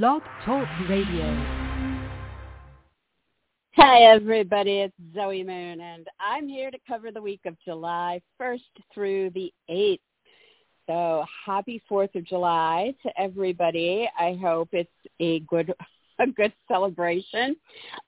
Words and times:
Blog 0.00 0.22
Talk 0.46 0.66
Radio. 0.88 1.26
Hi, 3.76 4.04
everybody. 4.04 4.78
It's 4.78 4.94
Zoe 5.14 5.44
Moon, 5.44 5.82
and 5.82 6.06
I'm 6.18 6.48
here 6.48 6.70
to 6.70 6.78
cover 6.88 7.10
the 7.10 7.20
week 7.20 7.42
of 7.44 7.58
July 7.62 8.22
1st 8.40 8.60
through 8.94 9.30
the 9.34 9.52
8th. 9.68 10.00
So 10.86 11.26
happy 11.44 11.82
4th 11.90 12.14
of 12.14 12.24
July 12.24 12.94
to 13.02 13.20
everybody. 13.20 14.08
I 14.18 14.38
hope 14.40 14.70
it's 14.72 14.88
a 15.20 15.40
good 15.40 15.74
a 16.18 16.26
good 16.26 16.54
celebration. 16.68 17.54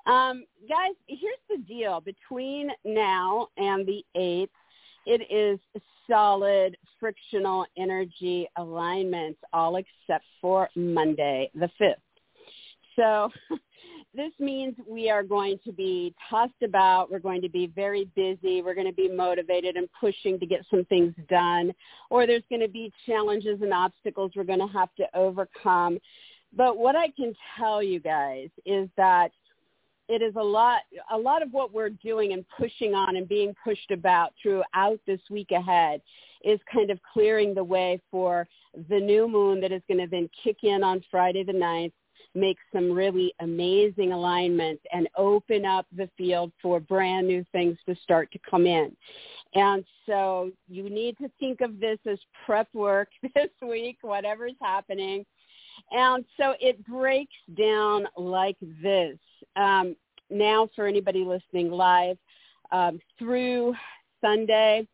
Um, 0.07 0.47
guys, 0.67 0.95
here's 1.07 1.37
the 1.51 1.59
deal. 1.69 2.01
Between 2.01 2.71
now 2.87 3.49
and 3.59 3.87
the 3.87 4.03
8th, 4.17 4.49
it 5.07 5.23
is 5.31 5.59
solid 6.09 6.77
frictional 7.01 7.67
energy 7.79 8.49
alignments, 8.57 9.39
all 9.53 9.77
except 9.77 10.25
for 10.41 10.69
Monday, 10.75 11.51
the 11.55 11.69
5th. 11.81 11.95
So 12.97 13.31
this 14.15 14.33
means 14.39 14.75
we 14.89 15.11
are 15.11 15.23
going 15.23 15.59
to 15.65 15.73
be 15.73 16.15
tossed 16.31 16.63
about. 16.65 17.11
We're 17.11 17.19
going 17.19 17.43
to 17.43 17.49
be 17.49 17.67
very 17.67 18.09
busy. 18.15 18.63
We're 18.63 18.75
going 18.75 18.87
to 18.87 18.93
be 18.93 19.09
motivated 19.09 19.77
and 19.77 19.89
pushing 20.01 20.39
to 20.41 20.47
get 20.47 20.65
some 20.71 20.85
things 20.85 21.15
done. 21.29 21.73
Or 22.11 22.27
there's 22.27 22.45
going 22.49 22.63
to 22.63 22.69
be 22.69 22.93
challenges 23.07 23.61
and 23.63 23.73
obstacles 23.73 24.33
we're 24.37 24.45
going 24.45 24.61
to 24.61 24.73
have 24.73 24.95
to 24.97 25.05
overcome. 25.15 25.99
But 26.57 26.79
what 26.79 26.95
I 26.95 27.09
can 27.17 27.35
tell 27.59 27.83
you 27.83 27.99
guys 27.99 28.49
is 28.65 28.89
that 28.97 29.33
it 30.09 30.23
is 30.23 30.35
a 30.37 30.43
lot 30.43 30.81
a 31.13 31.19
lot 31.19 31.43
of 31.43 31.53
what 31.53 31.73
we're 31.73 31.91
doing 31.91 32.33
and 32.33 32.45
pushing 32.59 32.95
on 32.95 33.17
and 33.17 33.29
being 33.29 33.55
pushed 33.65 33.91
about 33.91 34.33
throughout 34.43 35.01
this 35.07 35.21
week 35.31 35.51
ahead 35.51 36.01
is 36.45 36.61
kind 36.73 36.91
of 36.91 36.99
clearing 37.13 37.55
the 37.55 37.65
way 37.65 38.01
for 38.11 38.47
the 38.91 39.01
new 39.01 39.27
moon 39.27 39.61
that 39.61 39.73
is 39.73 39.83
going 39.89 40.01
to 40.01 40.07
then 40.07 40.29
kick 40.43 40.59
in 40.63 40.83
on 40.85 41.03
Friday 41.11 41.43
the 41.43 41.53
9th 41.53 41.93
make 42.35 42.59
some 42.73 42.91
really 42.91 43.33
amazing 43.41 44.13
alignments 44.13 44.83
and 44.93 45.09
open 45.17 45.65
up 45.65 45.87
the 45.97 46.09
field 46.17 46.53
for 46.61 46.81
brand 46.81 47.27
new 47.27 47.45
things 47.53 47.79
to 47.87 47.95
start 48.03 48.31
to 48.33 48.39
come 48.49 48.67
in. 48.67 48.95
And 49.55 49.85
so 50.07 50.51
you 50.69 50.91
need 50.91 51.17
to 51.19 51.31
think 51.39 51.61
of 51.61 51.79
this 51.79 51.99
as 52.11 52.19
prep 52.45 52.69
work 52.75 53.09
this 53.35 53.51
week, 53.63 53.99
whatever's 54.03 54.57
happening. 54.61 55.25
And 55.91 56.25
so 56.39 56.55
it 56.61 56.85
breaks 56.87 57.35
down 57.57 58.07
like 58.17 58.57
this. 58.83 59.19
Um, 59.57 59.97
now 60.31 60.69
for 60.75 60.87
anybody 60.87 61.25
listening 61.25 61.71
live, 61.71 62.17
um, 62.73 62.99
through 63.19 63.75
Sunday, 64.21 64.87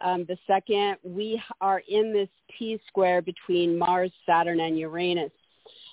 um, 0.00 0.24
the 0.26 0.38
second, 0.46 0.96
we 1.02 1.40
are 1.60 1.82
in 1.88 2.12
this 2.12 2.28
T-square 2.58 3.22
between 3.22 3.78
Mars, 3.78 4.10
Saturn, 4.26 4.60
and 4.60 4.78
Uranus. 4.78 5.32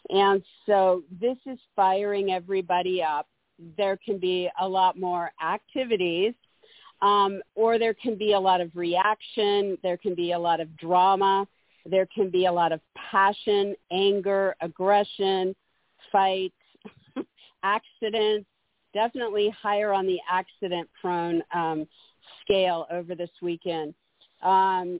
And 0.09 0.41
so 0.65 1.03
this 1.19 1.37
is 1.45 1.59
firing 1.75 2.31
everybody 2.31 3.03
up. 3.03 3.27
There 3.77 3.97
can 3.97 4.17
be 4.17 4.49
a 4.59 4.67
lot 4.67 4.97
more 4.97 5.31
activities 5.43 6.33
um, 7.01 7.41
or 7.55 7.77
there 7.77 7.93
can 7.93 8.15
be 8.15 8.33
a 8.33 8.39
lot 8.39 8.61
of 8.61 8.71
reaction. 8.75 9.77
There 9.83 9.97
can 9.97 10.15
be 10.15 10.31
a 10.31 10.39
lot 10.39 10.59
of 10.59 10.75
drama. 10.77 11.47
There 11.85 12.07
can 12.07 12.29
be 12.29 12.45
a 12.45 12.51
lot 12.51 12.71
of 12.71 12.81
passion, 13.09 13.75
anger, 13.91 14.55
aggression, 14.61 15.55
fight, 16.11 16.53
accidents, 17.63 18.47
definitely 18.93 19.53
higher 19.61 19.93
on 19.93 20.05
the 20.05 20.19
accident 20.29 20.89
prone 20.99 21.41
um, 21.53 21.87
scale 22.41 22.87
over 22.91 23.15
this 23.15 23.29
weekend. 23.41 23.93
Um, 24.43 24.99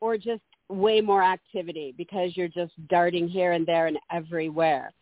or 0.00 0.16
just 0.16 0.42
way 0.68 1.00
more 1.00 1.22
activity 1.22 1.94
because 1.96 2.36
you're 2.36 2.48
just 2.48 2.72
darting 2.88 3.28
here 3.28 3.52
and 3.52 3.66
there 3.66 3.86
and 3.86 3.98
everywhere. 4.10 4.92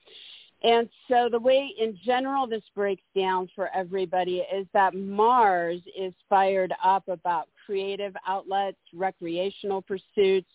And 0.63 0.89
so 1.09 1.29
the 1.31 1.39
way 1.39 1.75
in 1.79 1.99
general 2.05 2.47
this 2.47 2.63
breaks 2.75 3.03
down 3.15 3.51
for 3.55 3.69
everybody 3.75 4.39
is 4.53 4.67
that 4.73 4.95
Mars 4.95 5.81
is 5.97 6.15
fired 6.29 6.73
up 6.83 7.07
about 7.09 7.49
creative 7.67 8.15
outlets, 8.27 8.79
recreational 8.95 9.83
pursuits, 9.83 10.49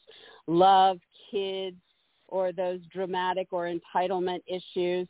love, 0.50 1.00
kids, 1.32 1.78
or 2.28 2.52
those 2.52 2.80
dramatic 2.92 3.48
or 3.52 3.72
entitlement 3.72 4.42
issues. 4.48 5.08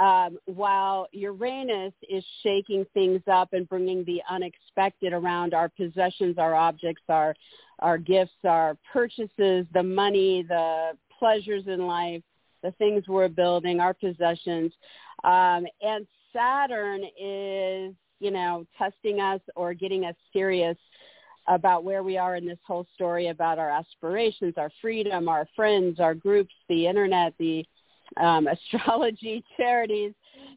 Um, 0.00 0.38
while 0.46 1.06
Uranus 1.12 1.92
is 2.08 2.24
shaking 2.42 2.84
things 2.94 3.22
up 3.30 3.52
and 3.52 3.68
bringing 3.68 4.04
the 4.04 4.20
unexpected 4.28 5.12
around 5.12 5.54
our 5.54 5.68
possessions, 5.68 6.36
our 6.38 6.54
objects, 6.54 7.02
our 7.08 7.34
our 7.80 7.98
gifts, 7.98 8.32
our 8.44 8.76
purchases, 8.92 9.66
the 9.72 9.82
money, 9.82 10.44
the 10.48 10.92
pleasures 11.18 11.64
in 11.66 11.86
life, 11.86 12.22
the 12.62 12.70
things 12.72 13.04
we're 13.08 13.28
building, 13.28 13.80
our 13.80 13.94
possessions. 13.94 14.72
Um, 15.22 15.66
and 15.80 16.06
Saturn 16.32 17.02
is, 17.20 17.94
you 18.20 18.30
know, 18.30 18.66
testing 18.78 19.20
us 19.20 19.40
or 19.56 19.74
getting 19.74 20.04
us 20.04 20.14
serious 20.32 20.76
about 21.46 21.84
where 21.84 22.02
we 22.02 22.16
are 22.16 22.36
in 22.36 22.46
this 22.46 22.58
whole 22.66 22.86
story 22.94 23.28
about 23.28 23.58
our 23.58 23.70
aspirations, 23.70 24.54
our 24.56 24.70
freedom, 24.80 25.28
our 25.28 25.46
friends, 25.54 26.00
our 26.00 26.14
groups, 26.14 26.54
the 26.68 26.86
internet, 26.86 27.34
the 27.38 27.64
um, 28.20 28.46
astrology, 28.74 29.44
charities, 29.56 30.12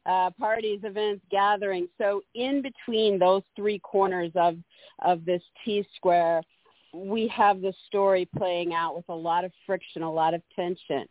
uh, 0.06 0.30
parties, 0.40 0.80
events, 0.84 1.24
gatherings. 1.30 1.90
So 1.98 2.22
in 2.36 2.62
between 2.62 3.20
those 3.20 3.44
three 3.56 3.80
corners 3.80 4.32
of 4.36 4.58
of 5.04 5.26
this 5.26 5.42
T 5.64 5.86
square, 5.96 6.42
we 6.94 7.28
have 7.28 7.62
the 7.62 7.74
story 7.88 8.28
playing 8.38 8.74
out 8.74 8.96
with 8.96 9.06
a 9.10 9.16
lot 9.16 9.46
of 9.46 9.52
friction, 9.66 10.02
a 10.02 10.12
lot 10.12 10.34
of 10.34 10.42
tension. 10.56 11.06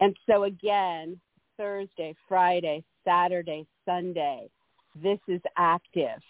And 0.00 0.16
so 0.28 0.44
again, 0.44 1.20
Thursday, 1.56 2.14
Friday, 2.28 2.84
Saturday, 3.04 3.66
Sunday, 3.84 4.48
this 5.02 5.18
is 5.28 5.40
active. 5.56 6.20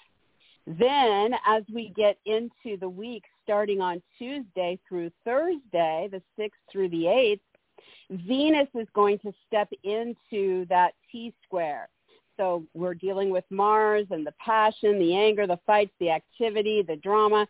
Then 0.76 1.34
as 1.46 1.62
we 1.72 1.94
get 1.96 2.18
into 2.26 2.76
the 2.78 2.88
week 2.88 3.24
starting 3.42 3.80
on 3.80 4.02
Tuesday 4.18 4.78
through 4.86 5.10
Thursday, 5.24 6.10
the 6.10 6.22
6th 6.38 6.50
through 6.70 6.90
the 6.90 7.04
8th, 7.04 7.40
Venus 8.10 8.68
is 8.74 8.86
going 8.94 9.18
to 9.20 9.32
step 9.46 9.70
into 9.82 10.66
that 10.66 10.92
T 11.10 11.32
square. 11.42 11.88
So 12.36 12.64
we're 12.74 12.94
dealing 12.94 13.30
with 13.30 13.44
Mars 13.50 14.06
and 14.10 14.26
the 14.26 14.34
passion, 14.44 14.98
the 14.98 15.16
anger, 15.16 15.46
the 15.46 15.58
fights, 15.66 15.92
the 16.00 16.10
activity, 16.10 16.82
the 16.82 16.96
drama 16.96 17.48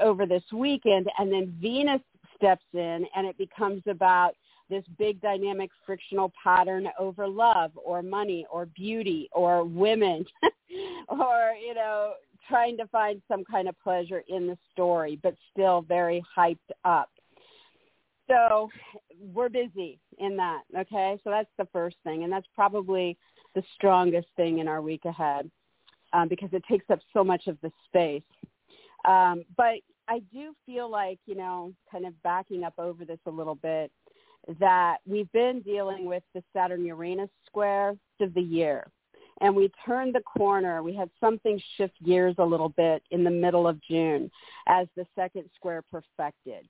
over 0.00 0.24
this 0.24 0.42
weekend. 0.52 1.08
And 1.18 1.30
then 1.30 1.54
Venus 1.60 2.00
steps 2.36 2.64
in 2.72 3.06
and 3.14 3.26
it 3.26 3.36
becomes 3.36 3.82
about 3.86 4.34
this 4.68 4.84
big 4.98 5.20
dynamic 5.20 5.70
frictional 5.84 6.32
pattern 6.42 6.88
over 6.98 7.28
love 7.28 7.70
or 7.76 8.02
money 8.02 8.46
or 8.50 8.66
beauty 8.66 9.28
or 9.32 9.62
women 9.64 10.24
or, 11.08 11.52
you 11.64 11.74
know, 11.74 12.14
trying 12.48 12.76
to 12.76 12.86
find 12.88 13.22
some 13.28 13.44
kind 13.44 13.68
of 13.68 13.78
pleasure 13.80 14.22
in 14.28 14.46
the 14.46 14.56
story, 14.72 15.18
but 15.22 15.34
still 15.52 15.82
very 15.82 16.24
hyped 16.36 16.56
up. 16.84 17.10
So 18.28 18.68
we're 19.32 19.48
busy 19.48 20.00
in 20.18 20.36
that, 20.36 20.62
okay? 20.76 21.18
So 21.22 21.30
that's 21.30 21.50
the 21.58 21.68
first 21.72 21.96
thing, 22.02 22.24
and 22.24 22.32
that's 22.32 22.46
probably 22.54 23.16
the 23.54 23.62
strongest 23.74 24.28
thing 24.36 24.58
in 24.58 24.68
our 24.68 24.82
week 24.82 25.04
ahead 25.04 25.50
um, 26.12 26.28
because 26.28 26.48
it 26.52 26.62
takes 26.68 26.86
up 26.90 26.98
so 27.12 27.22
much 27.22 27.46
of 27.46 27.56
the 27.62 27.70
space. 27.86 28.22
Um, 29.06 29.44
but 29.56 29.76
I 30.08 30.20
do 30.32 30.54
feel 30.64 30.90
like, 30.90 31.18
you 31.26 31.36
know, 31.36 31.72
kind 31.90 32.06
of 32.06 32.20
backing 32.22 32.64
up 32.64 32.74
over 32.78 33.04
this 33.04 33.20
a 33.26 33.30
little 33.30 33.54
bit, 33.54 33.92
that 34.60 34.98
we've 35.06 35.30
been 35.32 35.60
dealing 35.60 36.06
with 36.06 36.22
the 36.34 36.42
Saturn-Uranus 36.52 37.30
square 37.46 37.96
of 38.20 38.34
the 38.34 38.40
year. 38.40 38.86
And 39.40 39.54
we 39.54 39.70
turned 39.84 40.14
the 40.14 40.20
corner. 40.20 40.82
We 40.82 40.94
had 40.94 41.10
something 41.20 41.60
shift 41.76 42.02
gears 42.04 42.34
a 42.38 42.44
little 42.44 42.70
bit 42.70 43.02
in 43.10 43.22
the 43.22 43.30
middle 43.30 43.68
of 43.68 43.80
June 43.82 44.30
as 44.66 44.86
the 44.96 45.06
second 45.14 45.44
square 45.56 45.82
perfected 45.90 46.66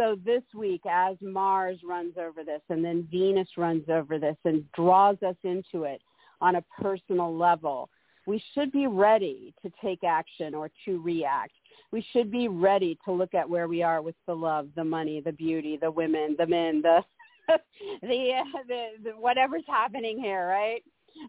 so 0.00 0.16
this 0.24 0.42
week, 0.54 0.80
as 0.90 1.16
Mars 1.20 1.78
runs 1.86 2.14
over 2.16 2.42
this 2.42 2.62
and 2.70 2.82
then 2.82 3.06
Venus 3.10 3.48
runs 3.58 3.84
over 3.90 4.18
this 4.18 4.36
and 4.46 4.64
draws 4.72 5.16
us 5.22 5.36
into 5.44 5.84
it 5.84 6.00
on 6.40 6.56
a 6.56 6.64
personal 6.80 7.36
level, 7.36 7.90
we 8.26 8.42
should 8.54 8.72
be 8.72 8.86
ready 8.86 9.52
to 9.62 9.70
take 9.82 10.02
action 10.02 10.54
or 10.54 10.70
to 10.86 11.02
react. 11.02 11.52
We 11.92 12.04
should 12.12 12.30
be 12.30 12.48
ready 12.48 12.98
to 13.04 13.12
look 13.12 13.34
at 13.34 13.48
where 13.48 13.68
we 13.68 13.82
are 13.82 14.00
with 14.00 14.14
the 14.26 14.34
love, 14.34 14.68
the 14.74 14.84
money, 14.84 15.20
the 15.20 15.32
beauty, 15.32 15.76
the 15.76 15.90
women, 15.90 16.34
the 16.38 16.46
men, 16.46 16.80
the 16.80 17.04
the, 18.02 18.42
the, 18.68 18.86
the 19.04 19.10
whatever's 19.10 19.64
happening 19.66 20.18
here, 20.18 20.46
right? 20.46 20.82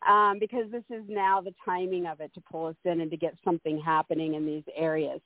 Um, 0.07 0.37
because 0.39 0.71
this 0.71 0.83
is 0.89 1.03
now 1.07 1.41
the 1.41 1.53
timing 1.65 2.07
of 2.07 2.21
it 2.21 2.33
to 2.33 2.41
pull 2.41 2.67
us 2.67 2.75
in 2.85 3.01
and 3.01 3.11
to 3.11 3.17
get 3.17 3.35
something 3.43 3.79
happening 3.79 4.35
in 4.35 4.45
these 4.45 4.63
areas. 4.75 5.19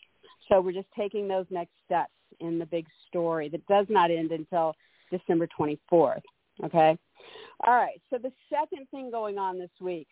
So 0.49 0.61
we're 0.61 0.73
just 0.73 0.87
taking 0.97 1.27
those 1.27 1.45
next 1.49 1.73
steps 1.85 2.11
in 2.39 2.59
the 2.59 2.65
big 2.65 2.85
story 3.07 3.49
that 3.49 3.65
does 3.67 3.85
not 3.89 4.11
end 4.11 4.31
until 4.31 4.75
December 5.11 5.47
24th. 5.59 6.21
Okay? 6.63 6.97
All 7.65 7.75
right. 7.75 8.01
So 8.09 8.17
the 8.17 8.31
second 8.49 8.87
thing 8.89 9.11
going 9.11 9.37
on 9.37 9.59
this 9.59 9.69
week 9.79 10.07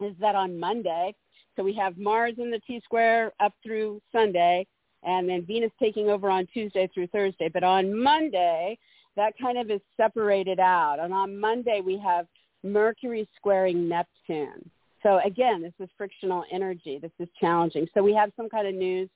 is 0.00 0.14
that 0.20 0.34
on 0.34 0.58
Monday, 0.58 1.14
so 1.56 1.62
we 1.62 1.74
have 1.74 1.96
Mars 1.96 2.34
in 2.38 2.50
the 2.50 2.60
T-square 2.66 3.32
up 3.40 3.52
through 3.62 4.00
Sunday, 4.12 4.66
and 5.04 5.28
then 5.28 5.44
Venus 5.46 5.70
taking 5.78 6.08
over 6.08 6.30
on 6.30 6.46
Tuesday 6.52 6.88
through 6.92 7.06
Thursday. 7.08 7.48
But 7.52 7.62
on 7.62 7.96
Monday, 7.96 8.78
that 9.16 9.34
kind 9.40 9.58
of 9.58 9.70
is 9.70 9.80
separated 9.96 10.58
out. 10.58 10.98
And 10.98 11.12
on 11.12 11.38
Monday 11.38 11.80
we 11.84 11.98
have 11.98 12.26
Mercury 12.64 13.28
squaring 13.36 13.88
Neptune. 13.88 14.68
So 15.02 15.20
again, 15.24 15.62
this 15.62 15.74
is 15.78 15.88
frictional 15.96 16.44
energy. 16.50 16.98
This 17.00 17.12
is 17.20 17.28
challenging. 17.38 17.86
So 17.94 18.02
we 18.02 18.14
have 18.14 18.32
some 18.36 18.48
kind 18.48 18.66
of 18.66 18.74
news 18.74 19.08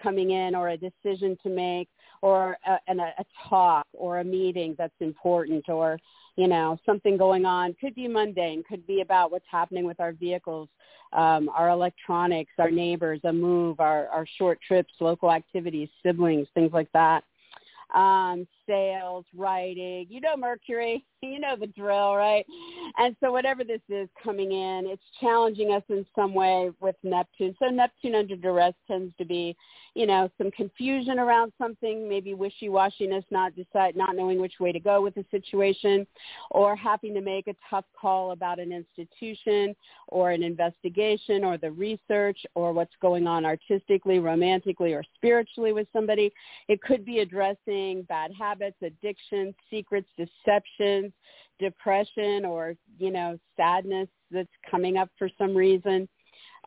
coming 0.00 0.30
in 0.30 0.54
or 0.54 0.70
a 0.70 0.76
decision 0.76 1.36
to 1.42 1.50
make 1.50 1.88
or 2.22 2.56
a, 2.66 2.78
a, 2.88 2.94
a 2.96 3.24
talk 3.48 3.86
or 3.92 4.20
a 4.20 4.24
meeting 4.24 4.74
that's 4.78 4.94
important 5.00 5.68
or 5.68 5.98
you 6.36 6.48
know 6.48 6.78
something 6.86 7.18
going 7.18 7.44
on 7.44 7.74
could 7.80 7.94
be 7.94 8.08
mundane 8.08 8.62
could 8.66 8.86
be 8.86 9.02
about 9.02 9.30
what's 9.30 9.44
happening 9.50 9.84
with 9.84 10.00
our 10.00 10.12
vehicles 10.12 10.68
um, 11.12 11.50
our 11.50 11.68
electronics 11.68 12.52
our 12.58 12.70
neighbors 12.70 13.20
a 13.24 13.32
move 13.32 13.80
our, 13.80 14.08
our 14.08 14.26
short 14.38 14.58
trips 14.66 14.94
local 15.00 15.30
activities 15.30 15.90
siblings 16.02 16.48
things 16.54 16.72
like 16.72 16.88
that 16.92 17.22
um, 17.94 18.46
sales, 18.72 19.26
writing. 19.36 20.06
You 20.08 20.20
know 20.20 20.36
Mercury, 20.36 21.04
you 21.22 21.38
know 21.38 21.56
the 21.58 21.66
drill, 21.66 22.14
right? 22.14 22.44
And 22.98 23.14
so 23.20 23.30
whatever 23.30 23.64
this 23.64 23.80
is 23.88 24.08
coming 24.22 24.52
in, 24.52 24.86
it's 24.86 25.02
challenging 25.20 25.72
us 25.72 25.82
in 25.88 26.06
some 26.16 26.34
way 26.34 26.70
with 26.80 26.96
Neptune. 27.02 27.54
So 27.58 27.66
Neptune 27.66 28.14
under 28.14 28.36
duress 28.36 28.74
tends 28.88 29.14
to 29.18 29.24
be, 29.24 29.56
you 29.94 30.06
know, 30.06 30.30
some 30.38 30.50
confusion 30.50 31.18
around 31.18 31.52
something, 31.58 32.08
maybe 32.08 32.34
wishy-washiness, 32.34 33.24
not 33.30 33.54
decide, 33.54 33.94
not 33.94 34.16
knowing 34.16 34.40
which 34.40 34.54
way 34.58 34.72
to 34.72 34.80
go 34.80 35.02
with 35.02 35.16
a 35.16 35.24
situation, 35.30 36.06
or 36.50 36.74
having 36.74 37.14
to 37.14 37.20
make 37.20 37.46
a 37.46 37.54
tough 37.68 37.84
call 37.98 38.32
about 38.32 38.58
an 38.58 38.72
institution 38.72 39.76
or 40.08 40.30
an 40.30 40.42
investigation 40.42 41.44
or 41.44 41.56
the 41.56 41.70
research 41.70 42.38
or 42.54 42.72
what's 42.72 42.94
going 43.00 43.26
on 43.26 43.44
artistically, 43.44 44.18
romantically, 44.18 44.92
or 44.92 45.04
spiritually 45.14 45.72
with 45.72 45.86
somebody. 45.92 46.32
It 46.68 46.80
could 46.82 47.04
be 47.04 47.20
addressing 47.20 48.02
bad 48.08 48.32
habits 48.36 48.61
habits, 48.62 48.76
addictions, 48.82 49.54
secrets, 49.70 50.08
deceptions, 50.16 51.12
depression, 51.58 52.44
or, 52.44 52.74
you 52.98 53.10
know, 53.10 53.38
sadness 53.56 54.08
that's 54.30 54.48
coming 54.70 54.96
up 54.96 55.08
for 55.18 55.28
some 55.38 55.54
reason. 55.54 56.08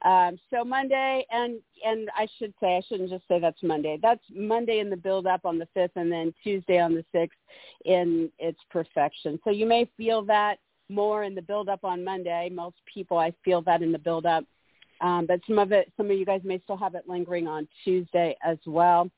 Um, 0.03 0.37
so 0.53 0.63
Monday, 0.63 1.25
and 1.31 1.59
and 1.85 2.09
I 2.15 2.27
should 2.37 2.53
say 2.59 2.75
I 2.75 2.81
shouldn't 2.87 3.09
just 3.09 3.25
say 3.29 3.39
that's 3.39 3.63
Monday. 3.63 3.97
That's 4.01 4.21
Monday 4.29 4.79
in 4.79 4.89
the 4.89 4.97
build 4.97 5.25
up 5.25 5.45
on 5.45 5.57
the 5.57 5.67
fifth, 5.73 5.93
and 5.95 6.11
then 6.11 6.33
Tuesday 6.43 6.79
on 6.79 6.93
the 6.93 7.05
sixth 7.13 7.37
in 7.85 8.29
its 8.37 8.59
perfection. 8.69 9.39
So 9.45 9.51
you 9.51 9.65
may 9.65 9.89
feel 9.95 10.21
that 10.23 10.57
more 10.89 11.23
in 11.23 11.33
the 11.33 11.41
build 11.41 11.69
up 11.69 11.83
on 11.83 12.03
Monday. 12.03 12.49
Most 12.53 12.75
people, 12.93 13.17
I 13.17 13.33
feel 13.43 13.61
that 13.63 13.81
in 13.81 13.93
the 13.93 13.97
build 13.97 14.25
up, 14.25 14.43
um, 14.99 15.25
but 15.27 15.39
some 15.47 15.59
of 15.59 15.71
it, 15.71 15.91
some 15.95 16.11
of 16.11 16.17
you 16.17 16.25
guys 16.25 16.41
may 16.43 16.59
still 16.59 16.77
have 16.77 16.93
it 16.95 17.07
lingering 17.07 17.47
on 17.47 17.65
Tuesday 17.85 18.35
as 18.43 18.57
well 18.65 19.09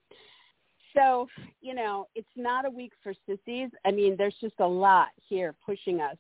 so, 0.98 1.28
you 1.62 1.74
know, 1.74 2.08
it's 2.16 2.28
not 2.36 2.66
a 2.66 2.70
week 2.70 2.92
for 3.04 3.14
sissies. 3.26 3.70
I 3.86 3.92
mean, 3.92 4.16
there's 4.18 4.36
just 4.42 4.56
a 4.60 4.68
lot 4.68 5.10
here 5.28 5.54
pushing 5.66 6.02
us 6.02 6.18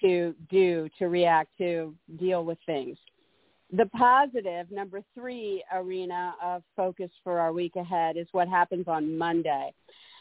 to 0.00 0.34
do, 0.50 0.88
to 0.98 1.06
react, 1.08 1.50
to 1.58 1.94
deal 2.18 2.44
with 2.44 2.58
things. 2.66 2.96
The 3.74 3.86
positive, 3.86 4.70
number 4.70 5.02
three 5.14 5.64
arena 5.72 6.34
of 6.42 6.62
focus 6.76 7.10
for 7.24 7.38
our 7.38 7.52
week 7.52 7.76
ahead 7.76 8.16
is 8.16 8.26
what 8.32 8.48
happens 8.48 8.86
on 8.86 9.16
Monday. 9.16 9.72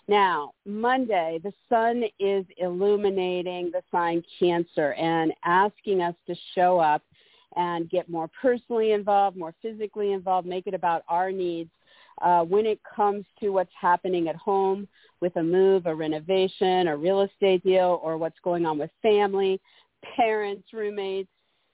Now, 0.07 0.53
Monday, 0.65 1.39
the 1.44 1.53
sun 1.69 2.03
is 2.19 2.45
illuminating 2.57 3.71
the 3.71 3.81
sign 3.92 4.24
Cancer 4.39 4.94
and 4.94 5.33
asking 5.44 6.01
us 6.01 6.15
to 6.27 6.36
show 6.56 6.80
up 6.80 7.03
and 7.56 7.89
get 7.89 8.09
more 8.09 8.30
personally 8.42 8.94
involved, 8.94 9.36
more 9.36 9.53
physically 9.62 10.13
involved, 10.13 10.48
make 10.48 10.65
it 10.65 10.74
about 10.74 11.03
our 11.09 11.31
needs 11.31 11.69
uh, 12.21 12.44
when 12.44 12.65
it 12.65 12.79
comes 12.95 13.25
to 13.39 13.50
what's 13.50 13.71
happening 13.79 14.27
at 14.27 14.35
home 14.35 14.88
with 15.21 15.35
a 15.38 15.44
move, 15.44 15.85
a 15.85 15.95
renovation, 15.95 16.88
a 16.88 16.97
real 16.97 17.21
estate 17.21 17.63
deal, 17.63 18.00
or 18.03 18.18
what's 18.18 18.39
going 18.44 18.65
on 18.65 18.77
with 18.77 18.89
family, 19.01 19.59
parents, 20.15 20.68
roommates, 20.73 21.29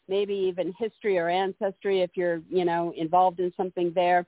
maybe 0.08 0.34
even 0.34 0.74
history 0.78 1.18
or 1.18 1.30
ancestry 1.30 2.02
if 2.02 2.12
you're, 2.16 2.42
you 2.50 2.66
know, 2.66 2.94
involved 2.96 3.40
in 3.40 3.52
something 3.58 3.92
there. 3.94 4.26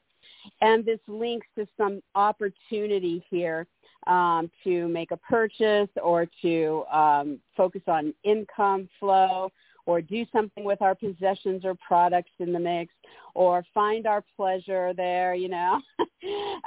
And 0.61 0.85
this 0.85 0.99
links 1.07 1.47
to 1.57 1.67
some 1.77 2.01
opportunity 2.15 3.23
here 3.29 3.65
um, 4.07 4.49
to 4.63 4.87
make 4.87 5.11
a 5.11 5.17
purchase 5.17 5.89
or 6.01 6.25
to 6.41 6.83
um, 6.91 7.39
focus 7.55 7.81
on 7.87 8.13
income 8.23 8.89
flow 8.99 9.51
or 9.89 10.01
do 10.01 10.23
something 10.31 10.63
with 10.63 10.79
our 10.83 10.93
possessions 10.93 11.65
or 11.65 11.73
products 11.73 12.29
in 12.37 12.53
the 12.53 12.59
mix 12.59 12.93
or 13.33 13.65
find 13.73 14.05
our 14.05 14.23
pleasure 14.35 14.93
there, 14.93 15.33
you 15.33 15.49
know. 15.49 15.81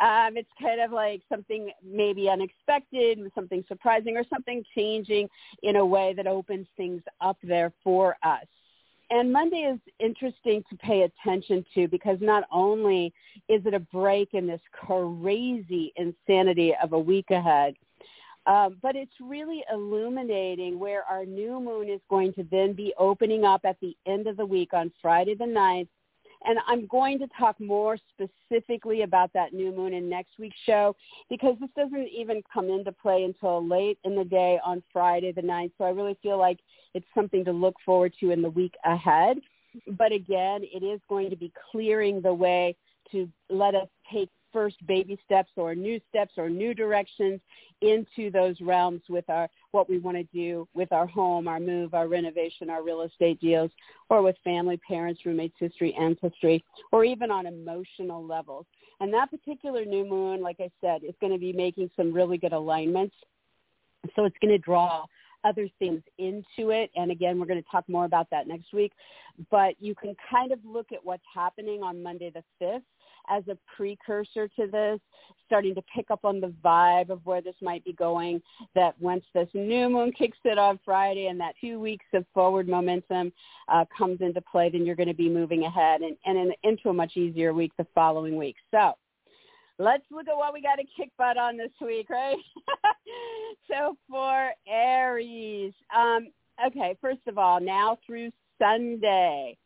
um, 0.02 0.36
it's 0.36 0.50
kind 0.60 0.80
of 0.80 0.90
like 0.90 1.22
something 1.28 1.70
maybe 1.84 2.28
unexpected, 2.28 3.20
something 3.32 3.62
surprising 3.68 4.16
or 4.16 4.24
something 4.28 4.64
changing 4.74 5.28
in 5.62 5.76
a 5.76 5.86
way 5.86 6.12
that 6.16 6.26
opens 6.26 6.66
things 6.76 7.00
up 7.20 7.36
there 7.44 7.72
for 7.84 8.16
us. 8.24 8.44
And 9.10 9.32
Monday 9.32 9.70
is 9.72 9.78
interesting 10.00 10.64
to 10.68 10.76
pay 10.78 11.02
attention 11.02 11.64
to 11.76 11.86
because 11.86 12.18
not 12.20 12.42
only 12.50 13.12
is 13.48 13.64
it 13.66 13.74
a 13.74 13.78
break 13.78 14.30
in 14.32 14.48
this 14.48 14.60
crazy 14.72 15.92
insanity 15.94 16.74
of 16.82 16.92
a 16.92 16.98
week 16.98 17.30
ahead, 17.30 17.74
um, 18.46 18.78
but 18.82 18.96
it's 18.96 19.12
really 19.20 19.62
illuminating 19.72 20.78
where 20.78 21.04
our 21.04 21.24
new 21.24 21.60
moon 21.60 21.88
is 21.88 22.00
going 22.10 22.32
to 22.34 22.46
then 22.50 22.72
be 22.72 22.92
opening 22.98 23.44
up 23.44 23.60
at 23.64 23.76
the 23.80 23.96
end 24.06 24.26
of 24.26 24.36
the 24.36 24.46
week 24.46 24.72
on 24.72 24.92
Friday 25.00 25.34
the 25.34 25.44
9th. 25.44 25.88
And 26.44 26.58
I'm 26.66 26.88
going 26.88 27.20
to 27.20 27.28
talk 27.38 27.60
more 27.60 27.96
specifically 28.10 29.02
about 29.02 29.32
that 29.32 29.52
new 29.52 29.70
moon 29.70 29.94
in 29.94 30.08
next 30.08 30.40
week's 30.40 30.58
show 30.66 30.96
because 31.30 31.54
this 31.60 31.70
doesn't 31.76 32.08
even 32.08 32.42
come 32.52 32.68
into 32.68 32.90
play 32.90 33.22
until 33.22 33.64
late 33.64 33.98
in 34.02 34.16
the 34.16 34.24
day 34.24 34.58
on 34.64 34.82
Friday 34.92 35.30
the 35.30 35.40
9th. 35.42 35.70
So 35.78 35.84
I 35.84 35.90
really 35.90 36.18
feel 36.20 36.38
like 36.38 36.58
it's 36.94 37.06
something 37.14 37.44
to 37.44 37.52
look 37.52 37.76
forward 37.86 38.12
to 38.18 38.32
in 38.32 38.42
the 38.42 38.50
week 38.50 38.74
ahead. 38.84 39.38
But 39.96 40.10
again, 40.10 40.62
it 40.64 40.84
is 40.84 41.00
going 41.08 41.30
to 41.30 41.36
be 41.36 41.52
clearing 41.70 42.20
the 42.20 42.34
way 42.34 42.76
to 43.12 43.28
let 43.48 43.76
us 43.76 43.88
take 44.12 44.28
first 44.52 44.76
baby 44.86 45.18
steps 45.24 45.50
or 45.56 45.74
new 45.74 46.00
steps 46.08 46.32
or 46.36 46.48
new 46.48 46.74
directions 46.74 47.40
into 47.80 48.30
those 48.30 48.60
realms 48.60 49.02
with 49.08 49.28
our 49.28 49.48
what 49.72 49.88
we 49.88 49.98
want 49.98 50.16
to 50.16 50.24
do 50.24 50.68
with 50.74 50.92
our 50.92 51.06
home, 51.06 51.48
our 51.48 51.60
move, 51.60 51.94
our 51.94 52.08
renovation, 52.08 52.70
our 52.70 52.82
real 52.82 53.02
estate 53.02 53.40
deals, 53.40 53.70
or 54.08 54.22
with 54.22 54.36
family, 54.44 54.80
parents, 54.86 55.20
roommates, 55.24 55.56
history, 55.58 55.94
ancestry, 55.98 56.62
or 56.92 57.04
even 57.04 57.30
on 57.30 57.46
emotional 57.46 58.24
levels. 58.24 58.66
And 59.00 59.12
that 59.14 59.30
particular 59.30 59.84
new 59.84 60.04
moon, 60.04 60.42
like 60.42 60.58
I 60.60 60.70
said, 60.80 61.02
is 61.02 61.14
going 61.20 61.32
to 61.32 61.38
be 61.38 61.52
making 61.52 61.90
some 61.96 62.12
really 62.12 62.38
good 62.38 62.52
alignments. 62.52 63.14
So 64.14 64.24
it's 64.24 64.36
going 64.40 64.52
to 64.52 64.58
draw 64.58 65.04
other 65.44 65.68
things 65.78 66.02
into 66.18 66.70
it. 66.70 66.90
And 66.94 67.10
again, 67.10 67.38
we're 67.38 67.46
going 67.46 67.62
to 67.62 67.68
talk 67.68 67.88
more 67.88 68.04
about 68.04 68.30
that 68.30 68.46
next 68.46 68.72
week. 68.72 68.92
But 69.50 69.74
you 69.80 69.94
can 69.94 70.14
kind 70.30 70.52
of 70.52 70.58
look 70.64 70.92
at 70.92 71.04
what's 71.04 71.24
happening 71.34 71.82
on 71.82 72.02
Monday 72.02 72.30
the 72.30 72.44
5th 72.64 72.82
as 73.28 73.42
a 73.48 73.56
precursor 73.76 74.48
to 74.48 74.66
this, 74.66 75.00
starting 75.46 75.74
to 75.74 75.82
pick 75.94 76.10
up 76.10 76.24
on 76.24 76.40
the 76.40 76.52
vibe 76.64 77.10
of 77.10 77.24
where 77.24 77.40
this 77.40 77.54
might 77.60 77.84
be 77.84 77.92
going, 77.92 78.40
that 78.74 79.00
once 79.00 79.24
this 79.34 79.48
new 79.54 79.88
moon 79.88 80.12
kicks 80.12 80.38
it 80.44 80.58
on 80.58 80.78
Friday 80.84 81.26
and 81.26 81.38
that 81.40 81.54
two 81.60 81.78
weeks 81.80 82.06
of 82.14 82.24
forward 82.32 82.68
momentum 82.68 83.32
uh, 83.68 83.84
comes 83.96 84.20
into 84.20 84.40
play, 84.40 84.70
then 84.70 84.86
you're 84.86 84.96
going 84.96 85.08
to 85.08 85.14
be 85.14 85.28
moving 85.28 85.64
ahead 85.64 86.00
and, 86.00 86.16
and 86.24 86.38
in, 86.38 86.52
into 86.62 86.88
a 86.88 86.92
much 86.92 87.16
easier 87.16 87.52
week 87.52 87.72
the 87.78 87.86
following 87.94 88.36
week. 88.36 88.56
So 88.70 88.94
let's 89.78 90.04
look 90.10 90.28
at 90.28 90.36
what 90.36 90.52
we 90.52 90.62
got 90.62 90.76
to 90.76 90.84
kick 90.96 91.10
butt 91.18 91.36
on 91.36 91.56
this 91.56 91.72
week, 91.80 92.08
right? 92.10 92.36
so 93.70 93.96
for 94.08 94.50
Aries, 94.66 95.72
um, 95.94 96.28
okay, 96.66 96.96
first 97.00 97.26
of 97.26 97.38
all, 97.38 97.60
now 97.60 97.98
through 98.06 98.30
Sunday 98.58 99.56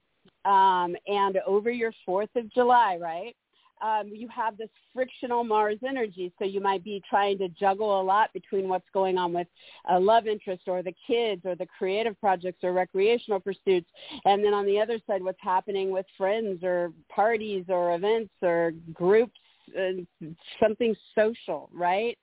um, 0.44 0.96
and 1.06 1.38
over 1.46 1.70
your 1.70 1.92
4th 2.08 2.34
of 2.36 2.52
July, 2.52 2.98
right? 3.00 3.36
Um, 3.82 4.08
you 4.12 4.28
have 4.28 4.56
this 4.56 4.68
frictional 4.94 5.44
Mars 5.44 5.78
energy. 5.86 6.32
So 6.38 6.44
you 6.44 6.60
might 6.60 6.82
be 6.82 7.02
trying 7.08 7.38
to 7.38 7.48
juggle 7.48 8.00
a 8.00 8.02
lot 8.02 8.32
between 8.32 8.68
what's 8.68 8.88
going 8.92 9.18
on 9.18 9.32
with 9.32 9.46
a 9.88 9.98
love 9.98 10.26
interest 10.26 10.62
or 10.66 10.82
the 10.82 10.94
kids 11.06 11.42
or 11.44 11.54
the 11.54 11.66
creative 11.78 12.18
projects 12.20 12.64
or 12.64 12.72
recreational 12.72 13.40
pursuits. 13.40 13.88
And 14.24 14.44
then 14.44 14.54
on 14.54 14.66
the 14.66 14.80
other 14.80 14.98
side, 15.06 15.22
what's 15.22 15.38
happening 15.40 15.90
with 15.90 16.06
friends 16.16 16.62
or 16.62 16.92
parties 17.08 17.64
or 17.68 17.94
events 17.94 18.32
or 18.42 18.72
groups, 18.92 19.38
uh, 19.78 20.26
something 20.60 20.94
social, 21.14 21.68
right? 21.72 22.16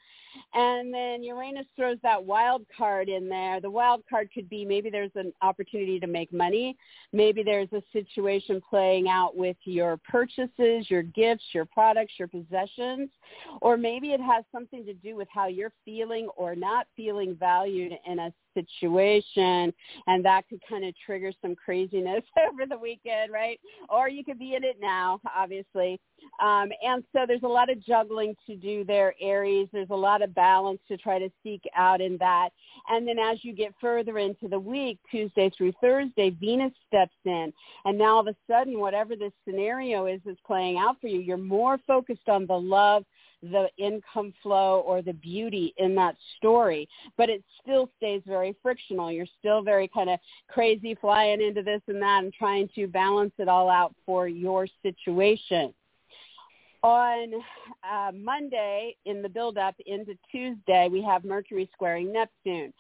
And 0.54 0.94
then 0.94 1.24
Uranus 1.24 1.66
throws 1.76 1.98
that 2.04 2.24
wild 2.24 2.66
card 2.76 3.10
in 3.10 3.28
there. 3.30 3.60
The 3.60 3.70
wild 3.70 4.04
card 4.10 4.30
could 4.34 4.50
be 4.50 4.66
maybe 4.66 4.90
there's 4.90 5.12
an 5.16 5.34
opportunity 5.42 6.00
to 6.00 6.08
make 6.08 6.32
money. 6.32 6.78
Maybe 7.12 7.44
there's 7.44 7.72
a 7.74 7.82
situation 7.92 8.62
playing 8.70 9.08
out 9.08 9.36
with 9.36 9.58
your 9.64 9.98
purchases, 10.10 10.90
your 10.90 11.04
gifts, 11.04 11.46
your 11.54 11.66
products, 11.66 12.14
your 12.18 12.28
possessions. 12.28 13.10
Or 13.62 13.78
maybe 13.78 14.10
it 14.10 14.22
has 14.22 14.44
something 14.52 14.86
to 14.86 14.94
do 14.94 15.16
with 15.16 15.28
how 15.34 15.48
you're 15.48 15.74
feeling 15.86 16.28
or 16.36 16.56
not 16.56 16.88
feeling 16.96 17.36
valued 17.36 17.94
in 18.08 18.20
a 18.20 18.34
situation 18.54 19.74
and 20.08 20.24
that 20.24 20.48
could 20.50 20.62
kind 20.68 20.86
of 20.86 20.94
trigger 21.06 21.32
some 21.42 21.56
craziness 21.56 22.24
over 22.48 22.66
the 22.68 22.78
weekend, 22.78 23.32
right? 23.32 23.60
Or 23.90 24.10
you 24.10 24.24
could 24.24 24.40
be 24.40 24.56
in 24.56 24.64
it 24.64 24.78
now, 24.80 25.20
obviously. 25.36 26.00
Um, 26.42 26.70
and 26.84 27.04
so 27.14 27.26
there's 27.28 27.44
a 27.44 27.48
lot 27.48 27.70
of 27.70 27.84
juggling 27.84 28.36
to 28.48 28.56
do 28.56 28.84
there, 28.84 29.14
Aries. 29.22 29.68
There's 29.72 29.90
a 29.90 29.96
lot 29.96 30.22
balance 30.28 30.80
to 30.88 30.98
try 30.98 31.20
to 31.20 31.30
seek 31.44 31.64
out 31.76 32.02
in 32.02 32.18
that. 32.18 32.50
And 32.90 33.08
then 33.08 33.20
as 33.20 33.44
you 33.44 33.54
get 33.54 33.74
further 33.80 34.18
into 34.18 34.48
the 34.48 34.60
week, 34.60 35.00
Tuesday 35.10 35.50
through 35.50 35.74
Thursday, 35.82 36.32
Venus 36.32 36.74
steps 36.88 37.16
in. 37.26 37.54
And 37.86 37.98
now 37.98 38.16
all 38.16 38.20
of 38.22 38.28
a 38.28 38.36
sudden, 38.50 38.80
whatever 38.80 39.16
this 39.16 39.34
scenario 39.48 40.06
is 40.06 40.22
that's 40.26 40.40
playing 40.46 40.78
out 40.78 41.00
for 41.00 41.08
you, 41.08 41.20
you're 41.20 41.38
more 41.38 41.80
focused 41.88 42.30
on 42.30 42.46
the 42.46 42.60
love, 42.60 43.04
the 43.42 43.68
income 43.78 44.34
flow 44.42 44.80
or 44.86 45.02
the 45.02 45.14
beauty 45.14 45.74
in 45.78 45.96
that 45.96 46.16
story, 46.38 46.88
but 47.18 47.30
it 47.30 47.44
still 47.62 47.90
stays 47.98 48.22
very 48.26 48.56
frictional. 48.62 49.12
You're 49.12 49.26
still 49.40 49.62
very 49.62 49.88
kind 49.90 50.10
of 50.10 50.20
crazy 50.48 50.96
flying 50.96 51.42
into 51.42 51.62
this 51.62 51.82
and 51.88 52.02
that 52.02 52.24
and 52.24 52.34
trying 52.34 52.70
to 52.76 52.88
balance 52.88 53.34
it 53.38 53.50
all 53.50 53.70
out 53.70 53.94
for 54.06 54.28
your 54.28 54.68
situation 54.82 55.74
on 56.84 57.34
uh, 57.90 58.12
Monday 58.14 58.96
in 59.06 59.22
the 59.22 59.30
build-up 59.30 59.76
into 59.86 60.16
Tuesday, 60.30 60.90
we 60.92 61.02
have 61.02 61.24
Mercury 61.24 61.70
squaring 61.74 62.12
Neptune. 62.12 62.74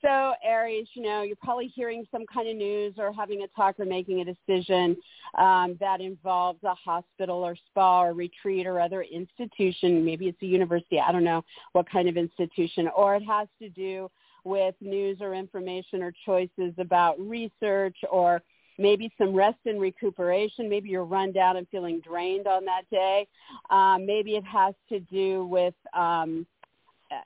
So 0.00 0.32
Aries, 0.42 0.88
you 0.94 1.02
know, 1.02 1.22
you're 1.22 1.36
probably 1.36 1.68
hearing 1.68 2.04
some 2.10 2.24
kind 2.26 2.48
of 2.48 2.56
news 2.56 2.94
or 2.98 3.12
having 3.12 3.42
a 3.42 3.46
talk 3.48 3.78
or 3.78 3.84
making 3.84 4.20
a 4.20 4.24
decision 4.24 4.96
um, 5.38 5.76
that 5.78 6.00
involves 6.00 6.58
a 6.64 6.74
hospital 6.74 7.36
or 7.44 7.54
spa 7.70 8.02
or 8.02 8.12
retreat 8.12 8.66
or 8.66 8.80
other 8.80 9.02
institution. 9.02 10.04
Maybe 10.04 10.26
it's 10.26 10.42
a 10.42 10.46
university. 10.46 10.98
I 10.98 11.12
don't 11.12 11.22
know 11.22 11.44
what 11.70 11.88
kind 11.88 12.08
of 12.08 12.16
institution. 12.16 12.88
Or 12.96 13.14
it 13.14 13.22
has 13.22 13.46
to 13.60 13.68
do 13.68 14.10
with 14.44 14.74
news 14.80 15.18
or 15.20 15.34
information 15.34 16.02
or 16.02 16.12
choices 16.26 16.74
about 16.78 17.20
research 17.20 17.96
or 18.10 18.42
maybe 18.78 19.12
some 19.18 19.34
rest 19.34 19.58
and 19.66 19.80
recuperation. 19.80 20.68
Maybe 20.68 20.88
you're 20.88 21.04
run 21.04 21.32
down 21.32 21.56
and 21.56 21.66
feeling 21.68 22.00
drained 22.00 22.46
on 22.46 22.64
that 22.64 22.82
day. 22.90 23.26
Um, 23.70 24.06
maybe 24.06 24.36
it 24.36 24.44
has 24.44 24.74
to 24.88 25.00
do 25.00 25.46
with 25.46 25.74
um, 25.94 26.46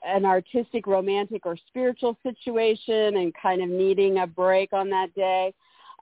an 0.05 0.25
artistic, 0.25 0.87
romantic, 0.87 1.47
or 1.47 1.57
spiritual 1.69 2.17
situation 2.23 3.17
and 3.17 3.33
kind 3.41 3.63
of 3.63 3.69
needing 3.69 4.19
a 4.19 4.27
break 4.27 4.73
on 4.73 4.91
that 4.91 5.15
day. 5.15 5.55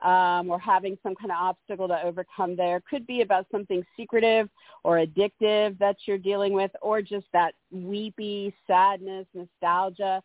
Um, 0.02 0.50
or 0.50 0.58
having 0.58 0.98
some 1.02 1.14
kind 1.14 1.30
of 1.30 1.38
obstacle 1.40 1.88
to 1.88 2.02
overcome 2.04 2.56
there. 2.56 2.82
Could 2.90 3.06
be 3.06 3.22
about 3.22 3.46
something 3.50 3.82
secretive 3.96 4.50
or 4.82 4.98
addictive 4.98 5.78
that 5.78 5.96
you're 6.04 6.18
dealing 6.18 6.52
with, 6.52 6.72
or 6.82 7.00
just 7.00 7.24
that 7.32 7.54
weepy 7.70 8.52
sadness, 8.66 9.24
nostalgia 9.32 10.22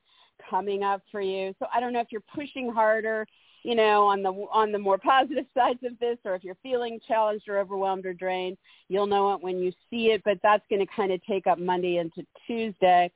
coming 0.49 0.83
up 0.83 1.01
for 1.11 1.21
you. 1.21 1.53
So 1.59 1.67
I 1.73 1.79
don't 1.79 1.93
know 1.93 2.01
if 2.01 2.07
you're 2.11 2.23
pushing 2.35 2.69
harder 2.69 3.25
you 3.63 3.75
know, 3.75 4.07
on 4.07 4.23
the 4.23 4.31
on 4.31 4.71
the 4.71 4.79
more 4.79 4.97
positive 4.97 5.45
sides 5.57 5.79
of 5.83 5.97
this, 5.99 6.17
or 6.25 6.35
if 6.35 6.43
you're 6.43 6.57
feeling 6.63 6.99
challenged 7.07 7.47
or 7.47 7.59
overwhelmed 7.59 8.05
or 8.05 8.13
drained, 8.13 8.57
you'll 8.87 9.07
know 9.07 9.33
it 9.33 9.43
when 9.43 9.59
you 9.59 9.71
see 9.89 10.07
it. 10.07 10.21
But 10.23 10.39
that's 10.43 10.63
going 10.69 10.85
to 10.85 10.93
kind 10.93 11.11
of 11.11 11.23
take 11.25 11.47
up 11.47 11.59
Monday 11.59 11.97
into 11.97 12.25
Tuesday, 12.47 13.11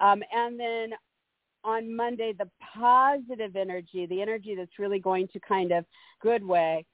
um, 0.00 0.22
and 0.32 0.58
then 0.58 0.90
on 1.64 1.94
Monday, 1.94 2.32
the 2.36 2.50
positive 2.74 3.54
energy, 3.54 4.06
the 4.06 4.20
energy 4.20 4.56
that's 4.56 4.78
really 4.78 4.98
going 4.98 5.28
to 5.28 5.40
kind 5.40 5.70
of 5.70 5.84
good 6.20 6.44
way, 6.44 6.84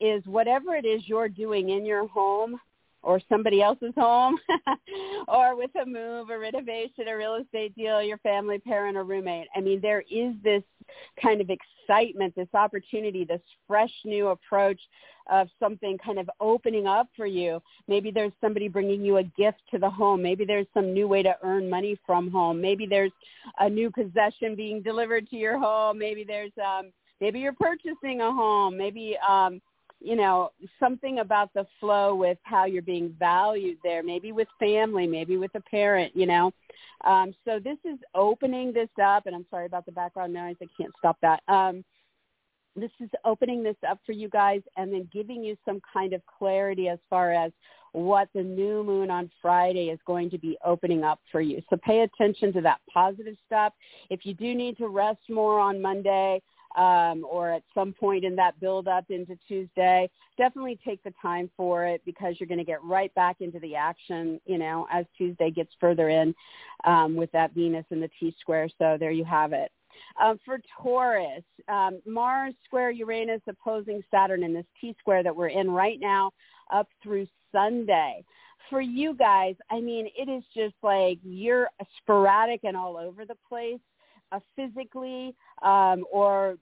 is 0.00 0.24
whatever 0.26 0.74
it 0.74 0.84
is 0.84 1.08
you're 1.08 1.28
doing 1.28 1.70
in 1.70 1.86
your 1.86 2.08
home 2.08 2.58
or 3.06 3.20
somebody 3.28 3.62
else's 3.62 3.94
home 3.96 4.36
or 5.28 5.56
with 5.56 5.70
a 5.80 5.86
move, 5.86 6.28
a 6.30 6.38
renovation, 6.38 7.06
a 7.06 7.16
real 7.16 7.36
estate 7.36 7.74
deal, 7.76 8.02
your 8.02 8.18
family, 8.18 8.58
parent, 8.58 8.96
or 8.96 9.04
roommate. 9.04 9.46
I 9.54 9.60
mean, 9.60 9.80
there 9.80 10.02
is 10.10 10.34
this 10.42 10.64
kind 11.22 11.40
of 11.40 11.48
excitement, 11.48 12.34
this 12.34 12.48
opportunity, 12.52 13.24
this 13.24 13.40
fresh 13.68 13.92
new 14.04 14.28
approach 14.28 14.80
of 15.30 15.48
something 15.60 15.96
kind 16.04 16.18
of 16.18 16.28
opening 16.40 16.88
up 16.88 17.08
for 17.16 17.26
you. 17.26 17.62
Maybe 17.86 18.10
there's 18.10 18.32
somebody 18.40 18.66
bringing 18.66 19.04
you 19.04 19.18
a 19.18 19.22
gift 19.22 19.62
to 19.70 19.78
the 19.78 19.88
home. 19.88 20.20
Maybe 20.20 20.44
there's 20.44 20.66
some 20.74 20.92
new 20.92 21.06
way 21.06 21.22
to 21.22 21.36
earn 21.44 21.70
money 21.70 21.96
from 22.04 22.28
home. 22.28 22.60
Maybe 22.60 22.86
there's 22.86 23.12
a 23.60 23.70
new 23.70 23.88
possession 23.88 24.56
being 24.56 24.82
delivered 24.82 25.30
to 25.30 25.36
your 25.36 25.58
home. 25.60 25.96
Maybe 25.98 26.24
there's 26.24 26.52
um 26.64 26.90
maybe 27.20 27.38
you're 27.38 27.52
purchasing 27.52 28.20
a 28.20 28.32
home. 28.32 28.76
Maybe 28.76 29.16
um 29.26 29.60
you 30.06 30.14
know, 30.14 30.50
something 30.78 31.18
about 31.18 31.52
the 31.52 31.66
flow 31.80 32.14
with 32.14 32.38
how 32.44 32.64
you're 32.64 32.80
being 32.80 33.12
valued 33.18 33.76
there, 33.82 34.04
maybe 34.04 34.30
with 34.30 34.46
family, 34.60 35.04
maybe 35.04 35.36
with 35.36 35.50
a 35.56 35.60
parent, 35.60 36.14
you 36.14 36.26
know. 36.26 36.52
Um, 37.04 37.34
so 37.44 37.58
this 37.58 37.78
is 37.84 37.98
opening 38.14 38.72
this 38.72 38.88
up, 39.02 39.26
and 39.26 39.34
I'm 39.34 39.46
sorry 39.50 39.66
about 39.66 39.84
the 39.84 39.90
background 39.90 40.32
noise. 40.32 40.54
I 40.62 40.66
can't 40.80 40.92
stop 41.00 41.18
that. 41.22 41.42
Um, 41.48 41.84
this 42.76 42.92
is 43.00 43.10
opening 43.24 43.64
this 43.64 43.76
up 43.88 43.98
for 44.06 44.12
you 44.12 44.28
guys 44.28 44.60
and 44.76 44.92
then 44.92 45.08
giving 45.12 45.42
you 45.42 45.56
some 45.64 45.80
kind 45.92 46.12
of 46.12 46.22
clarity 46.38 46.88
as 46.88 47.00
far 47.10 47.32
as 47.32 47.50
what 47.90 48.28
the 48.32 48.42
new 48.42 48.84
moon 48.84 49.10
on 49.10 49.28
Friday 49.42 49.88
is 49.88 49.98
going 50.06 50.30
to 50.30 50.38
be 50.38 50.56
opening 50.64 51.02
up 51.02 51.18
for 51.32 51.40
you. 51.40 51.62
So 51.68 51.78
pay 51.84 52.02
attention 52.02 52.52
to 52.52 52.60
that 52.60 52.78
positive 52.92 53.36
stuff. 53.44 53.72
If 54.10 54.20
you 54.24 54.34
do 54.34 54.54
need 54.54 54.76
to 54.76 54.86
rest 54.86 55.22
more 55.28 55.58
on 55.58 55.82
Monday, 55.82 56.42
um, 56.76 57.26
or 57.28 57.50
at 57.52 57.62
some 57.74 57.92
point 57.92 58.24
in 58.24 58.36
that 58.36 58.58
build 58.60 58.88
up 58.88 59.04
into 59.10 59.38
Tuesday, 59.48 60.08
definitely 60.36 60.78
take 60.84 61.02
the 61.02 61.12
time 61.22 61.50
for 61.56 61.86
it 61.86 62.02
because 62.04 62.34
you're 62.38 62.48
going 62.48 62.58
to 62.58 62.64
get 62.64 62.82
right 62.82 63.14
back 63.14 63.36
into 63.40 63.58
the 63.60 63.74
action, 63.74 64.40
you 64.46 64.58
know, 64.58 64.86
as 64.92 65.06
Tuesday 65.16 65.50
gets 65.50 65.70
further 65.80 66.08
in 66.08 66.34
um, 66.84 67.16
with 67.16 67.30
that 67.32 67.54
Venus 67.54 67.86
and 67.90 68.02
the 68.02 68.10
T 68.20 68.34
square. 68.40 68.68
So 68.78 68.96
there 68.98 69.10
you 69.10 69.24
have 69.24 69.52
it. 69.52 69.70
Um, 70.20 70.38
for 70.44 70.58
Taurus, 70.82 71.42
um, 71.68 72.00
Mars 72.06 72.54
square 72.64 72.90
Uranus 72.90 73.40
opposing 73.48 74.02
Saturn 74.10 74.42
in 74.42 74.52
this 74.52 74.66
T 74.80 74.94
square 74.98 75.22
that 75.22 75.34
we're 75.34 75.48
in 75.48 75.70
right 75.70 75.98
now 76.00 76.32
up 76.72 76.88
through 77.02 77.26
Sunday. 77.52 78.24
For 78.68 78.80
you 78.80 79.14
guys, 79.14 79.54
I 79.70 79.80
mean, 79.80 80.08
it 80.18 80.28
is 80.28 80.42
just 80.54 80.74
like 80.82 81.18
you're 81.22 81.68
sporadic 81.98 82.60
and 82.64 82.76
all 82.76 82.96
over 82.96 83.24
the 83.24 83.36
place 83.48 83.80
uh, 84.32 84.40
physically 84.54 85.34
um, 85.62 86.04
or 86.10 86.56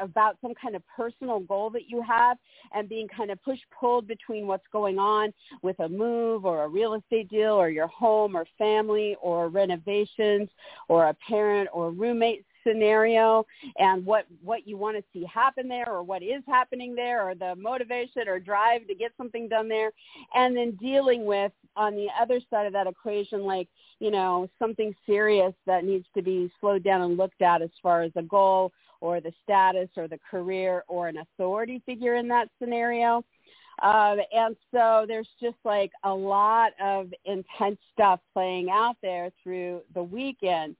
about 0.00 0.36
some 0.40 0.54
kind 0.54 0.74
of 0.76 0.82
personal 0.96 1.40
goal 1.40 1.70
that 1.70 1.88
you 1.88 2.02
have 2.02 2.38
and 2.74 2.88
being 2.88 3.08
kind 3.08 3.30
of 3.30 3.42
push 3.42 3.58
pulled 3.78 4.06
between 4.06 4.46
what's 4.46 4.66
going 4.72 4.98
on 4.98 5.32
with 5.62 5.78
a 5.80 5.88
move 5.88 6.44
or 6.44 6.64
a 6.64 6.68
real 6.68 6.94
estate 6.94 7.28
deal 7.28 7.52
or 7.52 7.68
your 7.68 7.88
home 7.88 8.36
or 8.36 8.46
family 8.58 9.16
or 9.20 9.48
renovations 9.48 10.48
or 10.88 11.06
a 11.08 11.14
parent 11.28 11.68
or 11.72 11.90
roommate 11.90 12.44
scenario 12.66 13.44
and 13.78 14.04
what 14.04 14.26
what 14.42 14.66
you 14.66 14.76
want 14.76 14.96
to 14.96 15.02
see 15.12 15.24
happen 15.24 15.68
there 15.68 15.88
or 15.88 16.02
what 16.02 16.22
is 16.22 16.42
happening 16.46 16.94
there 16.94 17.28
or 17.28 17.34
the 17.34 17.54
motivation 17.56 18.28
or 18.28 18.38
drive 18.38 18.86
to 18.86 18.94
get 18.94 19.12
something 19.16 19.48
done 19.48 19.68
there 19.68 19.90
and 20.34 20.56
then 20.56 20.72
dealing 20.80 21.24
with 21.24 21.52
on 21.76 21.94
the 21.94 22.08
other 22.20 22.40
side 22.50 22.66
of 22.66 22.72
that 22.72 22.86
equation 22.86 23.42
like 23.42 23.68
you 24.00 24.10
know 24.10 24.48
something 24.58 24.94
serious 25.06 25.54
that 25.66 25.84
needs 25.84 26.06
to 26.14 26.22
be 26.22 26.50
slowed 26.60 26.82
down 26.82 27.02
and 27.02 27.16
looked 27.16 27.42
at 27.42 27.62
as 27.62 27.70
far 27.82 28.02
as 28.02 28.12
a 28.16 28.22
goal 28.22 28.72
or 29.00 29.20
the 29.20 29.32
status 29.42 29.88
or 29.96 30.06
the 30.06 30.18
career 30.30 30.84
or 30.88 31.08
an 31.08 31.18
authority 31.18 31.82
figure 31.86 32.16
in 32.16 32.28
that 32.28 32.48
scenario 32.60 33.24
um, 33.82 34.18
and 34.32 34.54
so 34.70 35.04
there's 35.08 35.28
just 35.40 35.56
like 35.64 35.90
a 36.04 36.12
lot 36.12 36.72
of 36.80 37.12
intense 37.24 37.78
stuff 37.92 38.20
playing 38.32 38.68
out 38.70 38.96
there 39.02 39.30
through 39.42 39.82
the 39.94 40.02
weekend. 40.02 40.76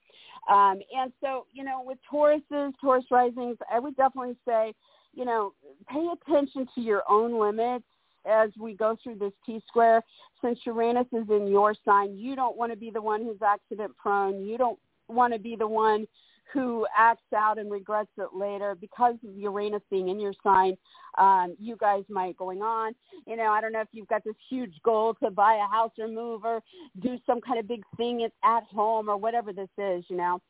Um, 0.50 0.80
and 0.96 1.12
so, 1.20 1.46
you 1.52 1.64
know, 1.64 1.82
with 1.84 1.98
Tauruses, 2.10 2.72
Taurus 2.80 3.04
risings, 3.10 3.56
I 3.72 3.78
would 3.78 3.96
definitely 3.96 4.36
say, 4.46 4.74
you 5.14 5.24
know, 5.24 5.52
pay 5.88 6.06
attention 6.12 6.66
to 6.74 6.80
your 6.80 7.02
own 7.08 7.38
limits 7.38 7.84
as 8.24 8.50
we 8.58 8.74
go 8.74 8.96
through 9.02 9.16
this 9.16 9.32
T 9.44 9.62
square. 9.66 10.02
Since 10.42 10.60
Uranus 10.66 11.06
is 11.12 11.28
in 11.30 11.46
your 11.46 11.74
sign, 11.84 12.16
you 12.16 12.34
don't 12.34 12.56
want 12.56 12.72
to 12.72 12.78
be 12.78 12.90
the 12.90 13.02
one 13.02 13.22
who's 13.22 13.42
accident 13.44 13.96
prone. 13.96 14.44
You 14.44 14.58
don't 14.58 14.78
want 15.08 15.32
to 15.32 15.38
be 15.38 15.56
the 15.56 15.66
one 15.66 16.06
who 16.52 16.86
acts 16.96 17.32
out 17.34 17.58
and 17.58 17.70
regrets 17.70 18.10
it 18.18 18.28
later 18.34 18.74
because 18.74 19.14
of 19.26 19.36
Uranus 19.36 19.82
being 19.90 20.08
in 20.08 20.20
your 20.20 20.34
sign. 20.42 20.76
Um, 21.18 21.56
you 21.58 21.76
guys 21.76 22.04
might 22.08 22.36
going 22.36 22.62
on. 22.62 22.92
You 23.26 23.36
know, 23.36 23.50
I 23.50 23.60
don't 23.60 23.72
know 23.72 23.80
if 23.80 23.88
you've 23.92 24.08
got 24.08 24.24
this 24.24 24.34
huge 24.48 24.74
goal 24.84 25.14
to 25.22 25.30
buy 25.30 25.54
a 25.54 25.70
house 25.70 25.92
or 25.98 26.08
move 26.08 26.44
or 26.44 26.62
do 27.00 27.18
some 27.26 27.40
kind 27.40 27.58
of 27.58 27.68
big 27.68 27.82
thing 27.96 28.28
at 28.44 28.64
home 28.64 29.08
or 29.08 29.16
whatever 29.16 29.52
this 29.52 29.68
is. 29.78 30.04
You 30.08 30.16
know, 30.16 30.40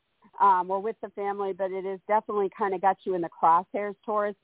um, 0.41 0.69
or 0.69 0.79
with 0.79 0.95
the 1.01 1.09
family, 1.09 1.53
but 1.53 1.71
it 1.71 1.85
has 1.85 1.99
definitely 2.07 2.49
kind 2.57 2.73
of 2.73 2.81
got 2.81 2.97
you 3.05 3.15
in 3.15 3.21
the 3.21 3.29
crosshairs, 3.29 3.95
Taurus. 4.05 4.35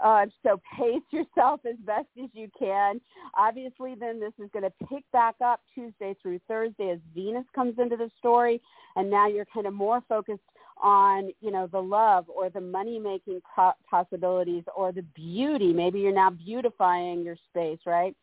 Uh, 0.00 0.26
so 0.44 0.60
pace 0.78 1.02
yourself 1.10 1.60
as 1.68 1.76
best 1.84 2.06
as 2.22 2.30
you 2.32 2.48
can. 2.56 3.00
Obviously, 3.36 3.94
then 3.98 4.20
this 4.20 4.32
is 4.38 4.48
going 4.52 4.62
to 4.62 4.86
pick 4.88 5.04
back 5.12 5.34
up 5.44 5.60
Tuesday 5.74 6.14
through 6.22 6.38
Thursday 6.46 6.90
as 6.90 6.98
Venus 7.14 7.44
comes 7.54 7.74
into 7.78 7.96
the 7.96 8.10
story, 8.18 8.60
and 8.94 9.10
now 9.10 9.26
you're 9.26 9.46
kind 9.52 9.66
of 9.66 9.74
more 9.74 10.00
focused 10.08 10.40
on 10.82 11.30
you 11.40 11.50
know 11.50 11.66
the 11.66 11.80
love 11.80 12.26
or 12.28 12.50
the 12.50 12.60
money 12.60 12.98
making 12.98 13.40
po- 13.54 13.72
possibilities 13.88 14.64
or 14.76 14.92
the 14.92 15.02
beauty. 15.14 15.72
Maybe 15.72 16.00
you're 16.00 16.12
now 16.12 16.30
beautifying 16.30 17.22
your 17.22 17.36
space, 17.50 17.80
right? 17.86 18.14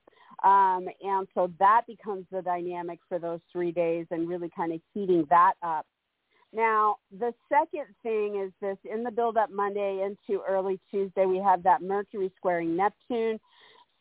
Um, 0.44 0.88
and 1.02 1.28
so 1.34 1.52
that 1.60 1.84
becomes 1.88 2.26
the 2.32 2.42
dynamic 2.42 3.00
for 3.08 3.20
those 3.20 3.40
three 3.52 3.72
days 3.72 4.06
and 4.12 4.28
really 4.28 4.50
kind 4.56 4.74
of 4.74 4.82
heating 4.94 5.26
that 5.30 5.54
up. 5.64 5.86
Now, 6.54 6.98
the 7.20 7.34
second 7.50 7.88
thing 8.02 8.42
is 8.42 8.52
this 8.62 8.78
in 8.90 9.04
the 9.04 9.12
build 9.12 9.36
up 9.36 9.50
Monday 9.52 10.06
into 10.06 10.42
early 10.48 10.80
Tuesday, 10.90 11.26
we 11.26 11.38
have 11.38 11.64
that 11.64 11.82
Mercury 11.82 12.32
squaring 12.38 12.78
Neptune. 12.78 13.40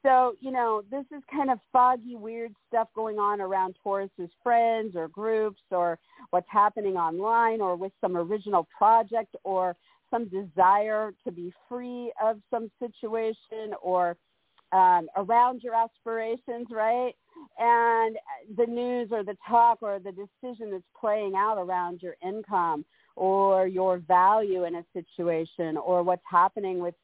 So, 0.04 0.36
you 0.40 0.50
know, 0.50 0.82
this 0.90 1.04
is 1.16 1.22
kind 1.32 1.50
of 1.50 1.58
foggy, 1.72 2.14
weird 2.14 2.52
stuff 2.68 2.88
going 2.94 3.18
on 3.18 3.40
around 3.40 3.74
Taurus's 3.82 4.30
friends 4.42 4.94
or 4.94 5.08
groups 5.08 5.62
or 5.70 5.98
what's 6.30 6.46
happening 6.50 6.96
online 6.96 7.62
or 7.62 7.74
with 7.74 7.92
some 8.00 8.16
original 8.16 8.68
project 8.76 9.34
or 9.44 9.74
some 10.10 10.28
desire 10.28 11.12
to 11.24 11.32
be 11.32 11.52
free 11.68 12.12
of 12.22 12.38
some 12.50 12.70
situation 12.78 13.74
or 13.82 14.16
um, 14.72 15.08
around 15.16 15.62
your 15.62 15.74
aspirations, 15.74 16.66
right? 16.70 17.14
And 17.58 18.16
the 18.56 18.66
news 18.66 19.08
or 19.10 19.24
the 19.24 19.36
talk 19.48 19.78
or 19.80 19.98
the 19.98 20.12
decision 20.12 20.70
that's 20.70 20.84
playing 21.00 21.34
out 21.34 21.56
around 21.56 22.02
your 22.02 22.16
income 22.22 22.84
or 23.16 23.66
your 23.66 23.98
value 23.98 24.64
in 24.64 24.74
a 24.74 24.84
situation 24.92 25.76
or 25.78 26.02
what's 26.02 26.22
happening 26.30 26.80
with 26.80 26.94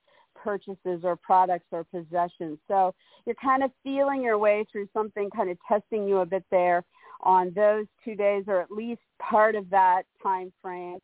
purchases 0.43 1.01
or 1.05 1.17
products 1.17 1.67
or 1.73 1.85
possessions. 1.85 2.59
So 2.69 2.95
you're 3.27 3.37
kind 3.43 3.63
of 3.63 3.71
feeling 3.83 4.23
your 4.23 4.39
way 4.39 4.65
through 4.71 4.89
something 4.93 5.31
kind 5.35 5.51
of 5.51 5.59
testing 5.69 6.07
you 6.07 6.19
a 6.19 6.27
bit 6.27 6.45
there 6.51 6.85
on 7.23 7.53
those 7.55 7.87
two 8.05 8.15
days 8.15 8.45
or 8.47 8.61
at 8.61 8.71
least 8.71 9.01
part 9.21 9.55
of 9.55 9.69
that 9.71 10.03
time 10.23 10.53
frame. 10.63 10.99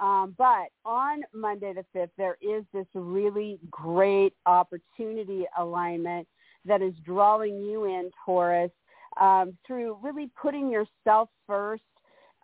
Um, 0.00 0.34
but 0.36 0.68
on 0.84 1.22
Monday 1.34 1.72
the 1.72 1.84
5th, 1.98 2.10
there 2.18 2.36
is 2.42 2.64
this 2.72 2.86
really 2.94 3.58
great 3.70 4.34
opportunity 4.44 5.44
alignment 5.58 6.28
that 6.66 6.82
is 6.82 6.92
drawing 7.04 7.62
you 7.62 7.84
in, 7.84 8.10
Taurus, 8.24 8.70
um, 9.18 9.56
through 9.66 9.96
really 10.02 10.30
putting 10.40 10.70
yourself 10.70 11.30
first 11.46 11.82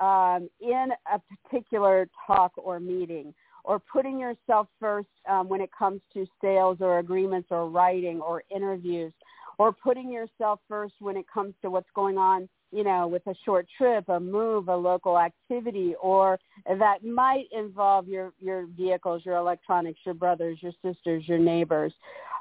um, 0.00 0.48
in 0.60 0.88
a 1.12 1.20
particular 1.44 2.08
talk 2.26 2.52
or 2.56 2.80
meeting 2.80 3.34
or 3.64 3.78
putting 3.78 4.18
yourself 4.18 4.66
first 4.80 5.08
um, 5.28 5.48
when 5.48 5.60
it 5.60 5.70
comes 5.76 6.00
to 6.12 6.26
sales 6.40 6.78
or 6.80 6.98
agreements 6.98 7.48
or 7.50 7.68
writing 7.68 8.20
or 8.20 8.42
interviews 8.54 9.12
or 9.58 9.72
putting 9.72 10.10
yourself 10.10 10.60
first 10.68 10.94
when 10.98 11.16
it 11.16 11.26
comes 11.32 11.54
to 11.62 11.70
what's 11.70 11.88
going 11.94 12.18
on, 12.18 12.48
you 12.72 12.82
know, 12.82 13.06
with 13.06 13.24
a 13.26 13.34
short 13.44 13.66
trip, 13.76 14.08
a 14.08 14.18
move, 14.18 14.68
a 14.68 14.76
local 14.76 15.18
activity, 15.18 15.94
or 16.02 16.38
that 16.66 17.04
might 17.04 17.44
involve 17.52 18.08
your, 18.08 18.32
your 18.40 18.66
vehicles, 18.66 19.22
your 19.24 19.36
electronics, 19.36 20.00
your 20.04 20.14
brothers, 20.14 20.58
your 20.60 20.72
sisters, 20.84 21.22
your 21.26 21.38
neighbors. 21.38 21.92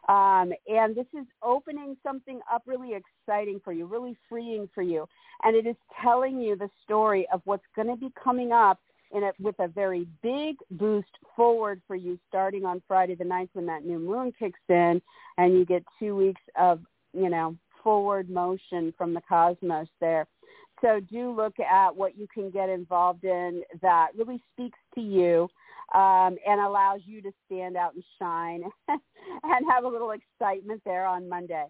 Um, 0.09 0.51
and 0.67 0.95
this 0.95 1.05
is 1.13 1.27
opening 1.43 1.95
something 2.01 2.39
up 2.51 2.63
really 2.65 2.93
exciting 2.95 3.61
for 3.63 3.71
you, 3.71 3.85
really 3.85 4.17
freeing 4.27 4.67
for 4.73 4.81
you. 4.81 5.07
And 5.43 5.55
it 5.55 5.67
is 5.67 5.75
telling 6.01 6.39
you 6.41 6.55
the 6.55 6.69
story 6.83 7.27
of 7.31 7.41
what's 7.45 7.65
going 7.75 7.87
to 7.87 7.95
be 7.95 8.11
coming 8.21 8.51
up 8.51 8.79
in 9.13 9.23
it 9.23 9.35
with 9.39 9.55
a 9.59 9.67
very 9.67 10.07
big 10.21 10.57
boost 10.71 11.09
forward 11.35 11.81
for 11.87 11.95
you 11.95 12.19
starting 12.27 12.65
on 12.65 12.81
Friday 12.87 13.15
the 13.15 13.23
9th 13.23 13.49
when 13.53 13.65
that 13.65 13.85
new 13.85 13.99
moon 13.99 14.33
kicks 14.37 14.59
in 14.69 15.01
and 15.37 15.53
you 15.53 15.65
get 15.65 15.83
two 15.99 16.15
weeks 16.15 16.41
of, 16.57 16.81
you 17.13 17.29
know, 17.29 17.55
forward 17.83 18.29
motion 18.29 18.93
from 18.97 19.13
the 19.13 19.21
cosmos 19.27 19.87
there. 19.99 20.27
So 20.81 20.99
do 20.99 21.31
look 21.31 21.59
at 21.59 21.95
what 21.95 22.17
you 22.17 22.27
can 22.33 22.49
get 22.49 22.69
involved 22.69 23.23
in 23.23 23.61
that 23.81 24.09
really 24.17 24.41
speaks 24.53 24.79
to 24.95 25.01
you 25.01 25.47
um, 25.93 26.37
and 26.47 26.59
allows 26.59 27.01
you 27.05 27.21
to 27.21 27.31
stand 27.45 27.77
out 27.77 27.93
and 27.93 28.03
shine 28.17 28.63
and 28.87 29.65
have 29.69 29.83
a 29.83 29.87
little 29.87 30.11
excitement 30.11 30.81
there 30.85 31.05
on 31.05 31.29
Monday. 31.29 31.65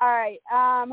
All 0.00 0.08
right. 0.08 0.38
Um, 0.52 0.92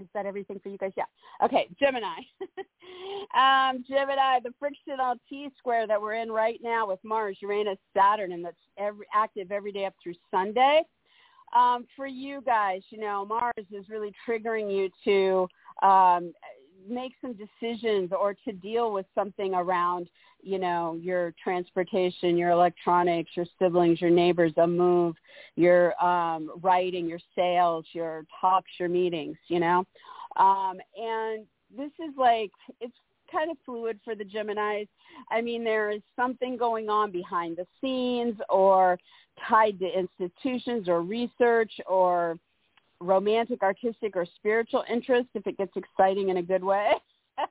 is 0.00 0.08
that 0.14 0.26
everything 0.26 0.60
for 0.62 0.68
you 0.68 0.78
guys? 0.78 0.92
Yeah. 0.96 1.04
Okay, 1.42 1.68
Gemini. 1.78 2.16
um, 3.36 3.84
Gemini, 3.88 4.40
the 4.42 4.52
frictional 4.58 5.14
T 5.28 5.48
square 5.58 5.86
that 5.86 6.00
we're 6.00 6.14
in 6.14 6.30
right 6.30 6.58
now 6.62 6.86
with 6.86 6.98
Mars, 7.04 7.38
Uranus, 7.40 7.78
Saturn, 7.96 8.32
and 8.32 8.44
that's 8.44 8.56
every, 8.78 9.06
active 9.14 9.52
every 9.52 9.72
day 9.72 9.84
up 9.84 9.94
through 10.02 10.14
Sunday. 10.30 10.82
Um, 11.54 11.86
for 11.94 12.06
you 12.06 12.40
guys, 12.44 12.82
you 12.90 12.98
know, 12.98 13.24
Mars 13.24 13.66
is 13.70 13.88
really 13.88 14.12
triggering 14.26 14.74
you 14.74 14.90
to 15.04 15.86
um, 15.86 16.32
make 16.88 17.12
some 17.20 17.34
decisions 17.34 18.10
or 18.18 18.34
to 18.44 18.52
deal 18.52 18.92
with 18.92 19.06
something 19.14 19.54
around, 19.54 20.08
you 20.42 20.58
know, 20.58 20.98
your 21.00 21.34
transportation, 21.42 22.36
your 22.36 22.50
electronics, 22.50 23.30
your 23.34 23.46
siblings, 23.58 24.00
your 24.00 24.10
neighbors, 24.10 24.52
a 24.56 24.66
move, 24.66 25.16
your 25.56 26.02
um, 26.04 26.50
writing, 26.62 27.08
your 27.08 27.20
sales, 27.34 27.86
your 27.92 28.24
talks, 28.40 28.70
your 28.78 28.88
meetings, 28.88 29.36
you 29.48 29.60
know. 29.60 29.84
Um, 30.36 30.78
and 30.96 31.46
this 31.76 31.90
is 32.00 32.14
like, 32.18 32.50
it's 32.80 32.96
kind 33.30 33.50
of 33.50 33.56
fluid 33.64 33.98
for 34.04 34.14
the 34.14 34.24
Geminis. 34.24 34.88
I 35.30 35.40
mean, 35.40 35.64
there 35.64 35.90
is 35.90 36.02
something 36.16 36.56
going 36.56 36.88
on 36.88 37.10
behind 37.10 37.56
the 37.56 37.66
scenes 37.80 38.36
or 38.48 38.98
tied 39.48 39.78
to 39.80 39.86
institutions 39.86 40.88
or 40.88 41.02
research 41.02 41.72
or 41.86 42.38
romantic, 43.04 43.62
artistic, 43.62 44.16
or 44.16 44.26
spiritual 44.36 44.84
interest 44.90 45.28
if 45.34 45.46
it 45.46 45.56
gets 45.58 45.72
exciting 45.76 46.30
in 46.30 46.38
a 46.38 46.42
good 46.42 46.64
way. 46.64 46.92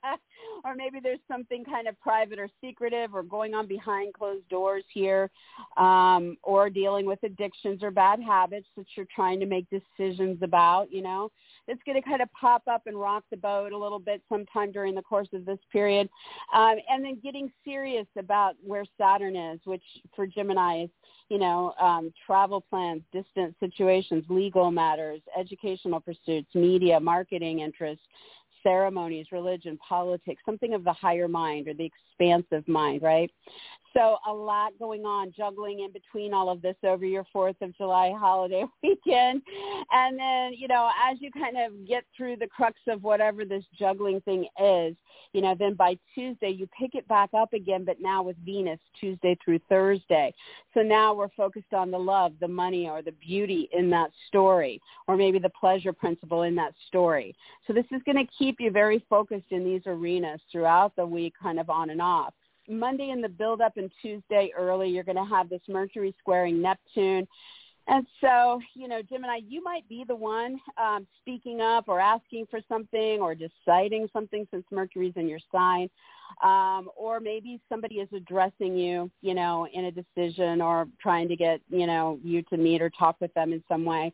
or 0.64 0.76
maybe 0.76 1.00
there's 1.02 1.20
something 1.28 1.66
kind 1.66 1.88
of 1.88 2.00
private 2.00 2.40
or 2.40 2.48
secretive 2.62 3.14
or 3.14 3.24
going 3.24 3.54
on 3.54 3.68
behind 3.68 4.14
closed 4.14 4.48
doors 4.50 4.84
here 4.94 5.30
um, 5.78 6.38
or 6.42 6.70
dealing 6.70 7.06
with 7.06 7.20
addictions 7.24 7.84
or 7.84 7.92
bad 7.92 8.22
habits 8.22 8.68
that 8.78 8.86
you're 8.96 9.08
trying 9.14 9.40
to 9.40 9.46
make 9.46 9.66
decisions 9.70 10.38
about, 10.42 10.92
you 10.92 11.02
know. 11.02 11.30
It's 11.68 11.82
going 11.86 12.02
to 12.02 12.08
kind 12.08 12.22
of 12.22 12.30
pop 12.34 12.64
up 12.70 12.84
and 12.88 13.00
rock 13.00 13.24
the 13.30 13.38
boat 13.38 13.72
a 13.72 13.78
little 13.78 14.00
bit 14.00 14.22
sometime 14.30 14.72
during 14.72 14.96
the 14.96 15.02
course 15.02 15.30
of 15.34 15.46
this 15.46 15.60
period. 15.72 16.10
Um, 16.54 16.76
and 16.90 17.04
then 17.04 17.20
getting 17.22 17.52
serious 17.66 18.08
about 18.18 18.56
where 18.64 18.86
Saturn 18.98 19.36
is, 19.36 19.60
which 19.66 19.84
for 20.16 20.28
Gemini 20.28 20.84
is, 20.84 20.90
you 21.30 21.40
know, 21.40 21.74
um, 21.80 22.14
travel 22.26 22.62
plans, 22.62 23.02
distant 23.12 23.56
situations, 23.60 24.24
legal 24.30 24.72
matters, 24.72 25.22
educational 25.38 26.00
pursuits, 26.00 26.54
media, 26.54 27.00
marketing 27.00 27.60
interests, 27.60 28.06
ceremonies, 28.64 29.28
religion, 29.32 29.78
politics, 29.78 30.42
something 30.46 30.74
of 30.74 30.84
the 30.84 30.94
higher 30.94 31.28
mind 31.28 31.68
or 31.68 31.74
the 31.74 31.86
expansive 31.86 32.68
mind, 32.68 33.02
right? 33.02 33.30
So 33.94 34.18
a 34.28 34.34
lot 34.34 34.74
going 34.80 35.06
on, 35.06 35.34
juggling 35.36 35.82
in 35.82 35.92
between 35.92 36.34
all 36.34 36.50
of 36.50 36.62
this 36.62 36.76
over 36.84 37.06
your 37.06 37.26
4th 37.34 37.62
of 37.62 37.76
July 37.78 38.12
holiday 38.18 38.66
weekend. 38.84 39.42
And 39.92 40.18
then, 40.18 40.54
you 40.58 40.68
know, 40.68 40.90
as 41.10 41.18
you 41.22 41.32
kind 41.32 41.58
of 41.58 41.88
get 41.88 42.04
through 42.16 42.38
the 42.38 42.48
crux 42.48 42.80
of 42.88 43.04
whatever 43.04 43.46
this 43.46 43.64
juggling 43.78 44.22
thing 44.22 44.48
is, 44.60 44.96
you 45.34 45.42
know, 45.42 45.56
then 45.58 45.76
by 45.76 45.98
Tuesday 46.16 46.50
you 46.50 46.68
pick 46.80 46.96
it 46.96 47.08
back 47.08 47.30
up 47.36 47.54
again, 47.54 47.84
but 47.86 47.98
now 48.02 48.24
with 48.24 48.36
Venus, 48.44 48.80
Tuesday 49.00 49.38
through 49.44 49.60
Thursday. 49.70 50.34
So 50.74 50.82
now 50.82 51.14
we're 51.14 51.30
focused 51.30 51.74
on 51.74 51.92
the 51.92 52.00
love, 52.00 52.34
the 52.40 52.48
money, 52.48 52.90
or 52.90 53.02
the 53.02 53.12
beauty 53.14 53.70
in 53.74 53.90
that 53.92 54.12
story, 54.28 54.82
or 55.08 55.18
maybe 55.18 55.38
the 55.40 55.50
pleasure 55.50 55.94
principle 55.94 56.44
in 56.44 56.56
that 56.56 56.74
story. 56.88 57.36
So 57.68 57.74
this 57.74 57.86
is 57.92 58.02
going 58.06 58.18
to 58.18 58.32
keep 58.38 58.58
you 58.60 58.72
very 58.72 59.06
focused 59.08 59.52
in 59.52 59.64
these 59.64 59.82
arenas 59.86 60.42
throughout 60.52 60.96
the 60.96 61.06
week, 61.06 61.34
kind 61.42 61.60
of 61.60 61.70
on 61.70 61.92
and 61.92 62.02
off. 62.02 62.34
Monday 62.70 63.10
in 63.10 63.22
the 63.22 63.30
build 63.30 63.62
up 63.62 63.78
and 63.78 63.92
Tuesday 64.02 64.52
early, 64.58 64.90
you're 64.90 65.04
going 65.04 65.18
to 65.18 65.26
have 65.26 65.50
this 65.50 65.62
Mercury 65.68 66.16
squaring 66.20 66.62
Neptune. 66.62 67.28
And 67.88 68.08
so, 68.22 68.62
you 68.76 68.88
know, 68.88 69.02
Gemini, 69.02 69.42
you 69.46 69.62
might 69.62 69.88
be 69.90 70.06
the 70.08 70.16
one 70.16 70.58
um, 70.82 71.06
speaking 71.20 71.60
up 71.60 71.86
or 71.90 72.00
asking 72.00 72.48
for 72.50 72.62
something 72.70 73.20
or 73.20 73.36
deciding 73.36 74.08
something 74.14 74.48
since 74.52 74.64
Mercury's 74.72 75.14
in 75.18 75.28
your 75.28 75.40
sign. 75.52 75.90
Um, 76.44 76.90
or 76.96 77.20
maybe 77.20 77.60
somebody 77.70 77.96
is 77.96 78.08
addressing 78.16 78.76
you, 78.76 79.12
you 79.22 79.36
know, 79.36 79.68
in 79.72 79.86
a 79.86 79.92
decision 79.92 80.62
or 80.62 80.88
trying 81.00 81.28
to 81.28 81.36
get, 81.36 81.62
you 81.70 81.86
know, 81.86 82.20
you 82.24 82.42
to 82.44 82.58
meet 82.58 82.82
or 82.82 82.90
talk 82.90 83.18
with 83.20 83.34
them 83.34 83.54
in 83.54 83.62
some 83.68 83.86
way. 83.86 84.14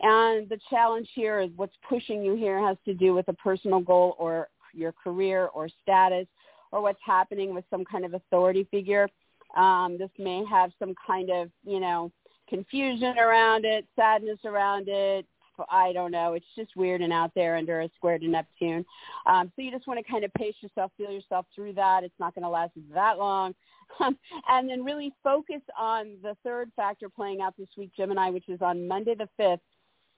And 0.00 0.48
the 0.48 0.58
challenge 0.70 1.08
here 1.14 1.38
is 1.38 1.50
what's 1.54 1.76
pushing 1.88 2.24
you 2.24 2.34
here 2.34 2.60
has 2.66 2.78
to 2.86 2.94
do 2.94 3.14
with 3.14 3.28
a 3.28 3.34
personal 3.34 3.80
goal 3.80 4.16
or 4.18 4.48
your 4.74 4.92
career 4.92 5.48
or 5.54 5.68
status 5.82 6.26
or 6.72 6.80
what's 6.80 7.00
happening 7.04 7.54
with 7.54 7.64
some 7.70 7.84
kind 7.84 8.04
of 8.04 8.14
authority 8.14 8.66
figure. 8.70 9.08
Um, 9.56 9.96
this 9.98 10.10
may 10.18 10.44
have 10.50 10.72
some 10.78 10.94
kind 11.06 11.30
of, 11.30 11.50
you 11.64 11.78
know, 11.78 12.10
confusion 12.48 13.18
around 13.18 13.64
it, 13.64 13.86
sadness 13.94 14.38
around 14.44 14.88
it. 14.88 15.26
I 15.70 15.92
don't 15.92 16.10
know. 16.10 16.32
It's 16.32 16.46
just 16.56 16.74
weird 16.76 17.02
and 17.02 17.12
out 17.12 17.32
there 17.34 17.56
under 17.56 17.82
a 17.82 17.90
square 17.96 18.18
to 18.18 18.26
Neptune. 18.26 18.84
Um, 19.26 19.52
so 19.54 19.62
you 19.62 19.70
just 19.70 19.86
want 19.86 20.04
to 20.04 20.10
kind 20.10 20.24
of 20.24 20.32
pace 20.34 20.54
yourself, 20.60 20.92
feel 20.96 21.10
yourself 21.10 21.46
through 21.54 21.74
that. 21.74 22.04
It's 22.04 22.18
not 22.18 22.34
going 22.34 22.42
to 22.42 22.48
last 22.48 22.72
that 22.94 23.18
long. 23.18 23.54
And 24.48 24.70
then 24.70 24.84
really 24.84 25.12
focus 25.22 25.60
on 25.78 26.16
the 26.22 26.34
third 26.42 26.70
factor 26.74 27.10
playing 27.10 27.42
out 27.42 27.54
this 27.58 27.68
week, 27.76 27.90
Gemini, 27.94 28.30
which 28.30 28.48
is 28.48 28.62
on 28.62 28.88
Monday 28.88 29.14
the 29.14 29.28
5th. 29.38 29.60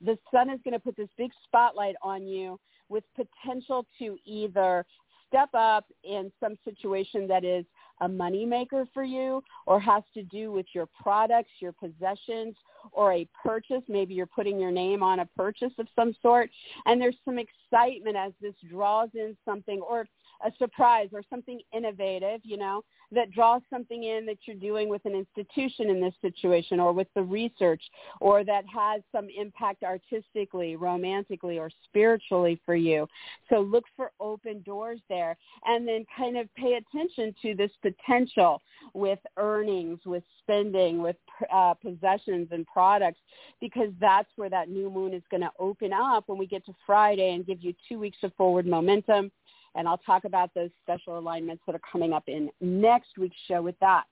The 0.01 0.17
sun 0.33 0.49
is 0.49 0.61
going 0.63 0.75
to 0.75 0.79
put 0.79 0.97
this 0.97 1.09
big 1.19 1.33
spotlight 1.45 1.97
on 2.01 2.25
you 2.25 2.61
with 2.89 3.03
potential 3.17 3.85
to 3.99 4.17
either 4.25 4.87
step 5.35 5.51
up 5.55 5.85
in 6.05 6.31
some 6.39 6.57
situation 6.65 7.27
that 7.27 7.45
is 7.45 7.65
a 8.01 8.09
moneymaker 8.09 8.87
for 8.95 9.03
you 9.03 9.43
or 9.67 9.81
has 9.81 10.05
to 10.15 10.23
do 10.23 10.53
with 10.53 10.67
your 10.73 10.87
products, 10.87 11.51
your 11.59 11.73
possessions, 11.73 12.55
or 12.93 13.13
a 13.13 13.27
purchase. 13.43 13.83
Maybe 13.89 14.15
you're 14.15 14.27
putting 14.27 14.61
your 14.61 14.71
name 14.71 15.03
on 15.03 15.21
a 15.21 15.27
purchase 15.37 15.73
of 15.79 15.89
some 15.97 16.15
sort. 16.23 16.51
And 16.87 17.01
there's 17.01 17.17
some 17.25 17.39
excitement 17.39 18.17
as 18.17 18.33
this 18.41 18.55
draws 18.71 19.09
in 19.15 19.37
something 19.45 19.81
or 19.81 20.07
a 20.45 20.53
surprise 20.59 21.09
or 21.13 21.23
something 21.31 21.61
innovative, 21.73 22.41
you 22.45 22.57
know, 22.57 22.83
that 23.13 23.31
draws 23.31 23.63
something 23.71 24.05
in 24.05 24.27
that 24.27 24.39
you're 24.45 24.57
doing 24.57 24.89
with 24.89 25.05
an 25.05 25.15
institution 25.15 25.89
in 25.89 26.01
this 26.01 26.15
situation 26.21 26.81
or 26.81 26.93
with 26.93 27.07
the 27.15 27.23
research 27.23 27.83
or 28.21 28.45
that 28.45 28.65
has 28.73 29.03
some 29.13 29.29
impact 29.37 29.83
artistically, 29.83 30.77
romantically, 30.77 31.59
or 31.59 31.71
spiritually 31.85 32.61
for 32.65 32.75
you. 32.75 33.07
So 33.49 33.61
look 33.61 33.85
for 33.97 34.11
open 34.21 34.63
doors 34.63 35.01
there 35.09 35.37
and 35.65 35.87
then 35.87 36.05
kind 36.17 36.37
of 36.37 36.53
pay 36.55 36.75
attention 36.75 37.35
to 37.43 37.55
this 37.55 37.71
potential 37.83 38.61
with 38.93 39.21
earnings, 39.37 40.01
with 40.05 40.25
spending, 40.43 41.01
with 41.01 41.17
uh, 41.53 41.75
possessions 41.75 42.49
and 42.51 42.67
products 42.67 43.19
because 43.61 43.91
that's 44.01 44.29
where 44.37 44.51
that 44.51 44.69
new 44.69 44.91
moon 44.91 45.15
is 45.15 45.23
going 45.31 45.41
to 45.41 45.51
open 45.59 45.93
up 45.93 46.25
when 46.27 46.39
we 46.39 46.47
get 46.47 46.65
to 46.67 46.75
Friday 46.87 47.35
and 47.35 47.47
give 47.47 47.63
you 47.63 47.75
two 47.89 47.99
weeks 47.99 48.19
of 48.23 48.33
forward 48.35 48.67
momentum 48.67 49.31
and 49.75 49.89
I'll 49.89 49.99
talk 49.99 50.25
about 50.25 50.51
those 50.55 50.71
special 50.83 51.19
alignments 51.19 51.63
that 51.67 51.75
are 51.75 51.81
coming 51.91 52.13
up 52.13 52.25
in 52.27 52.51
next 52.61 53.19
week's 53.19 53.37
show 53.49 53.63
with 53.63 53.79
that. 53.81 54.05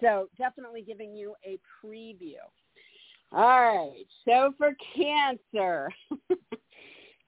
So 0.00 0.28
definitely 0.38 0.82
giving 0.82 1.14
you 1.14 1.34
a 1.44 1.58
preview. 1.84 2.40
All 3.32 3.60
right. 3.60 4.06
So 4.24 4.54
for 4.58 4.74
Cancer, 4.96 5.90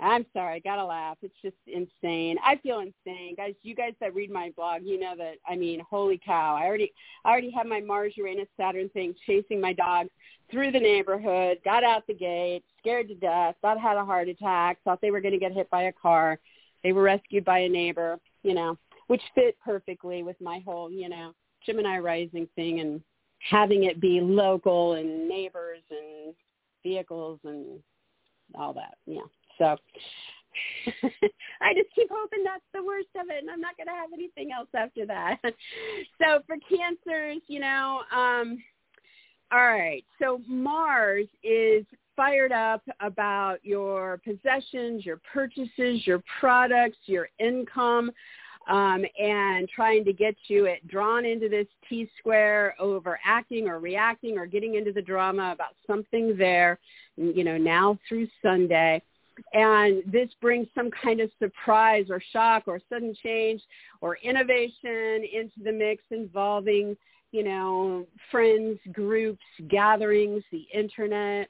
I'm 0.01 0.27
sorry, 0.33 0.57
I 0.57 0.59
gotta 0.59 0.85
laugh. 0.85 1.17
It's 1.23 1.35
just 1.43 1.55
insane. 1.69 2.37
I 2.45 2.57
feel 2.57 2.81
insane, 2.81 3.37
guys. 3.37 3.55
You 3.63 3.77
guys 3.77 3.93
that 4.01 4.15
read 4.15 4.33
my 4.33 4.53
blog, 4.57 4.83
you 4.85 4.99
know 4.99 5.15
that. 5.17 5.35
I 5.47 5.55
mean, 5.55 5.81
holy 5.89 6.21
cow! 6.25 6.57
I 6.57 6.65
already, 6.65 6.93
I 7.25 7.31
already 7.31 7.53
have 7.53 7.67
my 7.67 7.81
Mars 7.81 8.15
Uranus 8.17 8.49
Saturn 8.57 8.89
thing 8.89 9.15
chasing 9.27 9.61
my 9.61 9.73
dogs 9.73 10.11
through 10.51 10.73
the 10.73 10.81
neighborhood. 10.81 11.59
Got 11.65 11.85
out 11.85 12.05
the 12.09 12.15
gate, 12.15 12.65
scared 12.79 13.09
to 13.09 13.15
death. 13.15 13.55
Thought 13.63 13.79
I 13.79 13.81
had 13.81 13.97
a 13.97 14.05
heart 14.05 14.29
attack. 14.29 14.79
Thought 14.83 15.01
they 15.01 15.13
were 15.13 15.21
going 15.21 15.35
to 15.35 15.39
get 15.39 15.53
hit 15.53 15.71
by 15.71 15.85
a 15.85 15.93
car. 15.93 16.41
They 16.83 16.93
were 16.93 17.03
rescued 17.03 17.45
by 17.45 17.61
a 17.61 17.69
neighbor, 17.69 18.19
you 18.43 18.55
know, 18.55 18.77
which 19.07 19.23
fit 19.35 19.57
perfectly 19.65 20.23
with 20.23 20.41
my 20.41 20.63
whole, 20.65 20.91
you 20.91 21.09
know, 21.09 21.33
Gemini 21.65 21.99
rising 21.99 22.49
thing 22.57 22.81
and 22.81 23.01
having 23.51 23.85
it 23.85 24.01
be 24.01 24.21
local 24.21 24.95
and 24.95 25.29
neighbors 25.29 25.83
and 25.91 26.35
vehicles 26.83 27.39
and 27.45 27.81
all 28.55 28.73
that. 28.75 28.95
Yeah. 29.07 29.23
So 29.59 29.65
I 31.61 31.75
just 31.75 31.95
keep 31.95 32.09
hoping 32.11 32.45
that's 32.45 32.65
the 32.75 32.83
worst 32.83 33.09
of 33.19 33.29
it 33.31 33.43
and 33.43 33.51
I'm 33.51 33.61
not 33.61 33.77
going 33.77 33.87
to 33.87 33.93
have 33.93 34.13
anything 34.13 34.51
else 34.53 34.69
after 34.75 35.07
that. 35.07 35.39
so 36.21 36.41
for 36.47 36.57
cancers, 36.69 37.43
you 37.49 37.61
know, 37.61 38.01
um 38.15 38.63
all 39.53 39.67
right. 39.67 40.03
So 40.19 40.41
Mars 40.49 41.27
is 41.45 41.85
fired 42.23 42.53
up 42.53 42.83
about 43.01 43.57
your 43.65 44.21
possessions, 44.25 45.05
your 45.05 45.21
purchases, 45.33 46.07
your 46.07 46.23
products, 46.39 46.97
your 47.07 47.29
income, 47.41 48.13
um, 48.69 49.05
and 49.19 49.69
trying 49.69 50.05
to 50.05 50.13
get 50.13 50.37
you 50.47 50.67
it 50.67 50.87
drawn 50.87 51.25
into 51.27 51.49
this 51.49 51.67
T 51.89 52.09
square 52.21 52.77
overacting 52.79 53.67
or 53.67 53.81
reacting 53.81 54.39
or 54.39 54.47
getting 54.47 54.77
into 54.77 54.93
the 54.93 55.03
drama 55.03 55.51
about 55.53 55.75
something 55.85 56.37
there, 56.37 56.79
you 57.17 57.43
know, 57.43 57.59
now 57.59 57.99
through 58.09 58.29
Sunday. 58.41 59.03
And 59.53 60.05
this 60.07 60.29
brings 60.41 60.69
some 60.77 60.93
kind 61.03 61.21
of 61.21 61.29
surprise 61.41 62.07
or 62.09 62.23
shock 62.33 62.65
or 62.69 62.81
sudden 62.89 63.17
change 63.21 63.61
or 64.01 64.17
innovation 64.23 65.25
into 65.33 65.59
the 65.65 65.73
mix 65.73 66.05
involving, 66.13 66.97
you 67.33 67.43
know, 67.43 68.07
friends, 68.31 68.79
groups, 68.93 69.43
gatherings, 69.69 70.45
the 70.53 70.67
internet, 70.73 71.49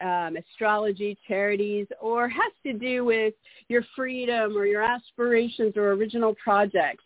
um, 0.00 0.36
astrology, 0.36 1.16
charities, 1.26 1.86
or 2.00 2.28
has 2.28 2.52
to 2.64 2.72
do 2.72 3.04
with 3.04 3.34
your 3.68 3.84
freedom 3.94 4.56
or 4.56 4.66
your 4.66 4.82
aspirations 4.82 5.76
or 5.76 5.92
original 5.92 6.34
projects. 6.42 7.04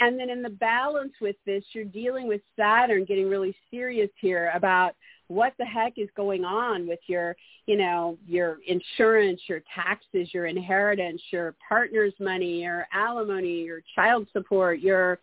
And 0.00 0.18
then 0.18 0.30
in 0.30 0.42
the 0.42 0.50
balance 0.50 1.12
with 1.20 1.36
this, 1.46 1.62
you're 1.72 1.84
dealing 1.84 2.26
with 2.26 2.40
Saturn 2.56 3.04
getting 3.04 3.28
really 3.28 3.54
serious 3.70 4.10
here 4.20 4.50
about 4.54 4.94
what 5.28 5.54
the 5.58 5.64
heck 5.64 5.94
is 5.96 6.08
going 6.16 6.44
on 6.44 6.86
with 6.86 6.98
your, 7.06 7.36
you 7.66 7.76
know, 7.76 8.18
your 8.26 8.58
insurance, 8.66 9.40
your 9.48 9.62
taxes, 9.74 10.28
your 10.34 10.46
inheritance, 10.46 11.22
your 11.30 11.54
partner's 11.66 12.12
money, 12.18 12.62
your 12.62 12.86
alimony, 12.92 13.62
your 13.62 13.82
child 13.94 14.26
support, 14.32 14.80
your 14.80 15.20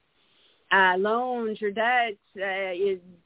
uh, 0.71 0.95
loans, 0.97 1.59
your 1.59 1.71
debts, 1.71 2.17
uh, 2.37 2.71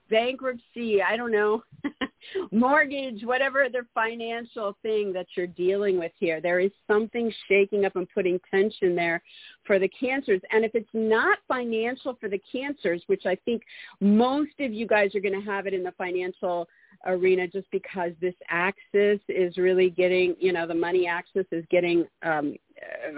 bankruptcy, 0.10 1.02
I 1.02 1.18
don't 1.18 1.32
know, 1.32 1.64
mortgage, 2.52 3.24
whatever 3.24 3.64
other 3.64 3.86
financial 3.94 4.78
thing 4.82 5.12
that 5.14 5.26
you're 5.36 5.48
dealing 5.48 5.98
with 5.98 6.12
here. 6.20 6.40
There 6.40 6.60
is 6.60 6.72
something 6.88 7.34
shaking 7.48 7.86
up 7.86 7.96
and 7.96 8.08
putting 8.14 8.40
tension 8.50 8.96
there 8.96 9.22
for 9.66 9.80
the 9.80 9.88
cancers. 9.90 10.42
And 10.52 10.64
if 10.64 10.76
it's 10.76 10.90
not 10.94 11.40
financial 11.48 12.16
for 12.20 12.30
the 12.30 12.42
cancers, 12.52 13.02
which 13.08 13.26
I 13.26 13.36
think 13.44 13.64
most 14.00 14.54
of 14.60 14.72
you 14.72 14.88
guys 14.88 15.16
are 15.16 15.20
going 15.22 15.40
to 15.40 15.46
have 15.46 15.68
it 15.68 15.74
in 15.74 15.84
the 15.84 15.94
financial 15.98 16.68
arena 17.06 17.48
just 17.48 17.70
because 17.72 18.12
this 18.22 18.36
axis 18.50 19.20
is 19.30 19.58
really 19.58 19.90
getting, 19.90 20.36
you 20.40 20.54
know, 20.54 20.68
the 20.68 20.74
money 20.74 21.08
axis 21.08 21.46
is 21.52 21.66
getting 21.70 22.06
um, 22.24 22.56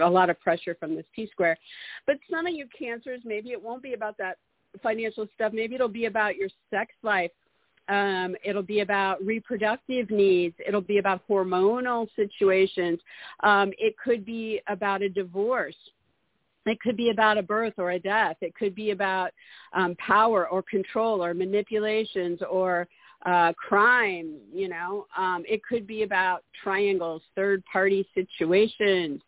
a 0.01 0.09
lot 0.09 0.29
of 0.29 0.39
pressure 0.39 0.75
from 0.79 0.95
this 0.95 1.05
T 1.15 1.27
square. 1.31 1.57
But 2.05 2.17
some 2.29 2.45
of 2.45 2.53
you 2.53 2.67
cancers, 2.77 3.21
maybe 3.23 3.51
it 3.51 3.61
won't 3.61 3.83
be 3.83 3.93
about 3.93 4.17
that 4.17 4.37
financial 4.81 5.27
stuff. 5.33 5.53
Maybe 5.53 5.75
it'll 5.75 5.87
be 5.87 6.05
about 6.05 6.35
your 6.35 6.49
sex 6.69 6.93
life. 7.03 7.31
Um, 7.87 8.35
it'll 8.43 8.63
be 8.63 8.79
about 8.79 9.23
reproductive 9.23 10.09
needs. 10.09 10.55
It'll 10.65 10.81
be 10.81 10.97
about 10.97 11.21
hormonal 11.29 12.07
situations. 12.15 12.99
Um, 13.43 13.71
it 13.77 13.95
could 14.03 14.25
be 14.25 14.59
about 14.67 15.03
a 15.03 15.09
divorce. 15.09 15.75
It 16.65 16.79
could 16.81 16.97
be 16.97 17.11
about 17.11 17.37
a 17.37 17.43
birth 17.43 17.75
or 17.77 17.91
a 17.91 17.99
death. 17.99 18.37
It 18.41 18.55
could 18.55 18.73
be 18.73 18.89
about 18.89 19.29
um, 19.73 19.95
power 19.99 20.47
or 20.47 20.63
control 20.63 21.23
or 21.23 21.35
manipulations 21.35 22.39
or 22.49 22.87
uh, 23.25 23.53
crime, 23.53 24.35
you 24.53 24.69
know. 24.69 25.07
Um, 25.17 25.43
it 25.47 25.61
could 25.63 25.87
be 25.87 26.03
about 26.03 26.43
triangles, 26.63 27.21
third-party 27.35 28.07
situations. 28.13 29.21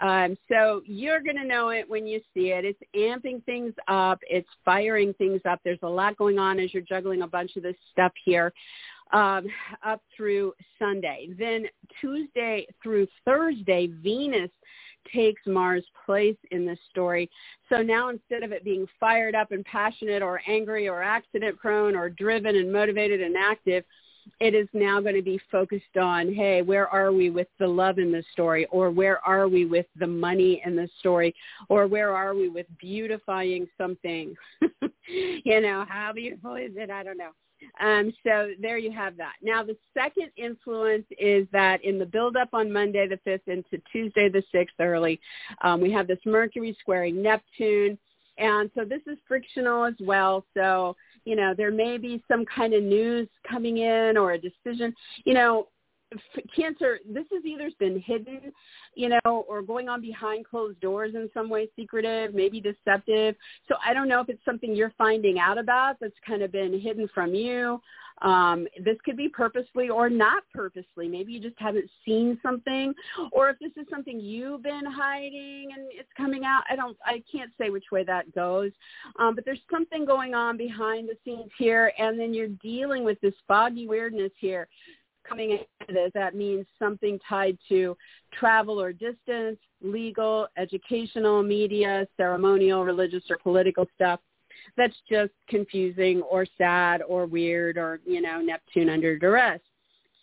Um, 0.00 0.36
so 0.48 0.82
you're 0.84 1.20
going 1.20 1.36
to 1.36 1.46
know 1.46 1.68
it 1.68 1.88
when 1.88 2.06
you 2.06 2.20
see 2.34 2.50
it. 2.50 2.64
It's 2.64 2.80
amping 2.94 3.44
things 3.44 3.72
up. 3.88 4.18
It's 4.28 4.48
firing 4.64 5.14
things 5.14 5.40
up. 5.48 5.60
There's 5.64 5.78
a 5.82 5.88
lot 5.88 6.16
going 6.16 6.38
on 6.38 6.58
as 6.58 6.74
you're 6.74 6.82
juggling 6.82 7.22
a 7.22 7.28
bunch 7.28 7.56
of 7.56 7.62
this 7.62 7.76
stuff 7.92 8.12
here 8.24 8.52
um, 9.12 9.46
up 9.84 10.02
through 10.16 10.52
Sunday. 10.78 11.28
Then 11.38 11.66
Tuesday 12.00 12.66
through 12.82 13.06
Thursday, 13.24 13.86
Venus 13.86 14.50
takes 15.12 15.42
Mars' 15.46 15.84
place 16.04 16.36
in 16.50 16.66
this 16.66 16.78
story. 16.90 17.30
So 17.68 17.82
now 17.82 18.08
instead 18.08 18.42
of 18.42 18.52
it 18.52 18.64
being 18.64 18.86
fired 18.98 19.34
up 19.34 19.52
and 19.52 19.64
passionate 19.64 20.22
or 20.22 20.40
angry 20.46 20.88
or 20.88 21.02
accident 21.02 21.58
prone 21.58 21.96
or 21.96 22.08
driven 22.10 22.56
and 22.56 22.72
motivated 22.72 23.20
and 23.20 23.36
active, 23.36 23.84
it 24.40 24.54
is 24.54 24.68
now 24.72 25.00
going 25.00 25.14
to 25.14 25.22
be 25.22 25.40
focused 25.50 25.96
on, 26.00 26.34
hey, 26.34 26.62
where 26.62 26.88
are 26.88 27.12
we 27.12 27.30
with 27.30 27.48
the 27.58 27.66
love 27.66 27.98
in 27.98 28.10
the 28.10 28.24
story? 28.32 28.66
Or 28.66 28.90
where 28.90 29.24
are 29.26 29.48
we 29.48 29.64
with 29.64 29.86
the 29.96 30.06
money 30.06 30.62
in 30.64 30.76
the 30.76 30.88
story? 30.98 31.34
Or 31.68 31.86
where 31.86 32.14
are 32.14 32.34
we 32.34 32.48
with 32.48 32.66
beautifying 32.78 33.68
something? 33.78 34.34
you 35.44 35.60
know, 35.60 35.84
how 35.88 36.12
beautiful 36.12 36.56
is 36.56 36.72
it? 36.76 36.90
I 36.90 37.02
don't 37.02 37.18
know. 37.18 37.30
Um, 37.80 38.12
so 38.24 38.50
there 38.60 38.78
you 38.78 38.90
have 38.92 39.16
that. 39.16 39.34
Now 39.42 39.62
the 39.62 39.76
second 39.94 40.30
influence 40.36 41.06
is 41.18 41.46
that 41.52 41.84
in 41.84 41.98
the 41.98 42.06
build-up 42.06 42.50
on 42.52 42.72
Monday 42.72 43.06
the 43.08 43.18
5th 43.28 43.48
into 43.48 43.82
Tuesday 43.90 44.28
the 44.28 44.42
6th 44.54 44.68
early, 44.80 45.20
um, 45.62 45.80
we 45.80 45.90
have 45.92 46.06
this 46.06 46.18
Mercury 46.24 46.76
squaring 46.80 47.22
Neptune. 47.22 47.98
And 48.38 48.70
so 48.74 48.84
this 48.84 49.00
is 49.06 49.18
frictional 49.26 49.84
as 49.84 49.94
well. 50.00 50.44
So, 50.54 50.94
you 51.24 51.36
know, 51.36 51.54
there 51.56 51.70
may 51.70 51.96
be 51.96 52.22
some 52.28 52.44
kind 52.44 52.74
of 52.74 52.82
news 52.82 53.28
coming 53.48 53.78
in 53.78 54.16
or 54.16 54.32
a 54.32 54.38
decision. 54.38 54.94
You 55.24 55.34
know, 55.34 55.68
cancer, 56.54 56.98
this 57.08 57.24
has 57.32 57.44
either 57.44 57.70
been 57.78 58.00
hidden, 58.00 58.52
you 58.94 59.08
know, 59.08 59.44
or 59.48 59.62
going 59.62 59.88
on 59.88 60.00
behind 60.00 60.46
closed 60.46 60.80
doors 60.80 61.14
in 61.14 61.28
some 61.34 61.48
way, 61.48 61.68
secretive, 61.76 62.34
maybe 62.34 62.60
deceptive. 62.60 63.34
So 63.68 63.74
I 63.84 63.92
don't 63.92 64.08
know 64.08 64.20
if 64.20 64.28
it's 64.28 64.44
something 64.44 64.74
you're 64.74 64.94
finding 64.96 65.38
out 65.38 65.58
about 65.58 65.96
that's 66.00 66.14
kind 66.26 66.42
of 66.42 66.52
been 66.52 66.78
hidden 66.78 67.08
from 67.12 67.34
you. 67.34 67.80
Um, 68.22 68.66
this 68.82 68.96
could 69.04 69.16
be 69.16 69.28
purposely 69.28 69.90
or 69.90 70.08
not 70.08 70.42
purposely. 70.54 71.06
Maybe 71.06 71.32
you 71.32 71.40
just 71.40 71.58
haven't 71.58 71.90
seen 72.04 72.38
something, 72.42 72.94
or 73.30 73.50
if 73.50 73.58
this 73.58 73.72
is 73.76 73.86
something 73.90 74.18
you've 74.18 74.62
been 74.62 74.86
hiding 74.86 75.68
and 75.76 75.88
it's 75.90 76.08
coming 76.16 76.44
out. 76.44 76.62
I 76.70 76.76
don't. 76.76 76.96
I 77.04 77.22
can't 77.30 77.50
say 77.60 77.68
which 77.68 77.84
way 77.92 78.04
that 78.04 78.34
goes, 78.34 78.70
um, 79.18 79.34
but 79.34 79.44
there's 79.44 79.60
something 79.70 80.06
going 80.06 80.32
on 80.32 80.56
behind 80.56 81.10
the 81.10 81.16
scenes 81.26 81.50
here, 81.58 81.92
and 81.98 82.18
then 82.18 82.32
you're 82.32 82.48
dealing 82.48 83.04
with 83.04 83.20
this 83.20 83.34
foggy 83.46 83.86
weirdness 83.86 84.32
here 84.40 84.66
coming 85.28 85.50
into 85.50 85.92
this, 85.92 86.10
that 86.14 86.34
means 86.34 86.66
something 86.78 87.18
tied 87.28 87.58
to 87.68 87.96
travel 88.32 88.80
or 88.80 88.92
distance, 88.92 89.58
legal, 89.82 90.48
educational, 90.56 91.42
media, 91.42 92.06
ceremonial, 92.16 92.84
religious, 92.84 93.24
or 93.30 93.38
political 93.38 93.86
stuff. 93.94 94.20
That's 94.76 94.96
just 95.08 95.32
confusing 95.48 96.22
or 96.22 96.46
sad 96.58 97.02
or 97.06 97.26
weird 97.26 97.78
or, 97.78 98.00
you 98.04 98.20
know, 98.20 98.40
Neptune 98.40 98.88
under 98.88 99.18
duress. 99.18 99.60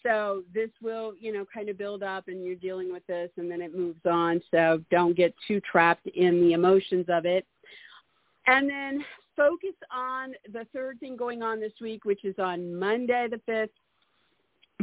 So 0.03 0.43
this 0.53 0.69
will, 0.81 1.13
you 1.17 1.31
know, 1.31 1.45
kind 1.51 1.69
of 1.69 1.77
build 1.77 2.03
up 2.03 2.27
and 2.27 2.43
you're 2.43 2.55
dealing 2.55 2.91
with 2.91 3.07
this 3.07 3.29
and 3.37 3.49
then 3.49 3.61
it 3.61 3.75
moves 3.75 4.05
on. 4.05 4.41
So 4.51 4.83
don't 4.91 5.15
get 5.15 5.33
too 5.47 5.61
trapped 5.61 6.07
in 6.07 6.41
the 6.41 6.53
emotions 6.53 7.05
of 7.07 7.25
it. 7.25 7.45
And 8.45 8.69
then 8.69 9.05
focus 9.37 9.75
on 9.91 10.33
the 10.51 10.67
third 10.73 10.99
thing 10.99 11.15
going 11.15 11.41
on 11.41 11.61
this 11.61 11.71
week, 11.79 12.03
which 12.03 12.25
is 12.25 12.35
on 12.37 12.77
Monday 12.77 13.27
the 13.31 13.39
5th. 13.49 13.69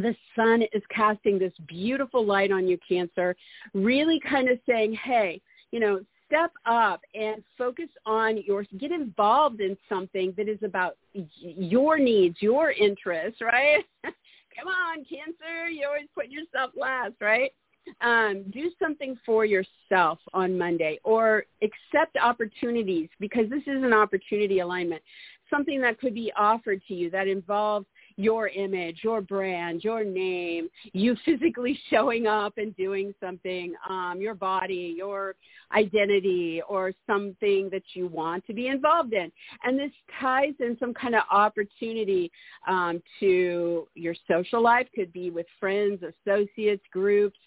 The 0.01 0.15
sun 0.35 0.63
is 0.73 0.83
casting 0.95 1.39
this 1.39 1.53
beautiful 1.67 2.25
light 2.25 2.51
on 2.51 2.67
you, 2.67 2.79
Cancer, 2.87 3.37
really 3.75 4.21
kind 4.29 4.49
of 4.49 4.59
saying, 4.69 4.95
hey, 5.05 5.41
you 5.73 5.81
know, 5.81 6.01
step 6.27 6.53
up 6.65 7.01
and 7.15 7.43
focus 7.59 7.89
on 8.07 8.43
your, 8.47 8.65
get 8.79 8.93
involved 8.93 9.61
in 9.61 9.77
something 9.89 10.33
that 10.37 10.49
is 10.49 10.63
about 10.63 10.97
your 11.13 11.99
needs, 11.99 12.37
your 12.41 12.71
interests, 12.71 13.41
right? 13.41 13.85
Come 14.05 14.69
on, 14.69 15.05
Cancer, 15.05 15.69
you 15.71 15.87
always 15.87 16.09
put 16.15 16.29
yourself 16.29 16.71
last, 16.77 17.15
right? 17.21 17.53
um, 18.01 18.45
do 18.51 18.71
something 18.83 19.17
for 19.25 19.45
yourself 19.45 20.19
on 20.33 20.57
Monday 20.57 20.99
or 21.05 21.45
accept 21.63 22.17
opportunities 22.23 23.09
because 23.19 23.49
this 23.51 23.63
is 23.63 23.83
an 23.83 23.93
opportunity 23.93 24.61
alignment. 24.61 25.03
Something 25.49 25.81
that 25.83 25.99
could 25.99 26.15
be 26.15 26.33
offered 26.37 26.81
to 26.89 26.95
you 26.95 27.11
that 27.11 27.29
involves 27.29 27.87
your 28.21 28.49
image, 28.49 29.01
your 29.03 29.21
brand, 29.21 29.83
your 29.83 30.05
name, 30.05 30.69
you 30.93 31.17
physically 31.25 31.79
showing 31.91 32.27
up 32.27 32.59
and 32.59 32.77
doing 32.77 33.15
something, 33.21 33.75
um, 33.89 34.19
your 34.21 34.35
body, 34.35 34.95
your 34.97 35.35
identity, 35.75 36.61
or 36.69 36.93
something 37.07 37.69
that 37.71 37.83
you 37.95 38.07
want 38.07 38.47
to 38.47 38.53
be 38.53 38.69
involved 38.69 39.15
in. 39.15 39.33
And 39.65 39.79
this 39.79 39.91
ties 40.21 40.55
in 40.61 40.77
some 40.79 40.93
kind 40.93 41.15
of 41.15 41.23
opportunity 41.31 42.31
um, 42.69 43.03
to 43.21 43.89
your 43.95 44.15
social 44.31 44.63
life, 44.63 44.87
could 44.95 45.13
be 45.13 45.31
with 45.31 45.47
friends, 45.59 46.03
associates, 46.03 46.85
groups, 46.93 47.39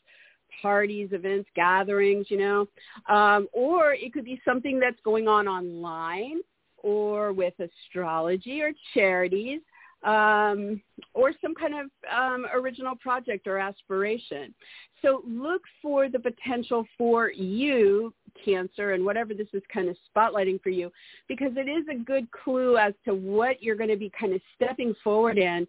parties, 0.61 1.09
events, 1.11 1.49
gatherings, 1.55 2.27
you 2.29 2.37
know, 2.37 2.67
um, 3.13 3.47
or 3.53 3.93
it 3.93 4.13
could 4.13 4.25
be 4.25 4.41
something 4.45 4.79
that's 4.79 4.99
going 5.03 5.27
on 5.27 5.47
online 5.47 6.39
or 6.77 7.31
with 7.31 7.53
astrology 7.59 8.61
or 8.61 8.71
charities 8.93 9.61
um, 10.03 10.81
or 11.13 11.31
some 11.41 11.55
kind 11.55 11.73
of 11.75 11.87
um, 12.11 12.45
original 12.53 12.95
project 12.95 13.47
or 13.47 13.57
aspiration. 13.57 14.53
So 15.01 15.21
look 15.27 15.61
for 15.81 16.09
the 16.09 16.19
potential 16.19 16.85
for 16.97 17.31
you, 17.31 18.13
Cancer, 18.43 18.91
and 18.91 19.03
whatever 19.03 19.33
this 19.33 19.47
is 19.53 19.61
kind 19.71 19.89
of 19.89 19.97
spotlighting 20.15 20.61
for 20.61 20.69
you, 20.69 20.91
because 21.27 21.51
it 21.55 21.69
is 21.69 21.85
a 21.91 22.03
good 22.03 22.29
clue 22.31 22.77
as 22.77 22.93
to 23.05 23.13
what 23.13 23.61
you're 23.61 23.75
going 23.75 23.89
to 23.89 23.97
be 23.97 24.11
kind 24.17 24.33
of 24.33 24.41
stepping 24.55 24.95
forward 25.03 25.37
in 25.37 25.67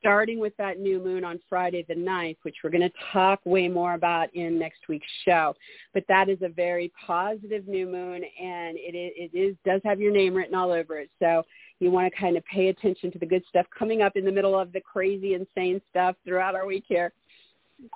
starting 0.00 0.38
with 0.38 0.56
that 0.56 0.80
new 0.80 0.98
moon 0.98 1.24
on 1.24 1.38
Friday 1.48 1.84
the 1.86 1.94
9th, 1.94 2.38
which 2.42 2.56
we're 2.64 2.70
going 2.70 2.80
to 2.80 2.92
talk 3.12 3.38
way 3.44 3.68
more 3.68 3.94
about 3.94 4.34
in 4.34 4.58
next 4.58 4.88
week's 4.88 5.06
show. 5.26 5.54
But 5.92 6.04
that 6.08 6.28
is 6.28 6.38
a 6.42 6.48
very 6.48 6.90
positive 7.06 7.68
new 7.68 7.86
moon, 7.86 8.22
and 8.40 8.76
it 8.78 8.94
it 8.94 9.36
is 9.36 9.54
does 9.64 9.80
have 9.84 10.00
your 10.00 10.12
name 10.12 10.34
written 10.34 10.54
all 10.54 10.72
over 10.72 10.98
it. 10.98 11.10
So 11.18 11.44
you 11.80 11.90
want 11.90 12.12
to 12.12 12.20
kind 12.20 12.36
of 12.36 12.44
pay 12.44 12.68
attention 12.68 13.10
to 13.10 13.18
the 13.18 13.26
good 13.26 13.42
stuff 13.48 13.66
coming 13.76 14.02
up 14.02 14.16
in 14.16 14.24
the 14.24 14.32
middle 14.32 14.58
of 14.58 14.72
the 14.72 14.80
crazy, 14.80 15.34
insane 15.34 15.80
stuff 15.90 16.14
throughout 16.24 16.54
our 16.54 16.66
week 16.66 16.84
here. 16.86 17.12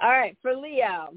All 0.02 0.10
right, 0.10 0.36
for 0.42 0.56
Leo. 0.56 1.14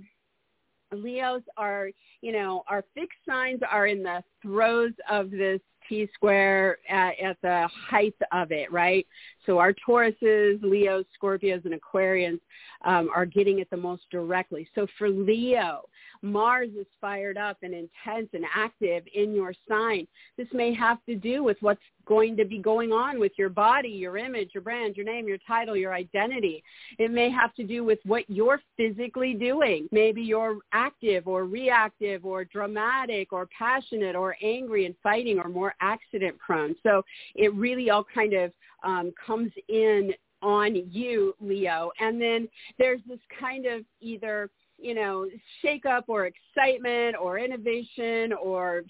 Leos 0.93 1.41
are, 1.57 1.89
you 2.21 2.31
know, 2.31 2.63
our 2.69 2.83
fixed 2.93 3.19
signs 3.27 3.59
are 3.69 3.87
in 3.87 4.03
the 4.03 4.23
throes 4.41 4.93
of 5.09 5.31
this 5.31 5.59
T 5.87 6.07
square 6.13 6.77
at, 6.89 7.19
at 7.19 7.37
the 7.41 7.67
height 7.89 8.15
of 8.31 8.51
it, 8.51 8.71
right? 8.71 9.05
So 9.45 9.57
our 9.57 9.73
Tauruses, 9.73 10.61
Leos, 10.61 11.05
Scorpios, 11.21 11.65
and 11.65 11.73
Aquarians 11.73 12.39
um, 12.85 13.09
are 13.13 13.25
getting 13.25 13.59
it 13.59 13.69
the 13.69 13.77
most 13.77 14.03
directly. 14.11 14.67
So 14.75 14.87
for 14.97 15.09
Leo, 15.09 15.83
Mars 16.21 16.69
is 16.77 16.87
fired 16.99 17.37
up 17.37 17.57
and 17.61 17.73
intense 17.73 18.29
and 18.33 18.45
active 18.53 19.03
in 19.13 19.33
your 19.33 19.53
sign. 19.67 20.07
This 20.37 20.47
may 20.53 20.73
have 20.73 20.97
to 21.05 21.15
do 21.15 21.43
with 21.43 21.57
what's 21.61 21.81
going 22.05 22.37
to 22.37 22.45
be 22.45 22.57
going 22.57 22.91
on 22.91 23.19
with 23.19 23.33
your 23.37 23.49
body, 23.49 23.89
your 23.89 24.17
image, 24.17 24.51
your 24.53 24.63
brand, 24.63 24.95
your 24.95 25.05
name, 25.05 25.27
your 25.27 25.37
title, 25.45 25.75
your 25.75 25.93
identity. 25.93 26.63
It 26.97 27.11
may 27.11 27.29
have 27.29 27.53
to 27.55 27.63
do 27.63 27.83
with 27.83 27.99
what 28.05 28.23
you're 28.29 28.61
physically 28.77 29.33
doing. 29.33 29.87
Maybe 29.91 30.21
you're 30.21 30.57
active 30.71 31.27
or 31.27 31.45
reactive 31.45 32.25
or 32.25 32.45
dramatic 32.45 33.33
or 33.33 33.47
passionate 33.57 34.15
or 34.15 34.37
angry 34.41 34.85
and 34.85 34.95
fighting 35.03 35.39
or 35.39 35.49
more 35.49 35.75
accident 35.81 36.37
prone. 36.39 36.75
So 36.83 37.03
it 37.35 37.53
really 37.53 37.89
all 37.89 38.05
kind 38.13 38.33
of 38.33 38.51
um, 38.83 39.11
comes 39.25 39.51
in 39.67 40.13
on 40.41 40.75
you, 40.91 41.33
Leo. 41.39 41.91
And 41.99 42.21
then 42.21 42.47
there's 42.77 43.01
this 43.07 43.19
kind 43.39 43.65
of 43.65 43.83
either 44.01 44.49
you 44.77 44.93
know, 44.93 45.27
shake 45.61 45.85
up 45.85 46.05
or 46.07 46.27
excitement 46.27 47.15
or 47.19 47.39
innovation 47.39 48.33
or 48.33 48.83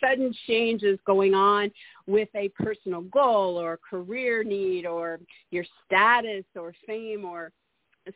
sudden 0.00 0.32
changes 0.46 0.98
going 1.06 1.34
on 1.34 1.70
with 2.06 2.28
a 2.34 2.48
personal 2.50 3.02
goal 3.02 3.56
or 3.56 3.78
career 3.78 4.44
need 4.44 4.86
or 4.86 5.20
your 5.50 5.64
status 5.84 6.44
or 6.56 6.72
fame 6.86 7.24
or 7.24 7.52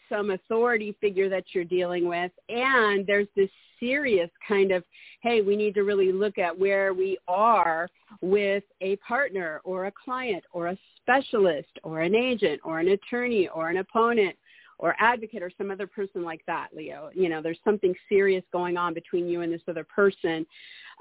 some 0.08 0.30
authority 0.30 0.96
figure 1.00 1.28
that 1.28 1.44
you're 1.52 1.64
dealing 1.64 2.08
with. 2.08 2.32
And 2.48 3.06
there's 3.06 3.28
this 3.37 3.50
serious 3.82 4.30
kind 4.46 4.70
of 4.70 4.85
hey 5.22 5.40
we 5.40 5.56
need 5.56 5.74
to 5.74 5.82
really 5.82 6.12
look 6.12 6.38
at 6.38 6.56
where 6.56 6.94
we 6.94 7.18
are 7.26 7.88
with 8.20 8.62
a 8.80 8.94
partner 8.96 9.61
or 9.64 9.87
a 9.87 9.92
client 10.04 10.44
or 10.52 10.68
a 10.68 10.78
specialist 11.00 11.68
or 11.82 12.02
an 12.02 12.14
agent 12.14 12.61
or 12.62 12.78
an 12.78 12.88
attorney 12.88 13.48
or 13.48 13.70
an 13.70 13.78
opponent 13.78 14.37
or 14.83 14.97
advocate 14.99 15.42
or 15.42 15.51
some 15.57 15.71
other 15.71 15.87
person 15.87 16.25
like 16.25 16.42
that, 16.47 16.68
Leo. 16.75 17.09
You 17.14 17.29
know, 17.29 17.40
there's 17.40 17.61
something 17.64 17.95
serious 18.09 18.42
going 18.53 18.77
on 18.77 18.92
between 18.92 19.29
you 19.29 19.40
and 19.40 19.53
this 19.53 19.62
other 19.68 19.85
person 19.85 20.45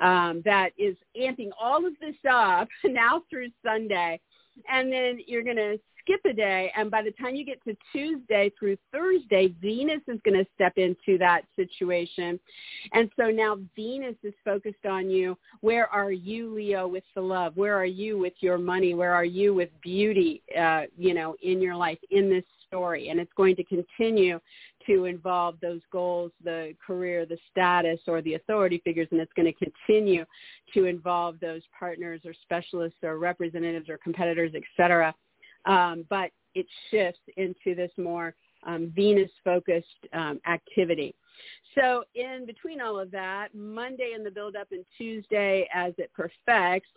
um, 0.02 0.44
that 0.46 0.70
is 0.78 0.96
amping 1.20 1.50
all 1.60 1.86
of 1.86 1.94
this 2.00 2.16
up 2.30 2.70
now 2.86 3.24
through 3.30 3.50
Sunday. 3.66 4.22
And 4.72 4.92
then 4.92 5.20
you're 5.26 5.44
going 5.44 5.56
to 5.56 5.80
skip 6.00 6.20
a 6.30 6.34
day. 6.34 6.72
And 6.78 6.92
by 6.92 7.02
the 7.02 7.12
time 7.12 7.34
you 7.34 7.44
get 7.44 7.64
to 7.64 7.76
Tuesday 7.92 8.52
through 8.60 8.78
Thursday, 8.92 9.54
Venus 9.60 10.02
is 10.08 10.20
going 10.24 10.38
to 10.38 10.46
step 10.54 10.74
into 10.78 11.18
that 11.18 11.42
situation. 11.56 12.40
And 12.94 13.10
so 13.18 13.28
now 13.32 13.58
Venus 13.76 14.16
is 14.22 14.34
focused 14.46 14.86
on 14.88 15.10
you. 15.10 15.38
Where 15.62 15.88
are 15.88 16.12
you, 16.12 16.54
Leo, 16.54 16.88
with 16.88 17.04
the 17.16 17.22
love? 17.22 17.58
Where 17.58 17.76
are 17.76 17.86
you 17.86 18.20
with 18.20 18.34
your 18.42 18.60
money? 18.60 18.94
Where 18.94 19.14
are 19.14 19.26
you 19.26 19.56
with 19.56 19.70
beauty, 19.82 20.44
uh, 20.60 20.84
you 20.98 21.16
know, 21.16 21.36
in 21.42 21.62
your 21.62 21.76
life, 21.76 22.00
in 22.12 22.30
this 22.30 22.44
story. 22.72 23.10
And 23.10 23.20
it's 23.20 23.32
going 23.36 23.56
to 23.58 23.64
continue 23.64 24.40
to 24.88 25.06
involve 25.06 25.56
those 25.62 25.82
goals, 25.92 26.32
the 26.44 26.74
career, 26.86 27.26
the 27.26 27.38
status, 27.52 28.00
or 28.08 28.22
the 28.22 28.36
authority 28.36 28.82
figures, 28.86 29.08
and 29.12 29.20
it's 29.20 29.34
going 29.36 29.52
to 29.54 29.66
continue 29.66 30.24
to 30.74 30.86
involve 30.86 31.40
those 31.40 31.62
partners 31.78 32.22
or 32.26 32.34
specialists 32.42 33.00
or 33.04 33.18
representatives 33.18 33.90
or 33.90 33.98
competitors, 33.98 34.52
et 34.56 34.64
cetera. 34.78 35.14
Um, 35.66 36.06
but 36.10 36.32
it 36.56 36.66
shifts 36.90 37.22
into 37.38 37.76
this 37.76 37.92
more 37.98 38.34
um, 38.66 38.92
Venus-focused 38.96 39.86
um, 40.14 40.40
activity. 40.48 41.14
So 41.76 42.04
in 42.16 42.46
between 42.46 42.82
all 42.82 43.00
of 43.00 43.12
that, 43.12 43.50
Monday 43.54 44.14
in 44.16 44.24
the 44.24 44.32
build-up 44.32 44.68
and 44.72 44.86
Tuesday 44.98 45.68
as 45.74 45.94
it 45.98 46.12
perfects, 46.14 46.90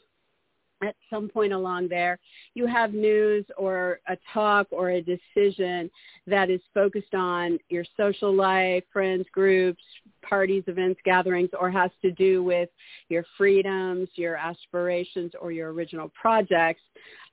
at 0.82 0.96
some 1.10 1.28
point 1.28 1.52
along 1.52 1.88
there, 1.88 2.18
you 2.54 2.66
have 2.66 2.92
news 2.92 3.44
or 3.56 4.00
a 4.08 4.16
talk 4.32 4.66
or 4.70 4.90
a 4.90 5.02
decision 5.02 5.90
that 6.26 6.50
is 6.50 6.60
focused 6.72 7.14
on 7.14 7.58
your 7.68 7.84
social 7.96 8.34
life, 8.34 8.84
friends, 8.92 9.26
groups, 9.32 9.82
parties, 10.22 10.64
events, 10.66 11.00
gatherings, 11.04 11.50
or 11.58 11.70
has 11.70 11.90
to 12.02 12.10
do 12.12 12.42
with 12.42 12.68
your 13.08 13.24
freedoms, 13.37 14.08
your 14.14 14.37
aspirations, 14.37 15.32
or 15.40 15.52
your 15.52 15.72
original 15.72 16.10
projects, 16.20 16.82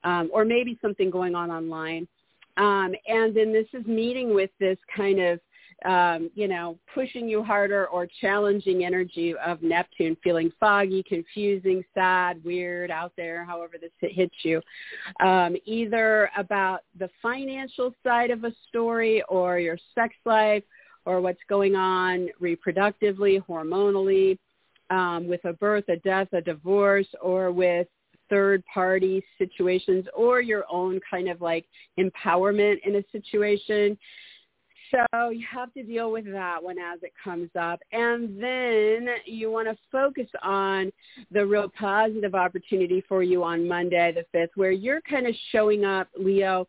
um, 0.04 0.30
or 0.32 0.44
maybe 0.44 0.78
something 0.82 1.10
going 1.10 1.34
on 1.34 1.50
online. 1.50 2.06
Um, 2.58 2.94
and 3.06 3.34
then 3.34 3.52
this 3.52 3.66
is 3.72 3.86
meeting 3.86 4.34
with 4.34 4.50
this 4.60 4.78
kind 4.94 5.20
of 5.20 5.40
um, 5.84 6.30
you 6.34 6.48
know, 6.48 6.78
pushing 6.94 7.28
you 7.28 7.42
harder 7.42 7.86
or 7.88 8.06
challenging 8.20 8.84
energy 8.84 9.34
of 9.44 9.62
Neptune, 9.62 10.16
feeling 10.22 10.52
foggy, 10.58 11.02
confusing, 11.08 11.84
sad, 11.94 12.42
weird, 12.44 12.90
out 12.90 13.12
there, 13.16 13.44
however 13.44 13.74
this 13.80 13.90
hits 14.00 14.34
you, 14.42 14.60
um, 15.20 15.56
either 15.64 16.30
about 16.36 16.80
the 16.98 17.08
financial 17.20 17.94
side 18.02 18.30
of 18.30 18.44
a 18.44 18.52
story 18.68 19.22
or 19.28 19.58
your 19.58 19.78
sex 19.94 20.14
life 20.24 20.64
or 21.04 21.20
what's 21.20 21.40
going 21.48 21.74
on 21.74 22.28
reproductively, 22.40 23.44
hormonally, 23.46 24.38
um, 24.90 25.26
with 25.26 25.44
a 25.44 25.52
birth, 25.54 25.84
a 25.88 25.96
death, 25.96 26.28
a 26.32 26.40
divorce, 26.40 27.08
or 27.20 27.50
with 27.50 27.88
third 28.32 28.62
party 28.72 29.22
situations 29.36 30.06
or 30.16 30.40
your 30.40 30.64
own 30.70 30.98
kind 31.10 31.28
of 31.28 31.42
like 31.42 31.66
empowerment 31.98 32.76
in 32.86 32.96
a 32.96 33.04
situation 33.12 33.98
so 34.92 35.30
you 35.30 35.44
have 35.50 35.72
to 35.74 35.82
deal 35.82 36.12
with 36.12 36.30
that 36.32 36.62
one 36.62 36.78
as 36.78 37.02
it 37.02 37.12
comes 37.22 37.50
up. 37.58 37.80
And 37.92 38.42
then 38.42 39.08
you 39.24 39.50
want 39.50 39.68
to 39.68 39.76
focus 39.90 40.28
on 40.42 40.92
the 41.30 41.44
real 41.44 41.70
positive 41.78 42.34
opportunity 42.34 43.02
for 43.08 43.22
you 43.22 43.42
on 43.42 43.66
Monday 43.66 44.12
the 44.12 44.38
5th 44.38 44.50
where 44.54 44.70
you're 44.70 45.00
kind 45.02 45.26
of 45.26 45.34
showing 45.50 45.84
up, 45.84 46.08
Leo, 46.16 46.68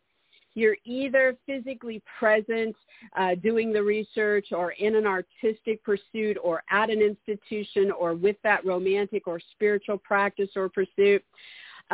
you're 0.54 0.76
either 0.84 1.36
physically 1.46 2.02
present 2.18 2.74
uh, 3.16 3.34
doing 3.42 3.72
the 3.72 3.82
research 3.82 4.48
or 4.52 4.70
in 4.72 4.94
an 4.94 5.06
artistic 5.06 5.82
pursuit 5.82 6.38
or 6.42 6.62
at 6.70 6.90
an 6.90 7.00
institution 7.02 7.90
or 7.90 8.14
with 8.14 8.36
that 8.44 8.64
romantic 8.64 9.26
or 9.26 9.40
spiritual 9.52 9.98
practice 9.98 10.50
or 10.54 10.68
pursuit. 10.68 11.24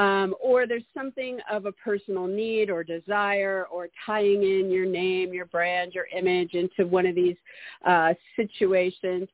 Um, 0.00 0.34
or 0.40 0.66
there's 0.66 0.82
something 0.94 1.38
of 1.50 1.66
a 1.66 1.72
personal 1.72 2.26
need 2.26 2.70
or 2.70 2.82
desire 2.82 3.66
or 3.70 3.88
tying 4.06 4.42
in 4.42 4.70
your 4.70 4.86
name, 4.86 5.34
your 5.34 5.46
brand, 5.46 5.92
your 5.92 6.06
image 6.16 6.54
into 6.54 6.86
one 6.86 7.04
of 7.04 7.14
these 7.14 7.36
uh, 7.84 8.14
situations 8.34 9.28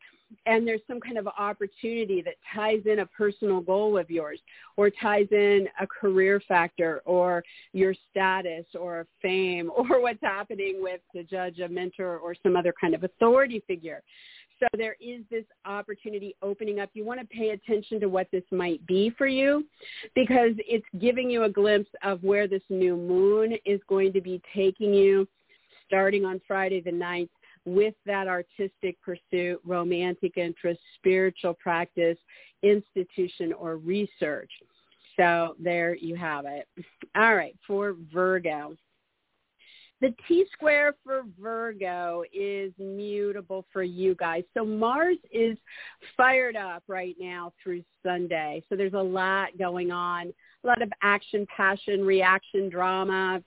and 0.45 0.67
there's 0.67 0.81
some 0.87 1.01
kind 1.01 1.19
of 1.19 1.27
opportunity 1.27 2.23
that 2.23 2.35
ties 2.55 2.81
in 2.85 3.01
a 3.01 3.07
personal 3.07 3.61
goal 3.61 3.97
of 3.97 4.11
yours 4.11 4.41
or 4.77 4.91
ties 4.91 5.27
in 5.31 5.69
a 5.81 5.87
career 5.87 6.43
factor 6.49 7.01
or 7.05 7.43
your 7.73 7.95
status 8.11 8.65
or 8.79 9.07
fame 9.23 9.71
or 9.77 10.01
what's 10.01 10.23
happening 10.23 10.79
with 10.81 11.01
the 11.15 11.23
judge, 11.23 11.61
a 11.61 11.69
mentor, 11.69 12.19
or 12.19 12.35
some 12.43 12.57
other 12.57 12.75
kind 12.81 12.95
of 12.95 13.05
authority 13.05 13.63
figure. 13.67 14.03
So 14.59 14.67
there 14.77 14.97
is 15.01 15.21
this 15.31 15.45
opportunity 15.65 16.35
opening 16.43 16.81
up. 16.81 16.91
You 16.95 17.05
want 17.05 17.21
to 17.21 17.27
pay 17.27 17.51
attention 17.51 18.01
to 18.01 18.07
what 18.07 18.29
this 18.33 18.45
might 18.51 18.85
be 18.87 19.11
for 19.19 19.27
you 19.27 19.67
because 20.15 20.53
it's 20.59 20.87
giving 20.99 21.31
you 21.31 21.45
a 21.45 21.51
glimpse 21.51 21.91
of 22.03 22.23
where 22.23 22.49
this 22.49 22.63
new 22.71 22.97
moon 22.97 23.57
is 23.67 23.81
going 23.89 24.13
to 24.15 24.21
be 24.21 24.41
taking 24.55 24.95
you 24.95 25.29
starting 25.87 26.25
on 26.25 26.41
Friday 26.47 26.81
the 26.81 26.91
9th 26.91 27.29
with 27.67 27.95
that 28.07 28.29
artistic 28.29 28.97
pursuit, 29.03 29.61
romantic 29.65 30.37
interest, 30.37 30.81
spiritual 30.97 31.55
practice, 31.55 32.17
institution, 32.63 33.53
or 33.53 33.77
research. 33.77 34.51
So 35.17 35.57
there 35.59 35.95
you 35.95 36.15
have 36.15 36.45
it. 36.47 36.69
All 37.17 37.35
right, 37.35 37.57
for 37.67 37.97
Virgo. 38.13 38.77
The 40.03 40.15
T-square 40.29 40.95
for 41.03 41.23
Virgo 41.41 42.23
is 42.33 42.73
mutable 42.79 43.65
for 43.73 43.83
you 43.83 44.15
guys. 44.15 44.45
So 44.53 44.65
Mars 44.65 45.17
is 45.33 45.57
fired 46.17 46.55
up 46.55 46.83
right 46.87 47.17
now 47.19 47.55
through 47.63 47.83
Sunday. 48.05 48.63
So 48.69 48.77
there's 48.77 48.93
a 48.93 48.99
lot 48.99 49.57
going 49.59 49.91
on, 49.91 50.35
a 50.65 50.67
lot 50.67 50.83
of 50.83 50.93
action, 51.03 51.47
passion, 51.57 52.05
reaction, 52.05 52.69
drama, 52.69 53.43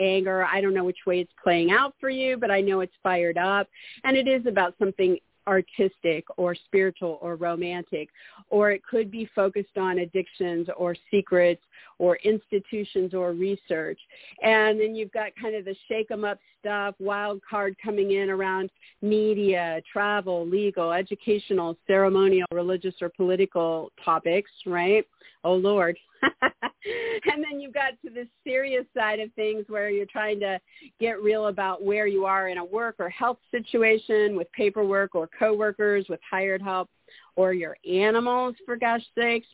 anger. 0.00 0.44
I 0.44 0.60
don't 0.60 0.74
know 0.74 0.84
which 0.84 1.06
way 1.06 1.20
it's 1.20 1.32
playing 1.42 1.70
out 1.70 1.94
for 2.00 2.10
you, 2.10 2.36
but 2.36 2.50
I 2.50 2.60
know 2.60 2.80
it's 2.80 2.96
fired 3.02 3.38
up. 3.38 3.68
And 4.02 4.16
it 4.16 4.26
is 4.26 4.46
about 4.46 4.74
something 4.80 5.16
artistic 5.46 6.24
or 6.36 6.54
spiritual 6.54 7.18
or 7.20 7.36
romantic, 7.36 8.08
or 8.48 8.70
it 8.70 8.82
could 8.84 9.10
be 9.10 9.28
focused 9.34 9.76
on 9.76 9.98
addictions 9.98 10.68
or 10.76 10.96
secrets 11.10 11.62
or 11.98 12.16
institutions 12.24 13.14
or 13.14 13.32
research. 13.32 13.98
And 14.42 14.80
then 14.80 14.94
you've 14.94 15.12
got 15.12 15.30
kind 15.40 15.54
of 15.54 15.64
the 15.64 15.76
shake 15.88 16.10
'em 16.10 16.24
up 16.24 16.38
stuff, 16.64 16.94
wild 16.98 17.40
card 17.48 17.76
coming 17.82 18.12
in 18.12 18.30
around 18.30 18.70
media, 19.02 19.82
travel, 19.92 20.48
legal, 20.48 20.92
educational, 20.92 21.76
ceremonial, 21.86 22.46
religious 22.50 22.94
or 23.02 23.10
political 23.10 23.92
topics, 24.02 24.50
right? 24.66 25.06
Oh 25.44 25.54
Lord. 25.54 25.96
and 26.22 27.44
then 27.44 27.60
you've 27.60 27.74
got 27.74 27.92
to 28.02 28.10
the 28.10 28.26
serious 28.44 28.86
side 28.96 29.20
of 29.20 29.30
things 29.34 29.64
where 29.68 29.90
you're 29.90 30.06
trying 30.06 30.40
to 30.40 30.58
get 30.98 31.22
real 31.22 31.48
about 31.48 31.82
where 31.82 32.06
you 32.06 32.24
are 32.24 32.48
in 32.48 32.56
a 32.56 32.64
work 32.64 32.96
or 32.98 33.10
health 33.10 33.38
situation 33.50 34.34
with 34.36 34.50
paperwork 34.52 35.14
or 35.14 35.28
coworkers 35.38 36.06
with 36.08 36.20
hired 36.28 36.62
help 36.62 36.88
or 37.36 37.52
your 37.52 37.76
animals 37.90 38.54
for 38.64 38.76
gosh 38.76 39.02
sakes. 39.14 39.46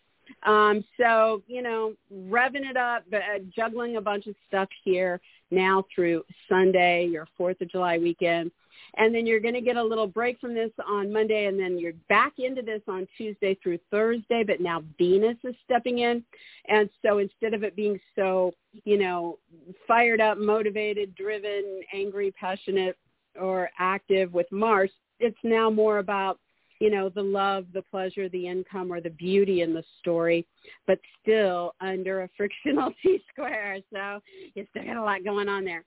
Um, 0.45 0.85
so, 0.97 1.43
you 1.49 1.61
know, 1.61 1.95
revving 2.15 2.69
it 2.71 2.77
up, 2.77 3.03
but 3.11 3.19
uh, 3.19 3.41
juggling 3.55 3.97
a 3.97 4.01
bunch 4.01 4.29
of 4.29 4.37
stuff 4.47 4.69
here 4.85 5.21
now 5.51 5.85
through 5.95 6.25
Sunday, 6.49 7.07
your 7.07 7.27
4th 7.39 7.61
of 7.61 7.71
July 7.71 7.99
weekend. 7.99 8.51
And 8.97 9.15
then 9.15 9.25
you're 9.27 9.41
going 9.41 9.55
to 9.55 9.61
get 9.61 9.77
a 9.77 9.83
little 9.83 10.07
break 10.07 10.41
from 10.41 10.53
this 10.53 10.71
on 10.87 11.13
Monday, 11.13 11.47
and 11.47 11.59
then 11.59 11.79
you're 11.79 11.93
back 12.09 12.33
into 12.39 12.61
this 12.61 12.83
on 12.89 13.07
Tuesday 13.17 13.57
through 13.63 13.79
Thursday, 13.91 14.43
but 14.45 14.61
now 14.61 14.83
Venus 14.99 15.37
is 15.45 15.55
stepping 15.65 16.01
in. 16.01 16.25
And 16.69 16.91
so 17.05 17.19
instead 17.19 17.55
of 17.55 17.63
it 17.63 17.77
being 17.77 18.01
so, 18.17 18.53
you 18.85 18.99
know, 18.99 19.39
fired 19.87 20.21
up, 20.21 20.39
motivated, 20.39 21.15
driven, 21.15 21.83
angry, 21.95 22.33
passionate, 22.33 22.97
or 23.41 23.71
active 23.79 24.33
with 24.33 24.51
Mars, 24.51 24.91
it's 25.21 25.39
now 25.45 25.71
more 25.71 25.99
about 25.99 26.41
you 26.81 26.91
know, 26.91 27.11
the 27.11 27.23
love, 27.23 27.67
the 27.73 27.83
pleasure, 27.83 28.29
the 28.31 28.49
income, 28.49 28.93
or 28.93 29.01
the 29.01 29.11
beauty 29.11 29.61
in 29.61 29.73
the 29.73 29.85
story, 30.01 30.47
but 30.87 30.99
still 31.23 31.75
under 31.81 32.23
a 32.23 32.31
frictional 32.37 32.93
T-square. 33.03 33.79
So 33.93 34.21
you 34.55 34.67
still 34.71 34.85
got 34.85 34.97
a 34.97 35.03
lot 35.03 35.23
going 35.23 35.49
on 35.49 35.65
there. 35.65 35.85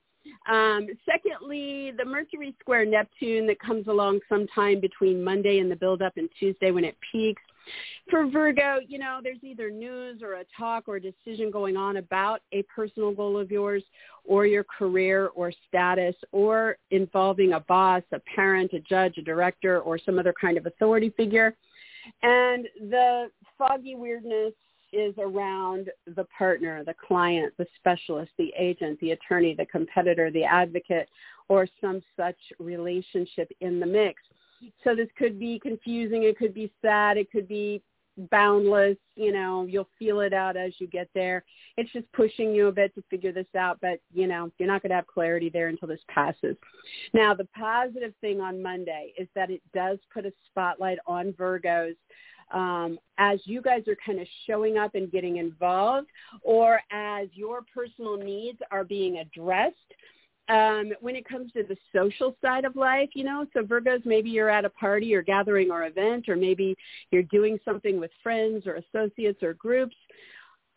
Um, 0.50 0.88
secondly, 1.06 1.92
the 1.98 2.06
Mercury 2.06 2.56
square 2.62 2.86
Neptune 2.86 3.46
that 3.48 3.60
comes 3.60 3.88
along 3.88 4.22
sometime 4.30 4.80
between 4.80 5.22
Monday 5.22 5.60
and 5.60 5.70
the 5.70 5.76
build-up 5.76 6.14
and 6.16 6.30
Tuesday 6.40 6.72
when 6.72 6.86
it 6.86 6.96
peaks. 7.12 7.42
For 8.10 8.28
Virgo, 8.28 8.80
you 8.86 9.00
know, 9.00 9.20
there's 9.24 9.44
either 9.44 9.70
news 9.70 10.22
or 10.22 10.34
a 10.34 10.46
talk 10.58 10.88
or 10.88 10.98
a 10.98 11.02
decision 11.02 11.50
going 11.52 11.78
on 11.78 11.98
about 11.98 12.42
a 12.52 12.64
personal 12.64 13.14
goal 13.14 13.38
of 13.38 13.52
yours 13.52 13.84
or 14.26 14.46
your 14.46 14.64
career 14.64 15.30
or 15.36 15.52
status 15.68 16.16
or 16.32 16.78
involving 16.92 17.54
a 17.54 17.60
boss, 17.62 18.04
a 18.12 18.20
parent, 18.36 18.74
a 18.74 18.80
judge, 18.80 19.18
a 19.18 19.22
director, 19.22 19.80
or 19.80 19.98
some 19.98 20.20
other 20.20 20.34
kind 20.40 20.58
of 20.58 20.66
authority 20.66 21.10
figure. 21.16 21.56
And 22.22 22.68
the 22.90 23.30
foggy 23.58 23.96
weirdness 23.96 24.54
is 24.92 25.16
around 25.18 25.90
the 26.16 26.26
partner, 26.38 26.84
the 26.84 26.94
client, 27.08 27.54
the 27.58 27.66
specialist, 27.78 28.32
the 28.38 28.54
agent, 28.58 29.00
the 29.00 29.12
attorney, 29.12 29.56
the 29.56 29.66
competitor, 29.66 30.30
the 30.30 30.44
advocate, 30.44 31.10
or 31.50 31.68
some 31.82 32.02
such 32.16 32.38
relationship 32.60 33.52
in 33.62 33.80
the 33.80 33.86
mix. 33.86 34.22
So 34.84 34.96
this 34.96 35.10
could 35.18 35.40
be 35.40 35.60
confusing. 35.60 36.24
It 36.24 36.38
could 36.38 36.54
be 36.54 36.72
sad. 36.82 37.18
It 37.18 37.32
could 37.32 37.48
be 37.48 37.82
boundless. 38.30 38.98
You 39.16 39.32
know, 39.32 39.66
you'll 39.66 39.90
feel 39.98 40.20
it 40.22 40.34
out 40.34 40.56
as 40.58 40.74
you 40.80 40.88
get 40.88 41.10
there. 41.14 41.44
It's 41.78 41.92
just 41.92 42.12
pushing 42.14 42.54
you 42.54 42.68
a 42.68 42.72
bit 42.72 42.94
to 42.96 43.04
figure 43.10 43.32
this 43.32 43.48
out, 43.58 43.80
but 43.82 44.00
you 44.14 44.28
know, 44.28 44.52
you're 44.58 44.68
not 44.68 44.82
going 44.82 44.92
to 44.92 44.96
have 44.96 45.08
clarity 45.08 45.50
there 45.50 45.68
until 45.68 45.88
this 45.88 46.02
passes. 46.08 46.56
Now, 47.14 47.34
the 47.34 47.48
positive 47.58 48.14
thing 48.22 48.42
on 48.42 48.62
Monday 48.62 49.14
is 49.18 49.28
that 49.36 49.50
it 49.50 49.62
does 49.74 49.98
put 50.14 50.26
a 50.26 50.34
spotlight 50.50 51.00
on 51.08 51.34
Virgos 51.34 51.96
um, 52.52 53.00
as 53.18 53.40
you 53.46 53.62
guys 53.62 53.88
are 53.88 53.98
kind 54.06 54.20
of 54.20 54.28
showing 54.46 54.78
up 54.78 54.96
and 54.96 55.12
getting 55.12 55.38
involved 55.38 56.08
or 56.42 56.82
as 56.92 57.28
your 57.34 57.62
personal 57.74 58.18
needs 58.18 58.60
are 58.72 58.84
being 58.84 59.18
addressed 59.18 59.78
um, 60.50 60.92
when 61.00 61.16
it 61.16 61.28
comes 61.28 61.52
to 61.54 61.64
the 61.64 61.78
social 61.96 62.36
side 62.42 62.66
of 62.66 62.76
life, 62.76 63.10
you 63.14 63.24
know, 63.24 63.46
so 63.54 63.62
Virgos, 63.62 64.06
maybe 64.06 64.30
you're 64.30 64.50
at 64.50 64.66
a 64.66 64.70
party 64.70 65.16
or 65.16 65.22
gathering 65.22 65.72
or 65.72 65.86
event, 65.86 66.28
or 66.28 66.36
maybe 66.36 66.76
you're 67.12 67.24
doing 67.24 67.58
something 67.64 68.00
with 68.00 68.12
friends 68.22 68.68
or 68.68 68.76
associates 68.76 69.42
or 69.42 69.54
groups. 69.54 69.96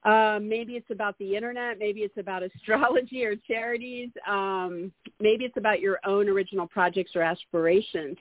Um, 0.07 0.49
maybe 0.49 0.75
it's 0.75 0.91
about 0.91 1.19
the 1.19 1.35
internet. 1.35 1.79
Maybe 1.79 2.01
it's 2.01 2.17
about 2.17 2.43
astrology 2.57 3.25
or 3.25 3.35
charities. 3.37 4.11
Um, 4.27 4.93
maybe 5.21 5.45
it's 5.45 5.57
about 5.57 5.81
your 5.81 5.99
own 6.07 6.29
original 6.29 6.67
projects 6.67 7.13
or 7.15 7.23
aspirations. 7.23 8.17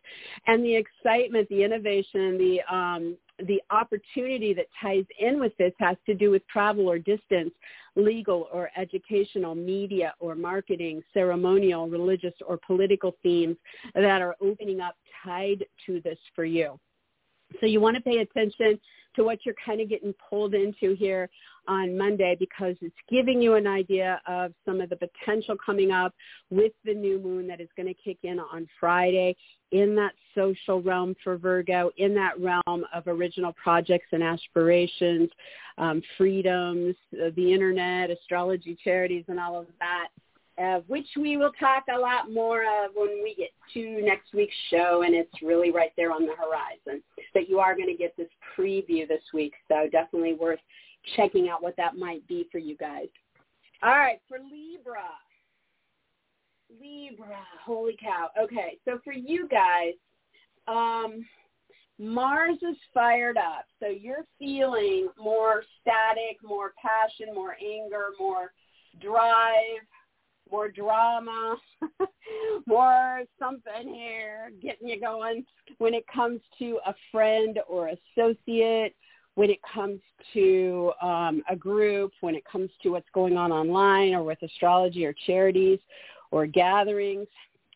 And 0.47 0.65
the 0.65 0.75
excitement, 0.75 1.47
the 1.49 1.63
innovation, 1.63 2.37
the 2.37 2.59
um, 2.75 3.17
the 3.47 3.61
opportunity 3.69 4.53
that 4.53 4.67
ties 4.81 5.03
in 5.19 5.41
with 5.41 5.51
this 5.57 5.73
has 5.77 5.97
to 6.05 6.13
do 6.13 6.31
with 6.31 6.47
travel 6.47 6.89
or 6.89 6.97
distance, 6.97 7.51
legal 7.97 8.47
or 8.51 8.71
educational, 8.77 9.53
media 9.53 10.13
or 10.19 10.35
marketing, 10.35 11.03
ceremonial, 11.13 11.89
religious 11.89 12.33
or 12.47 12.57
political 12.65 13.15
themes 13.21 13.57
that 13.93 14.21
are 14.21 14.37
opening 14.41 14.79
up 14.79 14.95
tied 15.23 15.65
to 15.85 15.99
this 16.01 16.17
for 16.33 16.45
you. 16.45 16.79
So 17.59 17.65
you 17.65 17.79
want 17.79 17.95
to 17.95 18.01
pay 18.01 18.17
attention 18.17 18.79
to 19.15 19.23
what 19.23 19.39
you're 19.45 19.55
kind 19.65 19.81
of 19.81 19.89
getting 19.89 20.13
pulled 20.29 20.53
into 20.53 20.93
here 20.95 21.29
on 21.67 21.97
Monday 21.97 22.35
because 22.39 22.75
it's 22.81 22.95
giving 23.09 23.41
you 23.41 23.55
an 23.55 23.65
idea 23.65 24.21
of 24.27 24.53
some 24.65 24.81
of 24.81 24.89
the 24.89 24.97
potential 24.97 25.55
coming 25.63 25.91
up 25.91 26.13
with 26.49 26.73
the 26.83 26.93
new 26.93 27.19
moon 27.19 27.47
that 27.47 27.59
is 27.61 27.69
going 27.75 27.87
to 27.87 27.93
kick 27.93 28.17
in 28.23 28.39
on 28.39 28.67
Friday 28.79 29.35
in 29.71 29.95
that 29.95 30.13
social 30.35 30.81
realm 30.81 31.15
for 31.23 31.37
Virgo, 31.37 31.89
in 31.97 32.13
that 32.13 32.39
realm 32.39 32.85
of 32.93 33.07
original 33.07 33.53
projects 33.53 34.07
and 34.11 34.21
aspirations, 34.21 35.29
um, 35.77 36.01
freedoms, 36.17 36.95
uh, 37.13 37.29
the 37.35 37.53
internet, 37.53 38.11
astrology, 38.11 38.77
charities, 38.83 39.25
and 39.27 39.39
all 39.39 39.59
of 39.59 39.67
that 39.79 40.09
which 40.87 41.07
we 41.17 41.37
will 41.37 41.51
talk 41.59 41.83
a 41.93 41.99
lot 41.99 42.31
more 42.31 42.61
of 42.63 42.91
when 42.95 43.21
we 43.23 43.35
get 43.35 43.49
to 43.73 44.01
next 44.01 44.33
week's 44.33 44.55
show, 44.69 45.03
and 45.05 45.13
it's 45.13 45.41
really 45.41 45.71
right 45.71 45.91
there 45.97 46.11
on 46.11 46.25
the 46.25 46.33
horizon. 46.35 47.03
But 47.33 47.49
you 47.49 47.59
are 47.59 47.75
going 47.75 47.89
to 47.89 47.97
get 47.97 48.15
this 48.17 48.29
preview 48.57 49.07
this 49.07 49.23
week, 49.33 49.53
so 49.67 49.87
definitely 49.91 50.33
worth 50.33 50.59
checking 51.15 51.49
out 51.49 51.61
what 51.61 51.75
that 51.77 51.97
might 51.97 52.25
be 52.27 52.47
for 52.51 52.57
you 52.57 52.77
guys. 52.77 53.07
All 53.83 53.97
right, 53.97 54.19
for 54.27 54.37
Libra. 54.39 55.03
Libra, 56.81 57.37
holy 57.63 57.97
cow. 58.01 58.29
Okay, 58.41 58.77
so 58.85 58.99
for 59.03 59.13
you 59.13 59.47
guys, 59.47 59.93
um, 60.67 61.25
Mars 61.99 62.57
is 62.61 62.77
fired 62.93 63.37
up. 63.37 63.65
So 63.79 63.87
you're 63.87 64.25
feeling 64.39 65.09
more 65.17 65.63
static, 65.81 66.37
more 66.43 66.73
passion, 66.81 67.33
more 67.33 67.55
anger, 67.61 68.07
more 68.19 68.51
drive, 69.01 69.85
more 70.51 70.69
drama, 70.69 71.57
more 72.65 73.23
something 73.39 73.93
here, 73.93 74.51
getting 74.61 74.87
you 74.87 74.99
going 74.99 75.45
when 75.77 75.93
it 75.93 76.05
comes 76.07 76.41
to 76.59 76.79
a 76.85 76.93
friend 77.11 77.59
or 77.67 77.89
associate, 77.89 78.95
when 79.35 79.49
it 79.49 79.59
comes 79.73 79.99
to 80.33 80.91
um, 81.01 81.43
a 81.49 81.55
group, 81.55 82.11
when 82.21 82.35
it 82.35 82.43
comes 82.49 82.69
to 82.81 82.89
what's 82.89 83.09
going 83.13 83.37
on 83.37 83.51
online 83.51 84.13
or 84.13 84.23
with 84.23 84.41
astrology 84.41 85.05
or 85.05 85.13
charities 85.25 85.79
or 86.31 86.45
gatherings, 86.45 87.27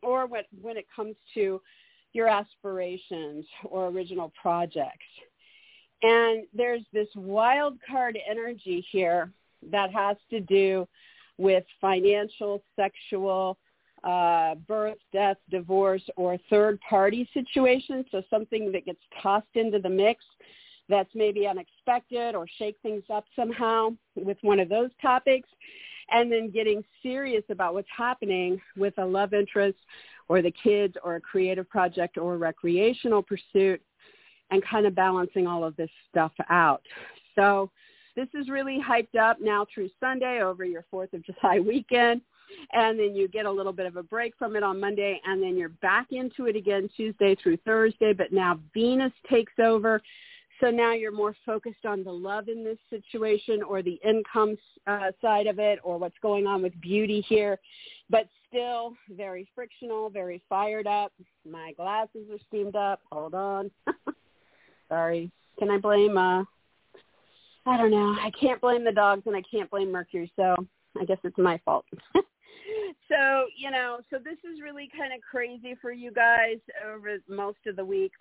or 0.02 0.26
what, 0.26 0.46
when 0.62 0.78
it 0.78 0.86
comes 0.96 1.16
to 1.34 1.62
your 2.14 2.28
aspirations 2.28 3.46
or 3.64 3.88
original 3.88 4.32
projects. 4.42 5.06
And 6.02 6.46
there's 6.54 6.84
this 6.94 7.08
wild 7.16 7.78
card 7.90 8.18
energy 8.30 8.86
here 8.90 9.32
that 9.72 9.92
has 9.92 10.16
to 10.30 10.40
do 10.40 10.88
with 11.40 11.64
financial, 11.80 12.62
sexual, 12.76 13.58
uh, 14.04 14.56
birth, 14.68 14.98
death, 15.12 15.38
divorce, 15.50 16.04
or 16.18 16.38
third 16.50 16.80
party 16.88 17.28
situations. 17.34 18.06
So 18.12 18.22
something 18.30 18.72
that 18.74 18.86
gets 18.86 19.00
tossed 19.24 19.48
into 19.56 19.80
the 19.80 19.90
mix 19.90 20.24
that's 20.90 21.10
maybe 21.16 21.48
unexpected 21.48 22.36
or 22.36 22.46
shake 22.58 22.76
things 22.84 23.04
up 23.14 23.24
somehow 23.36 23.92
with 24.16 24.38
one 24.42 24.60
of 24.60 24.70
those 24.70 24.90
topics. 25.02 25.48
And 26.12 26.32
then 26.32 26.50
getting 26.50 26.84
serious 27.04 27.44
about 27.50 27.76
what's 27.76 27.88
happening 27.96 28.60
with 28.76 28.96
a 28.98 29.06
love 29.06 29.34
interest 29.34 29.78
or 30.28 30.42
the 30.42 30.52
kids 30.64 30.96
or 31.04 31.16
a 31.16 31.22
creative 31.22 31.70
project 31.70 32.18
or 32.18 32.38
recreational 32.38 33.22
pursuit 33.22 33.82
and 34.50 34.64
kind 34.66 34.88
of 34.88 34.96
balancing 34.96 35.46
all 35.46 35.64
of 35.64 35.76
this 35.76 35.92
stuff 36.10 36.32
out. 36.50 36.82
So 37.36 37.70
this 38.20 38.42
is 38.42 38.50
really 38.50 38.78
hyped 38.86 39.18
up 39.18 39.38
now 39.40 39.66
through 39.74 39.90
Sunday 39.98 40.42
over 40.42 40.66
your 40.66 40.84
4th 40.94 41.14
of 41.14 41.24
July 41.24 41.60
weekend. 41.66 42.22
And 42.74 43.00
then 43.00 43.16
you 43.16 43.28
get 43.28 43.46
a 43.46 43.52
little 43.52 43.72
bit 43.72 43.86
of 43.86 43.96
a 43.96 44.04
break 44.04 44.34
from 44.38 44.56
it 44.56 44.64
on 44.64 44.80
Monday, 44.80 45.22
and 45.26 45.42
then 45.42 45.56
you're 45.56 45.70
back 45.70 46.08
into 46.12 46.48
it 46.48 46.56
again 46.56 46.90
Tuesday 46.98 47.36
through 47.36 47.58
Thursday. 47.58 48.12
But 48.12 48.34
now 48.34 48.60
Venus 48.74 49.14
takes 49.30 49.54
over. 49.60 50.02
So 50.60 50.72
now 50.72 50.94
you're 50.94 51.14
more 51.14 51.36
focused 51.46 51.86
on 51.86 52.04
the 52.04 52.12
love 52.12 52.50
in 52.50 52.66
this 52.66 52.80
situation 52.90 53.62
or 53.62 53.82
the 53.82 54.00
income 54.04 54.58
uh, 54.88 55.12
side 55.22 55.48
of 55.48 55.60
it 55.60 55.80
or 55.84 55.98
what's 55.98 56.18
going 56.22 56.48
on 56.48 56.62
with 56.62 56.74
beauty 56.82 57.22
here, 57.30 57.60
but 58.10 58.28
still 58.50 58.96
very 59.16 59.48
frictional, 59.56 60.10
very 60.10 60.42
fired 60.50 60.88
up. 60.88 61.14
My 61.50 61.72
glasses 61.74 62.28
are 62.32 62.40
steamed 62.48 62.76
up. 62.76 63.00
Hold 63.12 63.36
on. 63.36 63.72
Sorry. 64.90 65.32
Can 65.60 65.70
I 65.70 65.78
blame 65.78 66.18
uh 66.18 66.44
I 67.66 67.78
don't 67.78 67.92
know. 67.92 68.16
I 68.20 68.32
can't 68.40 68.62
blame 68.62 68.84
the 68.84 68.92
dogs 68.92 69.24
and 69.26 69.36
I 69.36 69.44
can't 69.50 69.70
blame 69.70 69.92
Mercury, 69.92 70.32
so 70.36 70.56
I 71.00 71.06
guess 71.06 71.18
it's 71.24 71.38
my 71.38 71.60
fault. 71.66 71.86
so, 72.16 73.46
you 73.58 73.70
know, 73.72 74.00
so 74.10 74.18
this 74.18 74.38
is 74.50 74.62
really 74.62 74.90
kind 74.98 75.14
of 75.14 75.20
crazy 75.22 75.76
for 75.82 75.92
you 75.92 76.12
guys 76.12 76.58
over 76.92 77.18
most 77.28 77.60
of 77.68 77.76
the 77.76 77.86
week. 77.86 78.12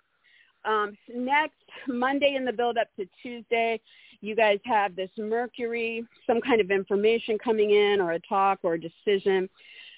Um, 0.65 0.97
next 1.13 1.55
Monday 1.87 2.35
in 2.35 2.45
the 2.45 2.51
build 2.51 2.77
up 2.77 2.87
to 2.97 3.07
Tuesday, 3.21 3.79
you 4.21 4.35
guys 4.35 4.59
have 4.65 4.95
this 4.95 5.09
Mercury, 5.17 6.05
some 6.27 6.41
kind 6.41 6.59
of 6.59 6.69
information 6.69 7.37
coming 7.41 7.71
in 7.71 8.01
or 8.01 8.13
a 8.13 8.19
talk 8.19 8.59
or 8.63 8.73
a 8.73 8.79
decision 8.79 9.49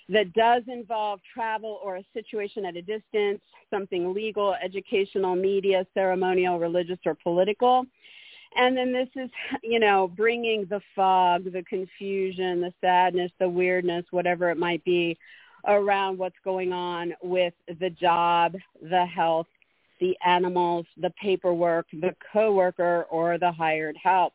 that 0.09 0.31
does 0.33 0.61
involve 0.67 1.19
travel 1.33 1.79
or 1.83 1.97
a 1.97 2.03
situation 2.13 2.65
at 2.65 2.75
a 2.75 2.81
distance, 2.81 3.41
something 3.69 4.13
legal, 4.13 4.55
educational, 4.61 5.35
media, 5.35 5.85
ceremonial, 5.93 6.59
religious, 6.59 6.99
or 7.05 7.15
political. 7.15 7.85
And 8.55 8.75
then 8.75 8.91
this 8.91 9.07
is, 9.15 9.29
you 9.63 9.79
know, 9.79 10.09
bringing 10.09 10.65
the 10.65 10.81
fog, 10.95 11.51
the 11.51 11.63
confusion, 11.63 12.61
the 12.61 12.73
sadness, 12.81 13.31
the 13.39 13.47
weirdness, 13.47 14.05
whatever 14.11 14.49
it 14.49 14.57
might 14.57 14.83
be 14.83 15.17
around 15.67 16.17
what's 16.17 16.35
going 16.43 16.73
on 16.73 17.13
with 17.21 17.53
the 17.79 17.89
job, 17.89 18.55
the 18.81 19.05
health, 19.05 19.47
the 19.99 20.17
animals, 20.25 20.85
the 20.97 21.11
paperwork, 21.11 21.85
the 21.93 22.15
coworker, 22.33 23.05
or 23.09 23.37
the 23.37 23.51
hired 23.51 23.95
help. 24.01 24.33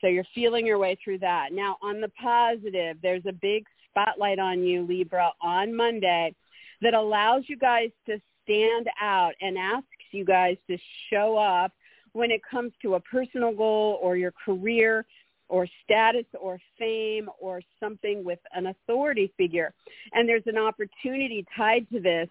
So 0.00 0.06
you're 0.06 0.24
feeling 0.34 0.66
your 0.66 0.78
way 0.78 0.96
through 1.02 1.18
that. 1.18 1.52
Now, 1.52 1.76
on 1.82 2.00
the 2.00 2.10
positive, 2.20 2.98
there's 3.02 3.26
a 3.26 3.32
big 3.32 3.64
spotlight 3.90 4.38
on 4.38 4.62
you, 4.62 4.82
Libra, 4.86 5.32
on 5.42 5.74
Monday 5.74 6.34
that 6.82 6.94
allows 6.94 7.44
you 7.46 7.56
guys 7.56 7.90
to 8.06 8.20
stand 8.44 8.88
out 9.00 9.32
and 9.40 9.58
asks 9.58 9.88
you 10.12 10.24
guys 10.24 10.56
to 10.68 10.78
show 11.10 11.36
up 11.36 11.72
when 12.14 12.30
it 12.30 12.40
comes 12.48 12.72
to 12.80 12.94
a 12.94 13.00
personal 13.00 13.52
goal 13.52 13.98
or 14.00 14.16
your 14.16 14.32
career 14.44 15.04
or 15.48 15.68
status 15.84 16.24
or 16.40 16.58
fame 16.78 17.28
or 17.38 17.60
something 17.78 18.24
with 18.24 18.38
an 18.54 18.68
authority 18.68 19.30
figure. 19.36 19.74
And 20.12 20.26
there's 20.26 20.46
an 20.46 20.56
opportunity 20.56 21.44
tied 21.54 21.86
to 21.92 22.00
this, 22.00 22.28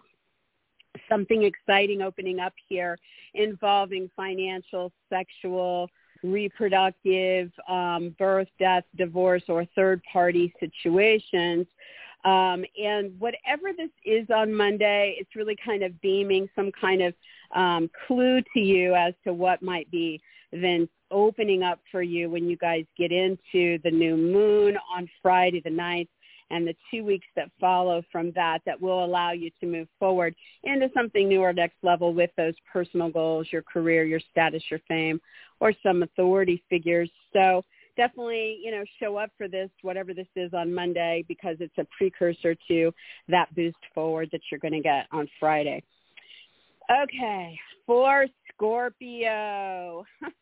something 1.08 1.44
exciting 1.44 2.02
opening 2.02 2.40
up 2.40 2.54
here 2.68 2.98
involving 3.34 4.10
financial, 4.16 4.90
sexual, 5.08 5.88
reproductive, 6.22 7.52
um, 7.68 8.14
birth, 8.18 8.48
death, 8.58 8.84
divorce, 8.96 9.42
or 9.48 9.66
third-party 9.76 10.54
situations. 10.58 11.66
Um, 12.24 12.64
and 12.82 13.18
whatever 13.18 13.72
this 13.76 13.90
is 14.04 14.26
on 14.34 14.52
Monday, 14.52 15.16
it's 15.18 15.36
really 15.36 15.56
kind 15.62 15.82
of 15.82 16.00
beaming 16.00 16.48
some 16.56 16.72
kind 16.72 17.02
of 17.02 17.14
um, 17.54 17.90
clue 18.06 18.40
to 18.54 18.60
you 18.60 18.94
as 18.94 19.12
to 19.24 19.34
what 19.34 19.62
might 19.62 19.90
be 19.90 20.20
then 20.52 20.88
opening 21.10 21.62
up 21.62 21.80
for 21.90 22.02
you 22.02 22.30
when 22.30 22.48
you 22.48 22.56
guys 22.56 22.84
get 22.96 23.12
into 23.12 23.78
the 23.84 23.90
new 23.90 24.16
moon 24.16 24.76
on 24.96 25.08
Friday 25.22 25.60
the 25.60 25.70
9th 25.70 26.08
and 26.50 26.66
the 26.66 26.74
two 26.90 27.04
weeks 27.04 27.26
that 27.36 27.50
follow 27.60 28.02
from 28.12 28.30
that 28.32 28.60
that 28.66 28.80
will 28.80 29.04
allow 29.04 29.32
you 29.32 29.50
to 29.60 29.66
move 29.66 29.88
forward 29.98 30.34
into 30.62 30.90
something 30.94 31.28
new 31.28 31.40
or 31.40 31.52
next 31.52 31.76
level 31.82 32.12
with 32.12 32.30
those 32.36 32.54
personal 32.70 33.08
goals, 33.08 33.48
your 33.50 33.62
career, 33.62 34.04
your 34.04 34.20
status, 34.30 34.62
your 34.70 34.80
fame, 34.86 35.20
or 35.60 35.72
some 35.82 36.02
authority 36.02 36.62
figures. 36.68 37.10
So 37.32 37.64
definitely, 37.96 38.58
you 38.62 38.70
know, 38.70 38.84
show 39.00 39.16
up 39.16 39.30
for 39.36 39.48
this, 39.48 39.70
whatever 39.82 40.14
this 40.14 40.26
is 40.36 40.52
on 40.54 40.74
Monday, 40.74 41.24
because 41.28 41.56
it's 41.60 41.76
a 41.78 41.86
precursor 41.96 42.54
to 42.68 42.92
that 43.28 43.54
boost 43.54 43.76
forward 43.94 44.28
that 44.32 44.40
you're 44.50 44.60
going 44.60 44.72
to 44.72 44.80
get 44.80 45.06
on 45.12 45.28
Friday. 45.38 45.82
Okay, 46.90 47.58
for 47.86 48.26
Scorpio. 48.52 50.04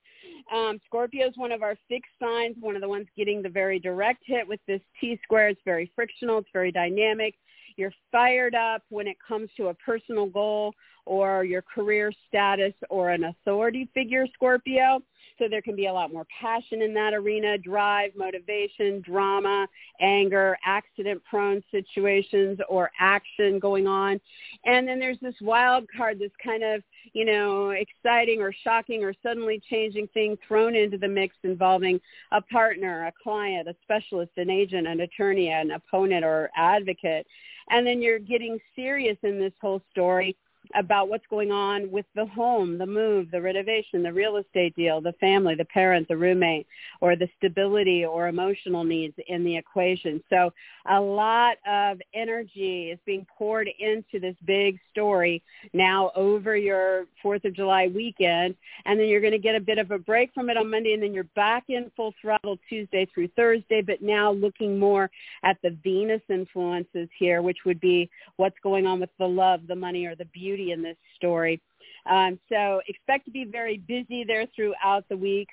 Um, 0.52 0.78
Scorpio 0.86 1.28
is 1.28 1.36
one 1.36 1.52
of 1.52 1.62
our 1.62 1.76
fixed 1.88 2.12
signs, 2.20 2.56
one 2.60 2.74
of 2.74 2.82
the 2.82 2.88
ones 2.88 3.06
getting 3.16 3.42
the 3.42 3.48
very 3.48 3.78
direct 3.78 4.22
hit 4.26 4.46
with 4.46 4.60
this 4.66 4.80
T-square. 5.00 5.48
It's 5.48 5.60
very 5.64 5.90
frictional. 5.94 6.38
It's 6.38 6.48
very 6.52 6.70
dynamic. 6.70 7.34
You're 7.76 7.92
fired 8.10 8.54
up 8.54 8.82
when 8.90 9.06
it 9.06 9.16
comes 9.26 9.48
to 9.56 9.68
a 9.68 9.74
personal 9.74 10.26
goal 10.26 10.74
or 11.06 11.44
your 11.44 11.62
career 11.62 12.12
status 12.28 12.74
or 12.90 13.10
an 13.10 13.24
authority 13.24 13.88
figure, 13.94 14.26
Scorpio. 14.34 15.00
So 15.42 15.48
there 15.48 15.60
can 15.60 15.74
be 15.74 15.86
a 15.86 15.92
lot 15.92 16.12
more 16.12 16.24
passion 16.40 16.82
in 16.82 16.94
that 16.94 17.14
arena, 17.14 17.58
drive, 17.58 18.12
motivation, 18.14 19.00
drama, 19.00 19.66
anger, 20.00 20.56
accident-prone 20.64 21.64
situations 21.72 22.60
or 22.68 22.92
action 23.00 23.58
going 23.58 23.88
on. 23.88 24.20
And 24.64 24.86
then 24.86 25.00
there's 25.00 25.18
this 25.20 25.34
wild 25.40 25.86
card, 25.96 26.20
this 26.20 26.30
kind 26.44 26.62
of, 26.62 26.84
you 27.12 27.24
know, 27.24 27.70
exciting 27.70 28.40
or 28.40 28.52
shocking 28.62 29.02
or 29.02 29.14
suddenly 29.20 29.60
changing 29.68 30.06
thing 30.14 30.38
thrown 30.46 30.76
into 30.76 30.96
the 30.96 31.08
mix 31.08 31.34
involving 31.42 32.00
a 32.30 32.40
partner, 32.40 33.06
a 33.06 33.12
client, 33.20 33.66
a 33.66 33.74
specialist, 33.82 34.30
an 34.36 34.48
agent, 34.48 34.86
an 34.86 35.00
attorney, 35.00 35.48
an 35.48 35.72
opponent 35.72 36.24
or 36.24 36.50
advocate. 36.54 37.26
And 37.70 37.84
then 37.84 38.00
you're 38.00 38.20
getting 38.20 38.60
serious 38.76 39.16
in 39.24 39.40
this 39.40 39.52
whole 39.60 39.82
story 39.90 40.36
about 40.74 41.08
what's 41.08 41.26
going 41.28 41.50
on 41.50 41.90
with 41.90 42.06
the 42.14 42.26
home, 42.26 42.78
the 42.78 42.86
move, 42.86 43.30
the 43.30 43.40
renovation, 43.40 44.02
the 44.02 44.12
real 44.12 44.36
estate 44.36 44.74
deal, 44.76 45.00
the 45.00 45.12
family, 45.14 45.54
the 45.54 45.64
parent, 45.66 46.08
the 46.08 46.16
roommate, 46.16 46.66
or 47.00 47.16
the 47.16 47.28
stability 47.36 48.04
or 48.04 48.28
emotional 48.28 48.84
needs 48.84 49.14
in 49.28 49.44
the 49.44 49.56
equation. 49.56 50.22
So 50.30 50.52
a 50.86 51.00
lot 51.00 51.58
of 51.66 52.00
energy 52.14 52.90
is 52.90 52.98
being 53.04 53.26
poured 53.36 53.68
into 53.78 54.18
this 54.20 54.36
big 54.44 54.78
story 54.90 55.42
now 55.72 56.10
over 56.14 56.56
your 56.56 57.06
4th 57.24 57.44
of 57.44 57.54
July 57.54 57.88
weekend. 57.88 58.54
And 58.86 58.98
then 58.98 59.08
you're 59.08 59.20
going 59.20 59.32
to 59.32 59.38
get 59.38 59.54
a 59.54 59.60
bit 59.60 59.78
of 59.78 59.90
a 59.90 59.98
break 59.98 60.32
from 60.32 60.48
it 60.48 60.56
on 60.56 60.70
Monday 60.70 60.94
and 60.94 61.02
then 61.02 61.12
you're 61.12 61.24
back 61.36 61.64
in 61.68 61.90
full 61.96 62.14
throttle 62.20 62.58
Tuesday 62.68 63.06
through 63.12 63.28
Thursday, 63.36 63.82
but 63.82 64.00
now 64.00 64.32
looking 64.32 64.78
more 64.78 65.10
at 65.42 65.58
the 65.62 65.76
Venus 65.84 66.22
influences 66.28 67.08
here, 67.18 67.42
which 67.42 67.58
would 67.66 67.80
be 67.80 68.08
what's 68.36 68.56
going 68.62 68.86
on 68.86 69.00
with 69.00 69.10
the 69.18 69.26
love, 69.26 69.66
the 69.66 69.74
money, 69.74 70.06
or 70.06 70.14
the 70.14 70.24
beauty 70.26 70.51
beauty 70.52 70.72
in 70.72 70.82
this 70.82 70.96
story. 71.16 71.60
Um, 72.06 72.38
so 72.48 72.80
expect 72.88 73.24
to 73.26 73.30
be 73.30 73.44
very 73.44 73.78
busy 73.78 74.24
there 74.24 74.46
throughout 74.54 75.08
the 75.08 75.16
week. 75.16 75.48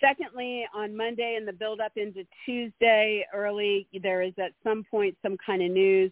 Secondly, 0.00 0.66
on 0.74 0.96
Monday 0.96 1.36
and 1.36 1.46
the 1.46 1.52
build 1.52 1.80
up 1.80 1.92
into 1.96 2.26
Tuesday 2.44 3.24
early, 3.32 3.86
there 4.02 4.22
is 4.22 4.32
at 4.38 4.52
some 4.64 4.84
point 4.90 5.16
some 5.22 5.36
kind 5.44 5.62
of 5.62 5.70
news, 5.70 6.10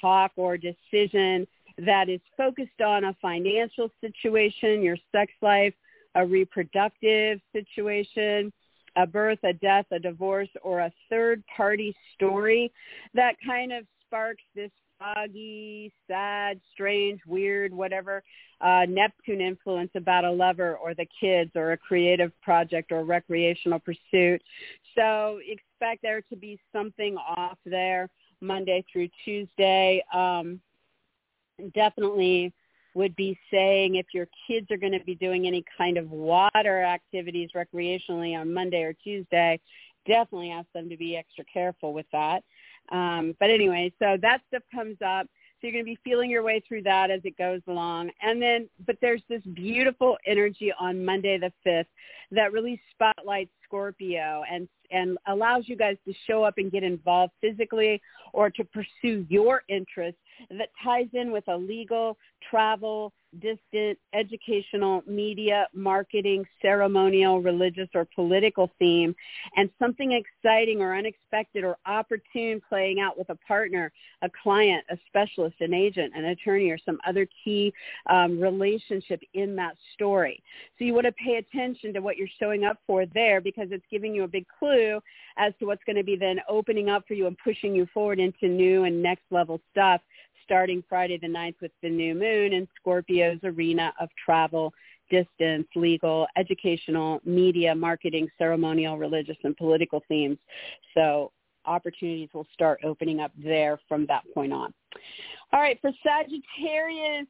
talk, 0.00 0.32
or 0.36 0.56
decision 0.56 1.46
that 1.78 2.08
is 2.08 2.20
focused 2.36 2.80
on 2.84 3.04
a 3.04 3.16
financial 3.22 3.88
situation, 4.00 4.82
your 4.82 4.96
sex 5.12 5.32
life, 5.42 5.74
a 6.16 6.26
reproductive 6.26 7.40
situation, 7.52 8.52
a 8.96 9.06
birth, 9.06 9.38
a 9.44 9.52
death, 9.52 9.86
a 9.92 9.98
divorce, 10.00 10.48
or 10.62 10.80
a 10.80 10.92
third 11.08 11.44
party 11.56 11.94
story 12.14 12.72
that 13.14 13.36
kind 13.46 13.72
of 13.72 13.84
sparks 14.06 14.42
this 14.56 14.72
foggy, 15.00 15.92
sad, 16.06 16.60
strange, 16.72 17.20
weird, 17.26 17.72
whatever 17.72 18.22
uh, 18.60 18.84
Neptune 18.88 19.40
influence 19.40 19.90
about 19.94 20.24
a 20.24 20.30
lover 20.30 20.76
or 20.76 20.94
the 20.94 21.06
kids 21.18 21.50
or 21.54 21.72
a 21.72 21.76
creative 21.76 22.32
project 22.42 22.92
or 22.92 23.04
recreational 23.04 23.78
pursuit. 23.78 24.42
So 24.94 25.40
expect 25.46 26.02
there 26.02 26.20
to 26.22 26.36
be 26.36 26.60
something 26.72 27.16
off 27.16 27.58
there 27.64 28.08
Monday 28.40 28.84
through 28.92 29.08
Tuesday. 29.24 30.04
Um, 30.12 30.60
definitely 31.74 32.52
would 32.94 33.14
be 33.16 33.38
saying 33.50 33.94
if 33.94 34.06
your 34.12 34.26
kids 34.46 34.66
are 34.70 34.76
going 34.76 34.98
to 34.98 35.04
be 35.04 35.14
doing 35.14 35.46
any 35.46 35.64
kind 35.78 35.96
of 35.96 36.10
water 36.10 36.82
activities 36.82 37.50
recreationally 37.54 38.38
on 38.38 38.52
Monday 38.52 38.82
or 38.82 38.92
Tuesday, 38.92 39.60
definitely 40.06 40.50
ask 40.50 40.66
them 40.74 40.88
to 40.88 40.96
be 40.96 41.16
extra 41.16 41.44
careful 41.44 41.92
with 41.92 42.06
that. 42.12 42.42
Um, 42.90 43.36
but 43.38 43.50
anyway, 43.50 43.92
so 43.98 44.16
that 44.22 44.40
stuff 44.48 44.62
comes 44.74 44.96
up. 45.04 45.26
So 45.60 45.66
you're 45.66 45.72
going 45.72 45.84
to 45.84 45.90
be 45.90 45.98
feeling 46.02 46.30
your 46.30 46.42
way 46.42 46.62
through 46.66 46.82
that 46.84 47.10
as 47.10 47.20
it 47.24 47.36
goes 47.36 47.60
along. 47.68 48.10
And 48.22 48.40
then, 48.40 48.68
but 48.86 48.96
there's 49.02 49.22
this 49.28 49.42
beautiful 49.54 50.16
energy 50.26 50.72
on 50.80 51.04
Monday 51.04 51.38
the 51.38 51.52
5th 51.66 51.84
that 52.32 52.52
really 52.52 52.80
spotlights 52.92 53.50
Scorpio 53.64 54.42
and 54.50 54.68
and 54.90 55.18
allows 55.28 55.68
you 55.68 55.76
guys 55.76 55.96
to 56.04 56.12
show 56.26 56.42
up 56.42 56.54
and 56.56 56.72
get 56.72 56.82
involved 56.82 57.32
physically 57.40 58.00
or 58.32 58.50
to 58.50 58.64
pursue 58.64 59.24
your 59.28 59.62
interests 59.68 60.20
that 60.50 60.68
ties 60.82 61.06
in 61.12 61.30
with 61.30 61.46
a 61.48 61.56
legal, 61.56 62.16
travel, 62.50 63.12
distant, 63.38 63.98
educational, 64.12 65.02
media, 65.06 65.66
marketing, 65.72 66.44
ceremonial, 66.60 67.40
religious, 67.40 67.88
or 67.94 68.06
political 68.14 68.70
theme, 68.78 69.14
and 69.56 69.70
something 69.78 70.12
exciting 70.12 70.80
or 70.80 70.96
unexpected 70.96 71.64
or 71.64 71.76
opportune 71.86 72.60
playing 72.68 73.00
out 73.00 73.16
with 73.16 73.28
a 73.30 73.36
partner, 73.46 73.92
a 74.22 74.30
client, 74.42 74.84
a 74.90 74.98
specialist, 75.06 75.56
an 75.60 75.72
agent, 75.72 76.12
an 76.14 76.26
attorney, 76.26 76.70
or 76.70 76.78
some 76.84 76.98
other 77.06 77.26
key 77.44 77.72
um, 78.08 78.40
relationship 78.40 79.20
in 79.34 79.54
that 79.56 79.76
story. 79.94 80.42
So 80.78 80.84
you 80.84 80.94
want 80.94 81.06
to 81.06 81.12
pay 81.12 81.36
attention 81.36 81.92
to 81.94 82.00
what 82.00 82.16
you're 82.16 82.28
showing 82.38 82.64
up 82.64 82.78
for 82.86 83.06
there 83.06 83.40
because 83.40 83.68
it's 83.70 83.84
giving 83.90 84.14
you 84.14 84.24
a 84.24 84.28
big 84.28 84.46
clue 84.58 85.00
as 85.38 85.52
to 85.58 85.66
what's 85.66 85.84
going 85.84 85.96
to 85.96 86.04
be 86.04 86.16
then 86.16 86.40
opening 86.48 86.88
up 86.88 87.04
for 87.06 87.14
you 87.14 87.26
and 87.26 87.36
pushing 87.42 87.74
you 87.74 87.86
forward 87.92 88.18
into 88.18 88.48
new 88.48 88.84
and 88.84 89.02
next 89.02 89.24
level 89.30 89.60
stuff 89.70 90.00
starting 90.50 90.82
Friday 90.88 91.16
the 91.16 91.28
9th 91.28 91.54
with 91.62 91.70
the 91.80 91.88
new 91.88 92.12
moon 92.12 92.52
in 92.52 92.66
Scorpio's 92.74 93.38
arena 93.44 93.94
of 94.00 94.08
travel, 94.24 94.74
distance, 95.08 95.68
legal, 95.76 96.26
educational, 96.36 97.20
media, 97.24 97.72
marketing, 97.72 98.28
ceremonial, 98.36 98.98
religious, 98.98 99.36
and 99.44 99.56
political 99.56 100.02
themes. 100.08 100.38
So 100.92 101.30
opportunities 101.66 102.30
will 102.34 102.48
start 102.52 102.80
opening 102.82 103.20
up 103.20 103.30
there 103.38 103.78
from 103.88 104.06
that 104.06 104.24
point 104.34 104.52
on. 104.52 104.74
All 105.52 105.60
right, 105.60 105.78
for 105.80 105.92
Sagittarius, 106.02 107.28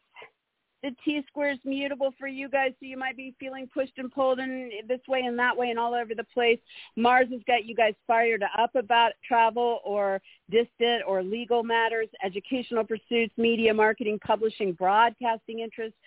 the 0.83 0.95
T 1.05 1.23
square 1.29 1.53
is 1.53 1.59
mutable 1.65 2.15
for 2.19 2.27
you 2.27 2.49
guys, 2.49 2.73
so 2.81 2.87
you 2.87 2.97
might 2.97 3.17
be 3.17 3.35
feeling 3.39 3.69
pushed 3.73 3.99
and 3.99 4.11
pulled 4.11 4.39
in 4.39 4.71
this 4.89 5.01
way 5.09 5.21
and 5.21 5.39
that 5.39 5.57
way 5.57 5.71
and 5.71 5.79
all 5.79 5.95
over 5.95 6.15
the 6.15 6.25
place. 6.33 6.59
Mars 6.97 7.29
has 7.31 7.41
got 7.47 7.65
you 7.65 7.75
guys 7.75 7.95
fired 8.07 8.43
up 8.59 8.75
about 8.75 9.13
travel 9.27 9.81
or 9.85 10.21
distant 10.51 11.03
or 11.07 11.23
legal 11.23 11.63
matters, 11.63 12.09
educational 12.25 12.85
pursuits, 12.85 13.33
media, 13.37 13.73
marketing, 13.75 14.19
publishing, 14.27 14.73
broadcasting 14.73 15.61
interests, 15.61 15.99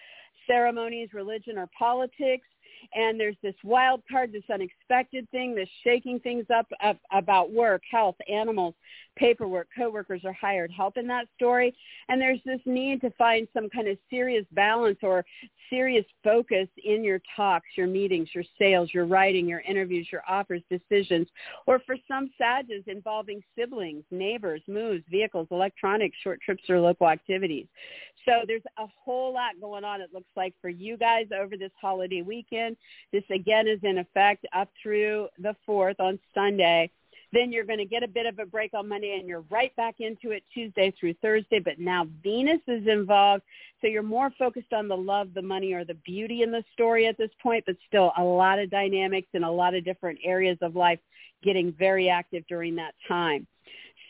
ceremonies, 0.47 1.09
religion, 1.13 1.57
or 1.57 1.69
politics 1.77 2.47
and 2.93 3.19
there's 3.19 3.35
this 3.41 3.55
wild 3.63 4.01
card, 4.09 4.31
this 4.31 4.43
unexpected 4.51 5.29
thing, 5.31 5.55
this 5.55 5.69
shaking 5.83 6.19
things 6.19 6.45
up, 6.55 6.67
up 6.83 6.97
about 7.11 7.51
work, 7.51 7.81
health, 7.89 8.15
animals, 8.31 8.75
paperwork, 9.15 9.67
coworkers 9.75 10.21
are 10.25 10.33
hired 10.33 10.71
help 10.71 10.97
in 10.97 11.07
that 11.07 11.27
story. 11.35 11.75
And 12.09 12.21
there's 12.21 12.39
this 12.45 12.59
need 12.65 13.01
to 13.01 13.09
find 13.11 13.47
some 13.53 13.69
kind 13.69 13.87
of 13.87 13.97
serious 14.09 14.45
balance 14.51 14.99
or 15.01 15.25
serious 15.69 16.05
focus 16.23 16.67
in 16.83 17.03
your 17.03 17.21
talks, 17.35 17.67
your 17.75 17.87
meetings, 17.87 18.29
your 18.33 18.43
sales, 18.59 18.89
your 18.93 19.05
writing, 19.05 19.47
your 19.47 19.61
interviews, 19.61 20.07
your 20.11 20.21
offers, 20.27 20.61
decisions, 20.69 21.27
or 21.65 21.79
for 21.85 21.95
some 22.07 22.29
SAGs 22.37 22.83
involving 22.87 23.41
siblings, 23.57 24.03
neighbors, 24.11 24.61
moves, 24.67 25.03
vehicles, 25.09 25.47
electronics, 25.51 26.17
short 26.23 26.39
trips, 26.41 26.63
or 26.69 26.79
local 26.79 27.07
activities. 27.07 27.67
So 28.25 28.41
there's 28.47 28.63
a 28.77 28.85
whole 29.03 29.33
lot 29.33 29.59
going 29.59 29.83
on, 29.83 30.01
it 30.01 30.09
looks 30.13 30.29
like, 30.35 30.53
for 30.61 30.69
you 30.69 30.97
guys 30.97 31.25
over 31.37 31.57
this 31.57 31.71
holiday 31.79 32.21
weekend. 32.21 32.77
This 33.11 33.23
again 33.29 33.67
is 33.67 33.79
in 33.83 33.97
effect 33.97 34.45
up 34.53 34.69
through 34.81 35.27
the 35.39 35.55
4th 35.67 35.99
on 35.99 36.19
Sunday. 36.33 36.91
Then 37.33 37.51
you're 37.51 37.65
going 37.65 37.79
to 37.79 37.85
get 37.85 38.03
a 38.03 38.07
bit 38.07 38.27
of 38.27 38.37
a 38.37 38.45
break 38.45 38.73
on 38.75 38.87
Monday 38.87 39.17
and 39.19 39.27
you're 39.27 39.43
right 39.49 39.75
back 39.75 39.95
into 39.99 40.31
it 40.31 40.43
Tuesday 40.53 40.93
through 40.99 41.15
Thursday. 41.15 41.59
But 41.59 41.79
now 41.79 42.07
Venus 42.21 42.61
is 42.67 42.87
involved. 42.87 43.43
So 43.81 43.87
you're 43.87 44.03
more 44.03 44.31
focused 44.37 44.71
on 44.71 44.87
the 44.87 44.95
love, 44.95 45.33
the 45.33 45.41
money, 45.41 45.73
or 45.73 45.83
the 45.83 45.95
beauty 45.95 46.43
in 46.43 46.51
the 46.51 46.63
story 46.71 47.07
at 47.07 47.17
this 47.17 47.31
point, 47.41 47.65
but 47.65 47.75
still 47.87 48.13
a 48.17 48.23
lot 48.23 48.59
of 48.59 48.69
dynamics 48.69 49.27
in 49.33 49.43
a 49.43 49.51
lot 49.51 49.73
of 49.73 49.83
different 49.83 50.19
areas 50.23 50.57
of 50.61 50.75
life 50.75 50.99
getting 51.43 51.73
very 51.73 52.07
active 52.07 52.45
during 52.47 52.75
that 52.75 52.93
time. 53.07 53.45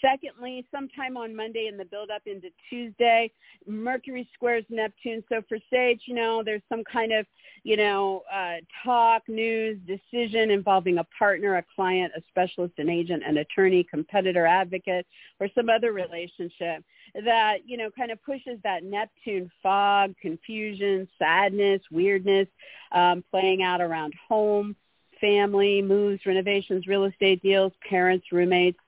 Secondly, 0.04 0.66
sometime 0.70 1.16
on 1.16 1.34
Monday 1.34 1.68
in 1.68 1.78
the 1.78 1.86
build 1.86 2.10
up 2.10 2.24
into 2.26 2.50
Tuesday, 2.70 3.32
Mercury 3.66 4.28
squares 4.34 4.66
Neptune. 4.70 5.24
So 5.30 5.42
for 5.48 5.58
Sage, 5.70 6.02
you 6.08 6.14
know, 6.14 6.44
there's 6.44 6.62
some 6.68 6.84
kind 6.84 7.14
of, 7.14 7.26
you 7.64 7.78
know, 7.78 8.24
uh, 8.32 8.56
talk, 8.84 9.24
news, 9.30 9.80
decision 9.88 10.52
involving 10.52 10.98
a 10.98 11.06
partner, 11.18 11.56
a 11.56 11.64
client, 11.74 12.12
a 12.18 12.22
specialist, 12.28 12.74
an 12.80 12.90
agent, 12.90 13.24
an 13.26 13.38
attorney, 13.38 13.86
competitor, 13.90 14.46
advocate, 14.46 15.08
or 15.40 15.48
some 15.56 15.70
other 15.70 15.94
relationship 15.94 16.84
that, 17.24 17.60
you 17.66 17.78
know, 17.78 17.90
kind 17.90 18.12
of 18.12 18.22
pushes 18.24 18.60
that 18.64 18.84
Neptune 18.84 19.50
fog, 19.62 20.14
confusion, 20.22 21.08
sadness, 21.18 21.82
weirdness, 21.92 22.48
um, 22.92 23.24
playing 23.32 23.64
out 23.64 23.80
around 23.80 24.14
home 24.28 24.76
family, 25.22 25.82
moves, 25.82 26.26
renovations, 26.26 26.86
real 26.86 27.06
estate 27.06 27.42
deals, 27.42 27.72
parents, 27.90 28.26
roommates, 28.34 28.80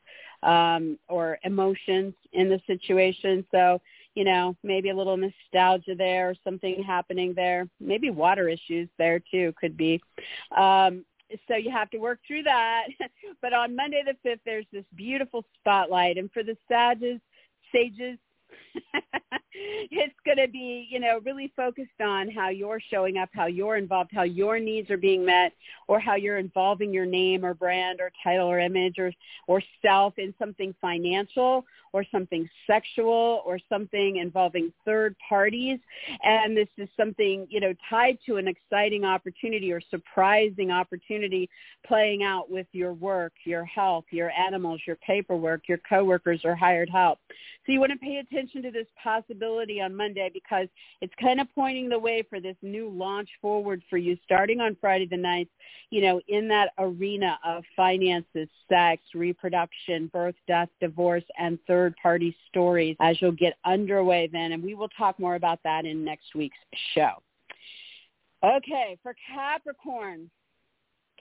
um, 0.45 0.97
or 1.09 1.39
emotions 1.43 2.13
in 2.31 2.47
the 2.47 2.61
situation. 2.67 3.45
So, 3.51 3.81
you 4.13 4.23
know, 4.23 4.55
maybe 4.63 4.91
a 4.91 4.95
little 4.95 5.17
nostalgia 5.17 5.95
there, 5.95 6.29
or 6.29 6.35
something 6.43 6.81
happening 6.83 7.33
there. 7.35 7.67
Maybe 7.81 8.09
water 8.11 8.47
issues 8.47 8.87
there 8.97 9.19
too 9.19 9.53
could 9.59 9.75
be. 9.75 10.01
Um, 10.55 11.03
so 11.47 11.55
you 11.55 11.71
have 11.71 11.89
to 11.89 11.97
work 11.97 12.19
through 12.25 12.43
that. 12.43 12.83
but 13.41 13.51
on 13.51 13.75
Monday 13.75 14.03
the 14.05 14.29
5th, 14.29 14.39
there's 14.45 14.67
this 14.71 14.85
beautiful 14.95 15.43
spotlight. 15.59 16.17
And 16.17 16.31
for 16.31 16.43
the 16.43 16.55
sages, 16.69 17.19
sages, 17.73 18.17
it's 19.53 20.15
going 20.25 20.37
to 20.37 20.47
be, 20.47 20.87
you 20.89 20.99
know, 20.99 21.19
really 21.25 21.51
focused 21.55 22.01
on 22.01 22.29
how 22.29 22.49
you're 22.49 22.79
showing 22.91 23.17
up, 23.17 23.29
how 23.33 23.45
you're 23.45 23.77
involved, 23.77 24.11
how 24.13 24.23
your 24.23 24.59
needs 24.59 24.89
are 24.89 24.97
being 24.97 25.25
met, 25.25 25.53
or 25.87 25.99
how 25.99 26.15
you're 26.15 26.37
involving 26.37 26.93
your 26.93 27.05
name 27.05 27.45
or 27.45 27.53
brand 27.53 27.99
or 28.01 28.11
title 28.23 28.47
or 28.47 28.59
image 28.59 28.99
or, 28.99 29.11
or 29.47 29.61
self 29.81 30.17
in 30.17 30.33
something 30.39 30.73
financial 30.81 31.65
or 31.95 32.03
something 32.11 32.49
sexual 32.67 33.41
or 33.45 33.57
something 33.69 34.17
involving 34.17 34.69
third 34.83 35.15
parties. 35.29 35.79
And 36.25 36.55
this 36.55 36.67
is 36.77 36.89
something, 36.97 37.47
you 37.49 37.61
know, 37.61 37.73
tied 37.89 38.17
to 38.25 38.35
an 38.35 38.49
exciting 38.49 39.05
opportunity 39.05 39.71
or 39.71 39.79
surprising 39.89 40.71
opportunity 40.71 41.49
playing 41.87 42.21
out 42.21 42.51
with 42.51 42.67
your 42.73 42.91
work, 42.91 43.31
your 43.45 43.63
health, 43.63 44.03
your 44.11 44.29
animals, 44.31 44.81
your 44.85 44.97
paperwork, 44.97 45.69
your 45.69 45.79
coworkers 45.87 46.41
or 46.43 46.53
hired 46.53 46.89
help. 46.89 47.17
So 47.65 47.71
you 47.71 47.79
want 47.79 47.93
to 47.93 47.97
pay 47.97 48.17
attention 48.17 48.61
to 48.63 48.71
this 48.71 48.87
possibility 49.01 49.81
on 49.81 49.95
Monday 49.95 50.29
because 50.33 50.67
it's 51.01 51.13
kind 51.19 51.39
of 51.39 51.47
pointing 51.55 51.87
the 51.87 51.97
way 51.97 52.23
for 52.29 52.39
this 52.41 52.57
new 52.61 52.89
launch 52.89 53.29
forward 53.41 53.81
for 53.89 53.97
you 53.97 54.17
starting 54.23 54.59
on 54.59 54.75
Friday 54.81 55.07
the 55.07 55.15
9th, 55.15 55.47
you 55.89 56.01
know, 56.01 56.21
in 56.27 56.47
that 56.49 56.73
arena 56.77 57.39
of 57.43 57.63
finances, 57.75 58.49
sex, 58.69 59.01
reproduction, 59.15 60.07
birth, 60.13 60.35
death, 60.47 60.69
divorce, 60.79 61.23
and 61.39 61.57
third-party 61.85 62.35
stories 62.47 62.95
as 62.99 63.21
you'll 63.21 63.31
get 63.31 63.53
underway 63.65 64.29
then. 64.31 64.53
And 64.53 64.63
we 64.63 64.73
will 64.73 64.89
talk 64.89 65.19
more 65.19 65.35
about 65.35 65.59
that 65.63 65.85
in 65.85 66.03
next 66.03 66.33
week's 66.35 66.57
show. 66.93 67.11
Okay, 68.43 68.97
for 69.01 69.15
Capricorn, 69.33 70.29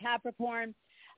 Capricorn, 0.01 0.75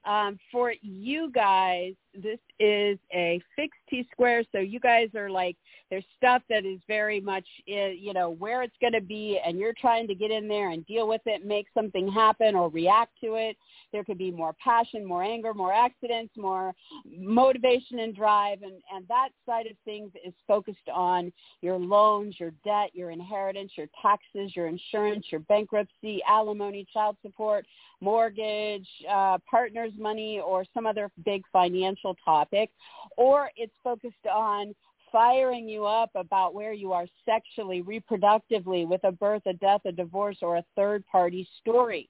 um, 0.07 0.39
for 0.53 0.73
you 0.83 1.31
guys, 1.33 1.95
this 2.15 2.39
is 2.59 2.99
a 3.13 3.41
fixed 3.55 3.81
T 3.91 4.07
square. 4.13 4.43
So 4.53 4.59
you 4.59 4.81
guys 4.81 5.09
are 5.15 5.29
like, 5.29 5.57
there's 5.91 6.05
stuff 6.17 6.43
that 6.49 6.65
is 6.65 6.81
very 6.89 7.21
much, 7.21 7.45
you 7.67 8.13
know, 8.13 8.31
where 8.31 8.63
it's 8.63 8.75
going 8.81 8.95
to 8.95 9.01
be, 9.01 9.39
and 9.45 9.59
you're 9.59 9.75
trying 9.79 10.07
to 10.09 10.15
get 10.15 10.31
in 10.31 10.49
there 10.49 10.71
and 10.71 10.87
deal 10.87 11.07
with 11.07 11.21
it, 11.27 11.45
make 11.45 11.67
something 11.75 12.11
happen 12.11 12.55
or 12.55 12.71
react 12.71 13.13
to 13.23 13.35
it. 13.35 13.57
There 13.93 14.03
could 14.03 14.19
be 14.19 14.31
more 14.31 14.55
passion, 14.63 15.05
more 15.05 15.23
anger, 15.23 15.55
more 15.55 15.73
accidents, 15.73 16.35
more 16.37 16.75
motivation 17.09 18.01
and 18.01 18.15
drive, 18.15 18.63
and 18.63 18.75
and 18.95 19.07
that 19.09 19.29
side 19.45 19.67
of 19.67 19.77
things 19.85 20.11
is 20.25 20.35
focused 20.47 20.89
on 20.93 21.33
your 21.61 21.79
loans, 21.79 22.37
your 22.39 22.53
debt, 22.65 22.91
your 22.95 23.11
inheritance, 23.11 23.73
your 23.77 23.89
taxes, 24.01 24.55
your 24.57 24.67
insurance, 24.67 25.27
your 25.31 25.41
bankruptcy, 25.41 26.21
alimony, 26.29 26.87
child 26.93 27.17
support, 27.23 27.65
mortgage, 28.01 28.89
uh, 29.11 29.39
partners 29.49 29.93
money 29.99 30.41
or 30.41 30.65
some 30.75 30.87
other 30.87 31.11
big 31.25 31.43
financial 31.53 32.17
topic, 32.25 32.71
or 33.17 33.51
it's 33.57 33.75
focused 33.83 34.27
on 34.33 34.75
firing 35.13 35.69
you 35.69 35.85
up 35.85 36.11
about 36.15 36.55
where 36.55 36.73
you 36.73 36.93
are 36.93 37.07
sexually, 37.25 37.83
reproductively, 37.83 38.87
with 38.87 39.03
a 39.05 39.13
birth, 39.13 39.43
a 39.47 39.53
death, 39.55 39.81
a 39.85 39.93
divorce, 39.93 40.39
or 40.43 40.57
a 40.57 40.65
third 40.75 41.05
party 41.07 41.49
story. 41.61 42.09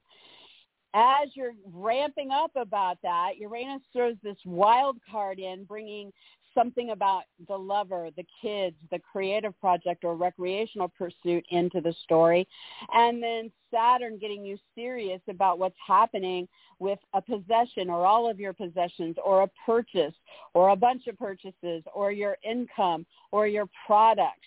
As 0.94 1.28
you're 1.34 1.52
ramping 1.72 2.30
up 2.30 2.52
about 2.56 2.96
that, 3.02 3.32
Uranus 3.38 3.82
throws 3.92 4.16
this 4.22 4.38
wild 4.46 4.96
card 5.10 5.38
in, 5.38 5.64
bringing 5.64 6.10
something 6.56 6.90
about 6.90 7.22
the 7.48 7.56
lover, 7.56 8.08
the 8.16 8.24
kids, 8.40 8.76
the 8.90 8.98
creative 8.98 9.58
project 9.60 10.04
or 10.04 10.16
recreational 10.16 10.90
pursuit 10.96 11.44
into 11.50 11.80
the 11.80 11.94
story. 12.02 12.48
And 12.92 13.22
then 13.22 13.52
Saturn 13.72 14.18
getting 14.18 14.44
you 14.44 14.58
serious 14.74 15.20
about 15.28 15.58
what's 15.58 15.76
happening 15.86 16.48
with 16.78 16.98
a 17.14 17.20
possession 17.20 17.90
or 17.90 18.06
all 18.06 18.28
of 18.28 18.40
your 18.40 18.52
possessions 18.52 19.16
or 19.24 19.42
a 19.42 19.50
purchase 19.64 20.14
or 20.54 20.70
a 20.70 20.76
bunch 20.76 21.06
of 21.06 21.18
purchases 21.18 21.82
or 21.94 22.10
your 22.10 22.36
income 22.42 23.06
or 23.32 23.46
your 23.46 23.68
products 23.86 24.46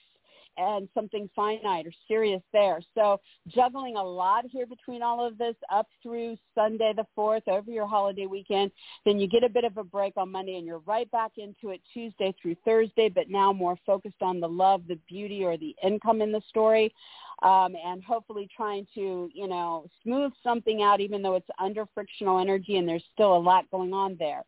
and 0.57 0.87
something 0.93 1.29
finite 1.35 1.85
or 1.85 1.91
serious 2.07 2.41
there. 2.53 2.79
So 2.95 3.19
juggling 3.47 3.95
a 3.95 4.03
lot 4.03 4.45
here 4.49 4.65
between 4.65 5.01
all 5.01 5.25
of 5.25 5.37
this 5.37 5.55
up 5.71 5.87
through 6.03 6.37
Sunday 6.55 6.93
the 6.95 7.05
4th 7.17 7.47
over 7.47 7.71
your 7.71 7.87
holiday 7.87 8.25
weekend. 8.25 8.71
Then 9.05 9.19
you 9.19 9.27
get 9.27 9.43
a 9.43 9.49
bit 9.49 9.63
of 9.63 9.77
a 9.77 9.83
break 9.83 10.13
on 10.17 10.31
Monday 10.31 10.57
and 10.57 10.65
you're 10.65 10.79
right 10.79 11.09
back 11.11 11.31
into 11.37 11.69
it 11.69 11.81
Tuesday 11.93 12.33
through 12.41 12.55
Thursday, 12.65 13.09
but 13.09 13.29
now 13.29 13.53
more 13.53 13.77
focused 13.85 14.21
on 14.21 14.39
the 14.39 14.49
love, 14.49 14.81
the 14.87 14.99
beauty, 15.07 15.43
or 15.43 15.57
the 15.57 15.75
income 15.83 16.21
in 16.21 16.31
the 16.31 16.41
story. 16.49 16.93
Um, 17.41 17.75
and 17.85 18.03
hopefully 18.03 18.49
trying 18.55 18.85
to, 18.95 19.29
you 19.33 19.47
know, 19.47 19.85
smooth 20.03 20.33
something 20.43 20.81
out 20.81 20.99
even 20.99 21.21
though 21.21 21.35
it's 21.35 21.47
under 21.57 21.85
frictional 21.93 22.39
energy 22.39 22.75
and 22.75 22.87
there's 22.87 23.03
still 23.13 23.35
a 23.35 23.39
lot 23.39 23.69
going 23.71 23.93
on 23.93 24.17
there. 24.19 24.43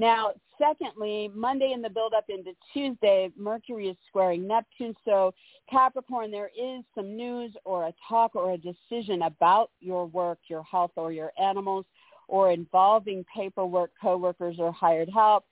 Now, 0.00 0.32
secondly, 0.56 1.30
Monday 1.34 1.72
in 1.72 1.82
the 1.82 1.90
build 1.90 2.14
up 2.14 2.24
into 2.30 2.52
Tuesday, 2.72 3.30
Mercury 3.36 3.88
is 3.88 3.98
squaring 4.08 4.48
Neptune. 4.48 4.96
So 5.04 5.34
Capricorn, 5.68 6.30
there 6.30 6.50
is 6.58 6.84
some 6.94 7.14
news 7.14 7.52
or 7.66 7.86
a 7.86 7.92
talk 8.08 8.34
or 8.34 8.52
a 8.52 8.56
decision 8.56 9.20
about 9.20 9.70
your 9.78 10.06
work, 10.06 10.38
your 10.48 10.62
health, 10.62 10.92
or 10.96 11.12
your 11.12 11.32
animals, 11.38 11.84
or 12.28 12.50
involving 12.50 13.26
paperwork, 13.36 13.90
coworkers, 14.00 14.56
or 14.58 14.72
hired 14.72 15.10
help 15.10 15.44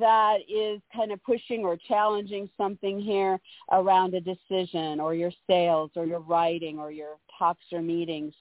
that 0.00 0.38
is 0.48 0.80
kind 0.92 1.12
of 1.12 1.22
pushing 1.22 1.60
or 1.64 1.76
challenging 1.76 2.50
something 2.56 3.00
here 3.00 3.38
around 3.70 4.14
a 4.14 4.20
decision 4.20 4.98
or 4.98 5.14
your 5.14 5.30
sales 5.46 5.92
or 5.94 6.06
your 6.06 6.20
writing 6.20 6.80
or 6.80 6.90
your 6.90 7.18
talks 7.38 7.66
or 7.70 7.80
meetings. 7.80 8.34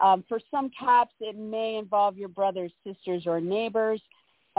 Um, 0.00 0.24
for 0.28 0.40
some 0.52 0.70
caps, 0.70 1.14
it 1.20 1.36
may 1.36 1.76
involve 1.76 2.16
your 2.16 2.28
brothers, 2.28 2.70
sisters, 2.86 3.24
or 3.26 3.40
neighbors 3.40 4.00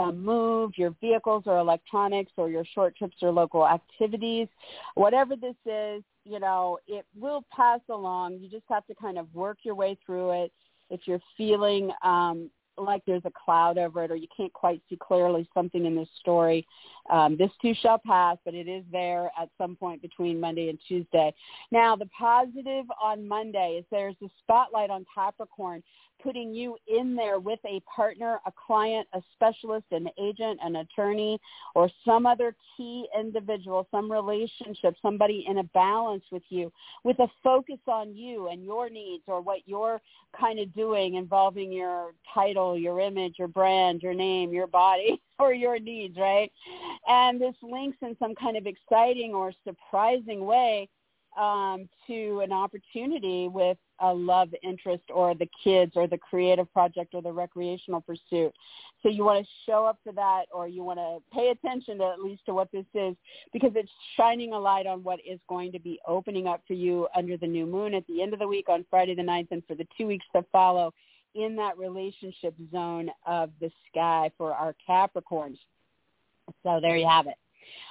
um, 0.02 0.24
move, 0.24 0.72
your 0.76 0.94
vehicles 1.00 1.44
or 1.46 1.58
electronics 1.58 2.32
or 2.36 2.50
your 2.50 2.64
short 2.74 2.96
trips 2.96 3.16
or 3.22 3.30
local 3.30 3.66
activities. 3.66 4.48
Whatever 4.94 5.36
this 5.36 5.56
is, 5.66 6.02
you 6.24 6.40
know, 6.40 6.78
it 6.86 7.04
will 7.18 7.44
pass 7.54 7.80
along. 7.88 8.38
You 8.40 8.48
just 8.48 8.64
have 8.68 8.86
to 8.86 8.94
kind 8.94 9.18
of 9.18 9.32
work 9.34 9.58
your 9.62 9.74
way 9.74 9.96
through 10.04 10.44
it. 10.44 10.52
If 10.90 11.00
you're 11.06 11.20
feeling 11.36 11.90
um, 12.02 12.50
like 12.78 13.02
there's 13.06 13.24
a 13.24 13.32
cloud 13.44 13.78
over 13.78 14.04
it 14.04 14.10
or 14.10 14.16
you 14.16 14.28
can't 14.34 14.52
quite 14.52 14.80
see 14.88 14.96
clearly 14.96 15.48
something 15.52 15.84
in 15.84 15.94
this 15.94 16.08
story. 16.20 16.66
Um, 17.10 17.36
this 17.36 17.50
too 17.60 17.74
shall 17.80 17.98
pass, 17.98 18.38
but 18.44 18.54
it 18.54 18.68
is 18.68 18.84
there 18.90 19.30
at 19.40 19.48
some 19.58 19.76
point 19.76 20.02
between 20.02 20.40
Monday 20.40 20.68
and 20.68 20.78
Tuesday. 20.86 21.34
Now, 21.70 21.96
the 21.96 22.06
positive 22.18 22.86
on 23.02 23.26
Monday 23.26 23.76
is 23.78 23.84
there's 23.90 24.16
a 24.22 24.28
spotlight 24.42 24.90
on 24.90 25.04
Capricorn 25.14 25.82
putting 26.22 26.54
you 26.54 26.76
in 26.86 27.14
there 27.14 27.38
with 27.38 27.58
a 27.64 27.80
partner, 27.80 28.40
a 28.46 28.52
client, 28.66 29.06
a 29.12 29.22
specialist, 29.34 29.86
an 29.90 30.08
agent, 30.20 30.58
an 30.62 30.76
attorney, 30.76 31.38
or 31.74 31.90
some 32.04 32.26
other 32.26 32.54
key 32.76 33.06
individual, 33.18 33.86
some 33.90 34.10
relationship, 34.10 34.94
somebody 35.02 35.44
in 35.48 35.58
a 35.58 35.64
balance 35.64 36.24
with 36.30 36.42
you, 36.48 36.72
with 37.04 37.18
a 37.18 37.28
focus 37.42 37.78
on 37.86 38.14
you 38.14 38.48
and 38.48 38.64
your 38.64 38.88
needs 38.88 39.24
or 39.26 39.40
what 39.40 39.60
you're 39.66 40.00
kind 40.38 40.58
of 40.58 40.72
doing 40.74 41.14
involving 41.14 41.72
your 41.72 42.12
title, 42.32 42.76
your 42.76 43.00
image, 43.00 43.34
your 43.38 43.48
brand, 43.48 44.02
your 44.02 44.14
name, 44.14 44.52
your 44.52 44.66
body, 44.66 45.20
or 45.38 45.52
your 45.52 45.78
needs, 45.78 46.16
right? 46.16 46.52
And 47.08 47.40
this 47.40 47.54
links 47.62 47.98
in 48.02 48.16
some 48.18 48.34
kind 48.34 48.56
of 48.56 48.66
exciting 48.66 49.34
or 49.34 49.52
surprising 49.64 50.44
way 50.44 50.88
um, 51.38 51.88
to 52.06 52.40
an 52.40 52.52
opportunity 52.52 53.48
with 53.48 53.78
a 54.00 54.12
love 54.12 54.48
interest 54.62 55.04
or 55.14 55.34
the 55.34 55.48
kids 55.62 55.92
or 55.94 56.06
the 56.06 56.18
creative 56.18 56.70
project 56.72 57.14
or 57.14 57.22
the 57.22 57.32
recreational 57.32 58.00
pursuit. 58.00 58.52
So 59.02 59.08
you 59.08 59.24
want 59.24 59.44
to 59.44 59.50
show 59.66 59.84
up 59.84 59.98
for 60.04 60.12
that 60.12 60.44
or 60.52 60.68
you 60.68 60.82
want 60.82 60.98
to 60.98 61.18
pay 61.32 61.48
attention 61.50 61.98
to 61.98 62.04
at 62.04 62.20
least 62.20 62.44
to 62.46 62.54
what 62.54 62.70
this 62.72 62.84
is 62.94 63.16
because 63.52 63.72
it's 63.74 63.90
shining 64.16 64.52
a 64.52 64.58
light 64.58 64.86
on 64.86 65.02
what 65.02 65.20
is 65.26 65.38
going 65.48 65.72
to 65.72 65.78
be 65.78 65.98
opening 66.06 66.46
up 66.46 66.62
for 66.66 66.74
you 66.74 67.08
under 67.16 67.36
the 67.36 67.46
new 67.46 67.66
moon 67.66 67.94
at 67.94 68.06
the 68.06 68.22
end 68.22 68.32
of 68.32 68.38
the 68.38 68.48
week 68.48 68.68
on 68.68 68.84
Friday 68.90 69.14
the 69.14 69.22
9th 69.22 69.48
and 69.52 69.62
for 69.66 69.74
the 69.74 69.86
two 69.96 70.06
weeks 70.06 70.26
to 70.34 70.44
follow 70.52 70.92
in 71.34 71.56
that 71.56 71.78
relationship 71.78 72.54
zone 72.70 73.10
of 73.26 73.50
the 73.60 73.70
sky 73.90 74.30
for 74.36 74.52
our 74.52 74.74
Capricorns. 74.88 75.58
So 76.62 76.78
there 76.80 76.96
you 76.96 77.08
have 77.08 77.26
it. 77.26 77.36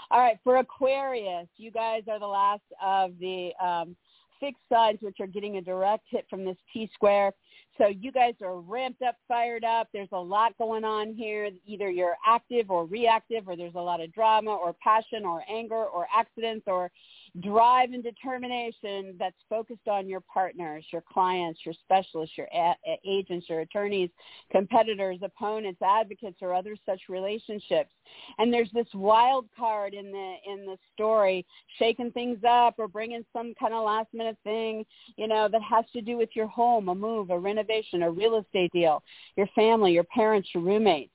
All 0.10 0.20
right, 0.20 0.38
for 0.44 0.58
Aquarius, 0.58 1.48
you 1.58 1.72
guys 1.72 2.04
are 2.10 2.20
the 2.20 2.28
last 2.28 2.64
of 2.84 3.18
the 3.20 3.52
um, 3.64 3.96
fixed 4.40 4.64
signs 4.70 5.00
which 5.02 5.18
are 5.20 5.28
getting 5.28 5.58
a 5.58 5.62
direct 5.62 6.06
hit 6.10 6.26
from 6.30 6.44
this 6.44 6.58
T 6.74 6.90
square. 6.94 7.32
So 7.78 7.88
you 7.88 8.12
guys 8.12 8.36
are 8.44 8.60
ramped 8.60 9.02
up, 9.02 9.16
fired 9.28 9.64
up. 9.64 9.88
There's 9.94 10.10
a 10.12 10.20
lot 10.20 10.58
going 10.58 10.84
on 10.84 11.16
here. 11.16 11.50
Either 11.66 11.90
you're 11.90 12.18
active 12.26 12.70
or 12.70 12.86
reactive, 12.86 13.48
or 13.48 13.56
there's 13.56 13.76
a 13.76 13.82
lot 13.82 14.02
of 14.02 14.14
drama 14.14 14.52
or 14.52 14.76
passion 14.84 15.26
or 15.26 15.44
anger 15.50 15.86
or 15.86 16.06
accidents 16.16 16.66
or 16.68 16.92
drive 17.40 17.94
and 17.94 18.04
determination 18.04 19.16
that's 19.18 19.38
focused 19.50 19.88
on 19.88 20.08
your 20.08 20.20
partners, 20.22 20.86
your 20.92 21.02
clients, 21.02 21.62
your 21.64 21.74
specialists, 21.74 22.38
your 22.38 22.48
a- 22.54 23.00
agents, 23.08 23.48
your 23.50 23.62
attorneys, 23.62 24.10
competitors, 24.52 25.18
opponents, 25.22 25.82
advocates, 25.82 26.38
or 26.42 26.54
other 26.54 26.76
such 26.86 27.02
relationships. 27.08 27.92
And 28.38 28.54
there's 28.54 28.70
this 28.74 28.88
wild 28.94 29.46
card 29.58 29.94
in 29.94 30.12
the 30.12 30.36
in 30.46 30.66
the 30.66 30.78
story, 30.94 31.46
shaking 31.80 32.12
things 32.12 32.40
up 32.48 32.76
or 32.78 32.88
bringing 32.88 33.24
some 33.32 33.54
kind 33.60 33.74
of 33.74 33.86
last 33.86 34.14
minute 34.14 34.38
thing, 34.44 34.86
you 35.16 35.28
know, 35.28 35.48
that 35.48 35.62
has 35.62 35.86
to 35.94 36.02
do 36.02 36.18
with 36.18 36.30
your 36.34 36.48
home, 36.48 36.90
a 36.90 36.96
move, 36.96 37.30
a 37.30 37.40
renovation, 37.42 38.04
a 38.04 38.12
real 38.12 38.38
estate 38.38 38.72
deal, 38.72 39.04
your 39.36 39.48
family, 39.56 39.94
your 39.94 40.06
parents, 40.06 40.50
your 40.54 40.64
roommates. 40.64 41.12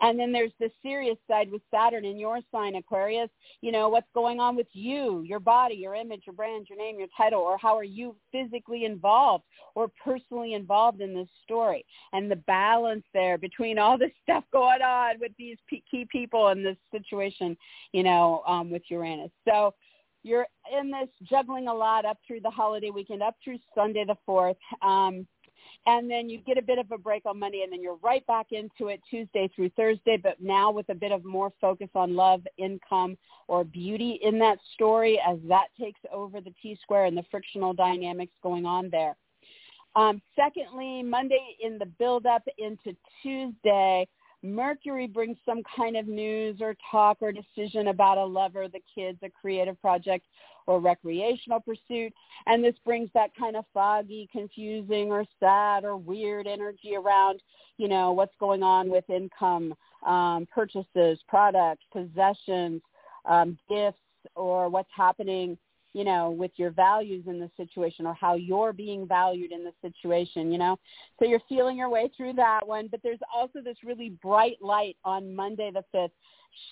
And 0.00 0.18
then 0.18 0.32
there's 0.32 0.52
the 0.58 0.70
serious 0.82 1.18
side 1.28 1.50
with 1.50 1.62
Saturn 1.70 2.04
in 2.04 2.18
your 2.18 2.40
sign, 2.50 2.76
Aquarius. 2.76 3.28
You 3.60 3.72
know, 3.72 3.88
what's 3.88 4.08
going 4.14 4.40
on 4.40 4.56
with 4.56 4.68
you, 4.72 5.22
your 5.22 5.40
body, 5.40 5.74
your 5.74 5.94
image, 5.94 6.22
your 6.26 6.34
brand, 6.34 6.66
your 6.68 6.78
name, 6.78 6.98
your 6.98 7.08
title, 7.16 7.40
or 7.40 7.58
how 7.58 7.76
are 7.76 7.84
you 7.84 8.16
physically 8.32 8.84
involved 8.84 9.44
or 9.74 9.90
personally 10.02 10.54
involved 10.54 11.00
in 11.00 11.14
this 11.14 11.28
story? 11.44 11.84
And 12.12 12.30
the 12.30 12.36
balance 12.36 13.04
there 13.12 13.38
between 13.38 13.78
all 13.78 13.98
this 13.98 14.12
stuff 14.22 14.44
going 14.52 14.82
on 14.82 15.16
with 15.20 15.32
these 15.38 15.58
key 15.68 16.06
people 16.10 16.48
in 16.48 16.62
this 16.62 16.78
situation, 16.90 17.56
you 17.92 18.02
know, 18.02 18.42
um, 18.46 18.70
with 18.70 18.82
Uranus. 18.88 19.30
So 19.46 19.74
you're 20.22 20.46
in 20.76 20.90
this 20.90 21.08
juggling 21.22 21.68
a 21.68 21.74
lot 21.74 22.04
up 22.04 22.18
through 22.26 22.40
the 22.40 22.50
holiday 22.50 22.90
weekend, 22.90 23.22
up 23.22 23.36
through 23.44 23.58
Sunday 23.74 24.04
the 24.04 24.16
4th. 24.28 24.56
Um, 24.82 25.26
and 25.86 26.10
then 26.10 26.28
you 26.28 26.38
get 26.38 26.58
a 26.58 26.62
bit 26.62 26.78
of 26.78 26.90
a 26.90 26.98
break 26.98 27.24
on 27.26 27.38
Monday, 27.38 27.62
and 27.62 27.72
then 27.72 27.80
you're 27.80 27.98
right 28.02 28.26
back 28.26 28.48
into 28.50 28.88
it 28.88 29.00
Tuesday 29.08 29.48
through 29.54 29.70
Thursday, 29.70 30.16
but 30.16 30.40
now 30.40 30.70
with 30.70 30.88
a 30.88 30.94
bit 30.94 31.12
of 31.12 31.24
more 31.24 31.52
focus 31.60 31.88
on 31.94 32.16
love, 32.16 32.42
income, 32.58 33.16
or 33.46 33.62
beauty 33.62 34.18
in 34.22 34.38
that 34.40 34.58
story 34.74 35.20
as 35.26 35.38
that 35.48 35.68
takes 35.78 36.00
over 36.12 36.40
the 36.40 36.52
T 36.60 36.76
square 36.82 37.04
and 37.04 37.16
the 37.16 37.24
frictional 37.30 37.72
dynamics 37.72 38.32
going 38.42 38.66
on 38.66 38.90
there. 38.90 39.16
Um, 39.94 40.20
secondly, 40.34 41.02
Monday 41.02 41.56
in 41.62 41.78
the 41.78 41.86
build 41.86 42.26
up 42.26 42.42
into 42.58 42.94
Tuesday, 43.22 44.06
Mercury 44.54 45.06
brings 45.06 45.36
some 45.44 45.62
kind 45.76 45.96
of 45.96 46.06
news 46.06 46.58
or 46.60 46.76
talk 46.90 47.18
or 47.20 47.32
decision 47.32 47.88
about 47.88 48.18
a 48.18 48.24
lover, 48.24 48.68
the 48.68 48.80
kids, 48.94 49.18
a 49.22 49.30
creative 49.30 49.80
project, 49.80 50.26
or 50.66 50.80
recreational 50.80 51.60
pursuit. 51.60 52.12
And 52.46 52.62
this 52.62 52.74
brings 52.84 53.08
that 53.14 53.30
kind 53.38 53.56
of 53.56 53.64
foggy, 53.72 54.28
confusing, 54.32 55.10
or 55.10 55.24
sad 55.40 55.84
or 55.84 55.96
weird 55.96 56.46
energy 56.46 56.94
around, 56.96 57.40
you 57.78 57.88
know, 57.88 58.12
what's 58.12 58.34
going 58.40 58.62
on 58.62 58.90
with 58.90 59.08
income, 59.08 59.74
um, 60.04 60.46
purchases, 60.52 61.18
products, 61.28 61.84
possessions, 61.92 62.82
um, 63.24 63.58
gifts, 63.68 63.98
or 64.34 64.68
what's 64.68 64.90
happening 64.96 65.56
you 65.96 66.04
know, 66.04 66.30
with 66.30 66.50
your 66.56 66.70
values 66.70 67.24
in 67.26 67.40
the 67.40 67.50
situation 67.56 68.04
or 68.04 68.12
how 68.12 68.34
you're 68.34 68.74
being 68.74 69.08
valued 69.08 69.50
in 69.50 69.64
the 69.64 69.72
situation, 69.80 70.52
you 70.52 70.58
know. 70.58 70.78
So 71.18 71.24
you're 71.24 71.40
feeling 71.48 71.78
your 71.78 71.88
way 71.88 72.10
through 72.14 72.34
that 72.34 72.68
one, 72.68 72.88
but 72.90 73.00
there's 73.02 73.18
also 73.34 73.60
this 73.64 73.78
really 73.82 74.10
bright 74.22 74.58
light 74.60 74.98
on 75.06 75.34
Monday 75.34 75.70
the 75.72 75.82
5th 75.94 76.10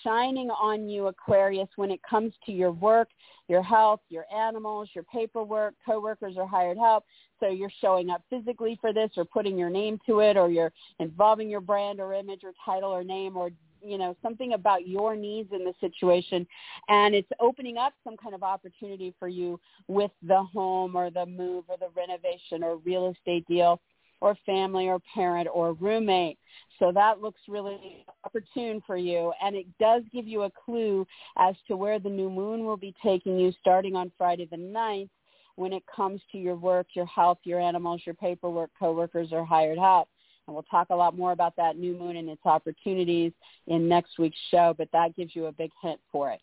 shining 0.03 0.51
on 0.51 0.87
you, 0.87 1.07
Aquarius, 1.07 1.69
when 1.75 1.89
it 1.89 2.01
comes 2.07 2.33
to 2.45 2.51
your 2.51 2.71
work, 2.71 3.09
your 3.47 3.63
health, 3.63 4.01
your 4.09 4.25
animals, 4.31 4.89
your 4.93 5.03
paperwork, 5.05 5.73
coworkers 5.83 6.35
or 6.37 6.47
hired 6.47 6.77
help. 6.77 7.03
So 7.39 7.49
you're 7.49 7.71
showing 7.81 8.11
up 8.11 8.21
physically 8.29 8.77
for 8.79 8.93
this 8.93 9.09
or 9.17 9.25
putting 9.25 9.57
your 9.57 9.71
name 9.71 9.99
to 10.05 10.19
it 10.19 10.37
or 10.37 10.51
you're 10.51 10.71
involving 10.99 11.49
your 11.49 11.61
brand 11.61 11.99
or 11.99 12.13
image 12.13 12.41
or 12.43 12.53
title 12.63 12.91
or 12.91 13.03
name 13.03 13.37
or 13.37 13.49
you 13.87 13.97
know 13.97 14.15
something 14.21 14.53
about 14.53 14.87
your 14.87 15.15
needs 15.15 15.49
in 15.51 15.63
the 15.63 15.73
situation 15.79 16.45
and 16.89 17.15
it's 17.15 17.29
opening 17.39 17.77
up 17.77 17.93
some 18.03 18.17
kind 18.17 18.35
of 18.35 18.43
opportunity 18.43 19.13
for 19.19 19.27
you 19.27 19.59
with 19.87 20.11
the 20.23 20.43
home 20.43 20.95
or 20.95 21.09
the 21.09 21.25
move 21.25 21.65
or 21.67 21.77
the 21.77 21.89
renovation 21.95 22.63
or 22.63 22.77
real 22.77 23.11
estate 23.11 23.45
deal 23.47 23.79
or 24.21 24.35
family 24.45 24.87
or 24.87 24.99
parent 25.13 25.47
or 25.53 25.73
roommate. 25.73 26.37
So 26.79 26.91
that 26.93 27.21
looks 27.21 27.41
really 27.47 28.05
opportune 28.23 28.81
for 28.85 28.97
you. 28.97 29.33
And 29.43 29.55
it 29.55 29.65
does 29.79 30.03
give 30.13 30.25
you 30.25 30.43
a 30.43 30.51
clue 30.51 31.05
as 31.37 31.55
to 31.67 31.75
where 31.77 31.99
the 31.99 32.09
new 32.09 32.29
moon 32.29 32.65
will 32.65 32.77
be 32.77 32.93
taking 33.03 33.39
you 33.39 33.53
starting 33.59 33.95
on 33.95 34.11
Friday 34.17 34.47
the 34.49 34.57
9th 34.57 35.09
when 35.57 35.73
it 35.73 35.83
comes 35.93 36.21
to 36.31 36.37
your 36.37 36.55
work, 36.55 36.87
your 36.93 37.05
health, 37.05 37.37
your 37.43 37.59
animals, 37.59 38.01
your 38.05 38.15
paperwork, 38.15 38.71
coworkers, 38.77 39.29
or 39.31 39.45
hired 39.45 39.77
help. 39.77 40.09
And 40.47 40.55
we'll 40.55 40.63
talk 40.63 40.87
a 40.89 40.95
lot 40.95 41.17
more 41.17 41.31
about 41.31 41.55
that 41.57 41.77
new 41.77 41.97
moon 41.97 42.17
and 42.17 42.29
its 42.29 42.45
opportunities 42.45 43.31
in 43.67 43.87
next 43.87 44.19
week's 44.19 44.37
show, 44.51 44.75
but 44.77 44.89
that 44.93 45.15
gives 45.15 45.35
you 45.35 45.47
a 45.47 45.51
big 45.51 45.71
hint 45.81 45.99
for 46.11 46.31
it. 46.31 46.41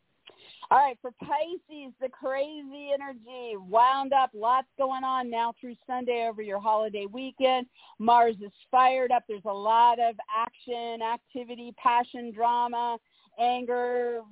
All 0.70 0.78
right, 0.78 0.96
for 1.02 1.12
Pisces, 1.20 1.92
the 2.00 2.08
crazy 2.08 2.90
energy 2.94 3.56
wound 3.58 4.12
up. 4.12 4.30
Lots 4.32 4.68
going 4.78 5.04
on 5.04 5.28
now 5.28 5.54
through 5.60 5.76
Sunday 5.86 6.26
over 6.28 6.40
your 6.40 6.60
holiday 6.60 7.06
weekend. 7.06 7.66
Mars 7.98 8.36
is 8.42 8.52
fired 8.70 9.12
up. 9.12 9.24
There's 9.28 9.42
a 9.44 9.52
lot 9.52 9.98
of 10.00 10.14
action, 10.34 11.02
activity, 11.02 11.74
passion, 11.76 12.32
drama, 12.32 12.98
anger, 13.38 14.22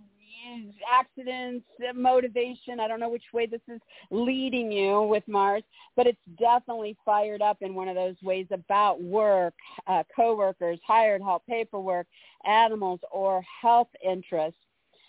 accidents, 0.90 1.66
motivation. 1.94 2.80
I 2.80 2.88
don't 2.88 3.00
know 3.00 3.08
which 3.08 3.24
way 3.32 3.46
this 3.46 3.60
is 3.68 3.80
leading 4.10 4.70
you 4.72 5.02
with 5.02 5.26
Mars, 5.26 5.62
but 5.96 6.06
it's 6.06 6.18
definitely 6.38 6.96
fired 7.04 7.42
up 7.42 7.58
in 7.60 7.74
one 7.74 7.88
of 7.88 7.94
those 7.94 8.16
ways 8.22 8.46
about 8.50 9.02
work, 9.02 9.54
uh, 9.86 10.02
coworkers, 10.14 10.78
hired 10.86 11.22
help, 11.22 11.46
paperwork, 11.46 12.06
animals, 12.44 13.00
or 13.10 13.42
health 13.62 13.88
interests 14.04 14.60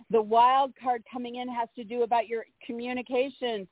the 0.10 0.22
wild 0.22 0.74
card 0.82 1.04
coming 1.12 1.36
in 1.36 1.48
has 1.50 1.70
to 1.76 1.84
do 1.84 2.04
about 2.04 2.28
your 2.28 2.46
communications, 2.66 3.68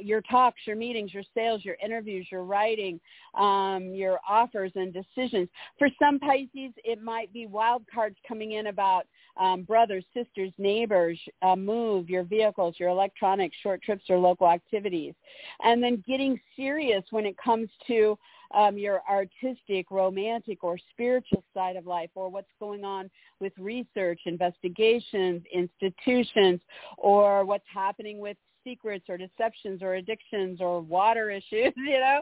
your 0.00 0.22
talks, 0.22 0.60
your 0.66 0.76
meetings, 0.76 1.12
your 1.12 1.24
sales, 1.34 1.64
your 1.64 1.76
interviews, 1.84 2.26
your 2.30 2.44
writing, 2.44 3.00
um, 3.34 3.92
your 3.92 4.18
offers 4.28 4.72
and 4.76 4.94
decisions. 4.94 5.48
For 5.78 5.88
some 5.98 6.18
Pisces, 6.18 6.72
it 6.84 7.02
might 7.02 7.32
be 7.32 7.46
wild 7.46 7.84
cards 7.92 8.16
coming 8.26 8.52
in 8.52 8.68
about 8.68 9.06
um, 9.38 9.62
brothers, 9.62 10.04
sisters, 10.14 10.52
neighbors, 10.58 11.18
uh, 11.42 11.56
move, 11.56 12.08
your 12.08 12.24
vehicles, 12.24 12.76
your 12.78 12.88
electronics, 12.88 13.56
short 13.62 13.82
trips 13.82 14.04
or 14.08 14.18
local 14.18 14.48
activities. 14.48 15.14
And 15.62 15.82
then 15.82 16.02
getting 16.06 16.40
serious 16.56 17.04
when 17.10 17.26
it 17.26 17.36
comes 17.38 17.68
to 17.86 18.18
um, 18.54 18.78
your 18.78 19.02
artistic, 19.08 19.90
romantic, 19.90 20.64
or 20.64 20.78
spiritual 20.90 21.44
side 21.54 21.76
of 21.76 21.86
life, 21.86 22.10
or 22.14 22.28
what's 22.28 22.48
going 22.58 22.84
on 22.84 23.10
with 23.40 23.52
research, 23.58 24.20
investigations, 24.26 25.42
institutions, 25.54 26.60
or 26.96 27.44
what's 27.44 27.66
happening 27.72 28.18
with 28.18 28.36
secrets 28.68 29.06
or 29.08 29.16
deceptions 29.16 29.82
or 29.82 29.94
addictions 29.94 30.60
or 30.60 30.80
water 30.80 31.30
issues, 31.38 31.72
you 31.76 31.98
know? 31.98 32.20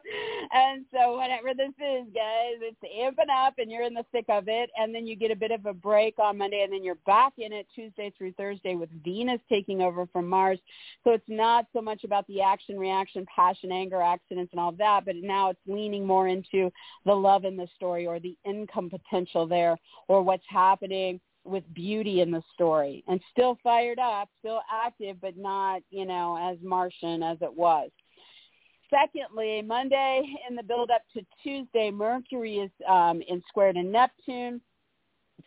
And 0.53 0.85
so 0.93 1.17
whatever 1.17 1.55
this 1.55 1.71
is, 1.79 2.07
guys, 2.15 2.61
it's 2.61 2.77
amping 2.83 3.33
up 3.35 3.55
and 3.59 3.71
you're 3.71 3.83
in 3.83 3.95
the 3.95 4.05
thick 4.13 4.27
of 4.29 4.45
it. 4.47 4.71
And 4.77 4.95
then 4.95 5.07
you 5.07 5.17
get 5.17 5.31
a 5.31 5.37
bit 5.37 5.51
of 5.51 5.67
a 5.67 5.75
break 5.75 6.19
on 6.19 6.39
Monday 6.39 6.63
and 6.63 6.73
then 6.73 6.85
you're 6.85 6.99
back 7.07 7.33
in 7.39 7.53
it 7.53 7.67
Tuesday 7.75 8.13
through 8.17 8.33
Thursday 8.33 8.75
with 8.75 8.91
Venus 9.05 9.41
taking 9.49 9.83
over 9.83 10.07
from 10.13 10.29
Mars. 10.29 10.59
So 11.05 11.11
it's 11.11 11.25
not 11.29 11.67
so 11.73 11.81
much 11.81 12.05
about 12.05 12.27
the 12.27 12.43
action, 12.43 12.79
reaction, 12.79 13.27
passion, 13.35 13.73
anger, 13.73 14.01
accidents 14.01 14.53
and 14.53 14.61
all 14.61 14.71
of 14.71 14.79
that, 14.79 15.05
but 15.05 15.17
now 15.17 15.51
it's 15.51 15.61
leaning 15.67 16.07
more 16.07 16.29
into 16.29 16.71
the 17.05 17.15
love 17.15 17.45
in 17.45 17.57
the 17.57 17.69
story 17.75 18.07
or 18.07 18.21
the 18.21 18.37
income 18.45 18.91
potential 18.91 19.47
there 19.47 19.77
or 20.09 20.23
what's 20.23 20.45
happening 20.49 21.21
with 21.47 21.63
beauty 21.75 22.21
in 22.21 22.31
the 22.31 22.43
story 22.55 23.05
and 23.09 23.21
still 23.33 23.59
fired 23.63 23.99
up, 23.99 24.29
still 24.41 24.61
active, 24.71 25.17
but 25.21 25.37
not, 25.37 25.83
you 25.91 26.05
know, 26.05 26.37
as 26.37 26.57
Martian 26.63 27.23
as 27.23 27.39
it 27.41 27.53
was. 27.53 27.91
Secondly, 28.91 29.63
Monday 29.63 30.23
in 30.49 30.55
the 30.55 30.63
build 30.63 30.91
up 30.91 31.03
to 31.15 31.25
Tuesday, 31.43 31.91
Mercury 31.91 32.59
is 32.59 32.71
um, 32.89 33.21
in 33.29 33.43
square 33.49 33.73
to 33.73 33.83
Neptune. 33.83 34.61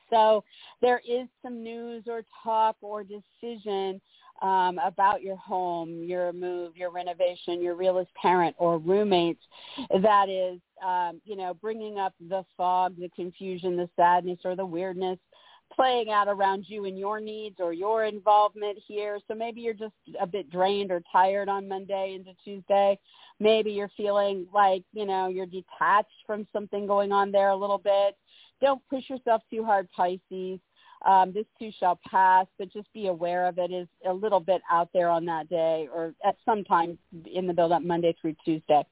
So 0.09 0.43
there 0.81 1.01
is 1.07 1.27
some 1.41 1.63
news 1.63 2.03
or 2.07 2.23
talk 2.43 2.75
or 2.81 3.03
decision 3.03 4.01
um, 4.41 4.79
about 4.83 5.21
your 5.21 5.35
home, 5.35 6.03
your 6.03 6.31
move, 6.33 6.75
your 6.75 6.91
renovation, 6.91 7.61
your 7.61 7.75
realist 7.75 8.11
parent 8.19 8.55
or 8.57 8.77
roommates 8.77 9.43
that 10.01 10.29
is, 10.29 10.59
um, 10.85 11.21
you 11.25 11.35
know, 11.35 11.53
bringing 11.53 11.99
up 11.99 12.13
the 12.29 12.43
fog, 12.55 12.95
the 12.99 13.09
confusion, 13.15 13.75
the 13.75 13.89
sadness, 13.95 14.39
or 14.45 14.55
the 14.55 14.65
weirdness 14.65 15.19
playing 15.73 16.09
out 16.09 16.27
around 16.27 16.65
you 16.67 16.85
and 16.85 16.97
your 16.97 17.19
needs 17.19 17.57
or 17.59 17.73
your 17.73 18.05
involvement 18.05 18.77
here. 18.87 19.19
So 19.27 19.35
maybe 19.35 19.61
you're 19.61 19.73
just 19.73 19.93
a 20.19 20.27
bit 20.27 20.49
drained 20.49 20.91
or 20.91 21.01
tired 21.11 21.49
on 21.49 21.67
Monday 21.67 22.15
into 22.15 22.31
Tuesday. 22.43 22.99
Maybe 23.39 23.71
you're 23.71 23.91
feeling 23.95 24.47
like, 24.53 24.83
you 24.93 25.05
know, 25.05 25.27
you're 25.27 25.45
detached 25.45 26.09
from 26.25 26.47
something 26.51 26.85
going 26.85 27.11
on 27.11 27.31
there 27.31 27.49
a 27.49 27.55
little 27.55 27.77
bit. 27.77 28.17
Don't 28.61 28.81
push 28.89 29.09
yourself 29.09 29.41
too 29.49 29.63
hard, 29.63 29.87
Pisces. 29.91 30.59
Um, 31.05 31.31
this 31.33 31.45
too 31.57 31.71
shall 31.79 31.97
pass, 32.09 32.45
but 32.57 32.73
just 32.73 32.91
be 32.93 33.07
aware 33.07 33.47
of 33.47 33.57
it 33.57 33.71
is 33.71 33.87
a 34.05 34.11
little 34.11 34.41
bit 34.41 34.61
out 34.69 34.89
there 34.93 35.09
on 35.09 35.23
that 35.25 35.47
day 35.49 35.87
or 35.93 36.13
at 36.25 36.35
some 36.43 36.65
time 36.65 36.97
in 37.31 37.47
the 37.47 37.53
build 37.53 37.71
up 37.71 37.81
Monday 37.81 38.13
through 38.19 38.35
Tuesday. 38.43 38.83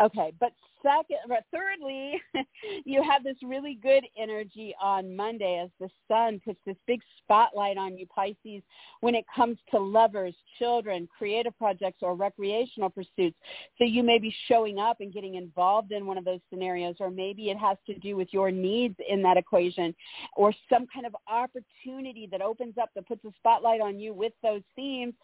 Okay, 0.00 0.32
but 0.38 0.52
second, 0.82 1.18
but 1.28 1.44
thirdly, 1.52 2.20
you 2.84 3.02
have 3.02 3.22
this 3.22 3.36
really 3.42 3.78
good 3.82 4.04
energy 4.18 4.74
on 4.80 5.14
Monday 5.14 5.60
as 5.62 5.70
the 5.80 5.88
sun 6.08 6.40
puts 6.44 6.58
this 6.66 6.76
big 6.86 7.00
spotlight 7.18 7.76
on 7.76 7.96
you, 7.96 8.06
Pisces, 8.06 8.62
when 9.00 9.14
it 9.14 9.24
comes 9.34 9.58
to 9.70 9.78
lovers, 9.78 10.34
children, 10.58 11.08
creative 11.16 11.56
projects, 11.58 11.98
or 12.02 12.14
recreational 12.14 12.90
pursuits. 12.90 13.36
So 13.78 13.84
you 13.84 14.02
may 14.02 14.18
be 14.18 14.34
showing 14.48 14.78
up 14.78 14.98
and 15.00 15.12
getting 15.12 15.36
involved 15.36 15.92
in 15.92 16.06
one 16.06 16.18
of 16.18 16.24
those 16.24 16.40
scenarios, 16.50 16.96
or 17.00 17.10
maybe 17.10 17.50
it 17.50 17.58
has 17.58 17.76
to 17.86 17.94
do 17.98 18.16
with 18.16 18.28
your 18.32 18.50
needs 18.50 18.96
in 19.08 19.22
that 19.22 19.36
equation, 19.36 19.94
or 20.36 20.52
some 20.72 20.86
kind 20.92 21.06
of 21.06 21.14
opportunity 21.28 22.28
that 22.30 22.42
opens 22.42 22.74
up 22.80 22.90
that 22.94 23.06
puts 23.06 23.24
a 23.24 23.30
spotlight 23.38 23.80
on 23.80 23.98
you 23.98 24.12
with 24.12 24.32
those 24.42 24.62
themes 24.76 25.14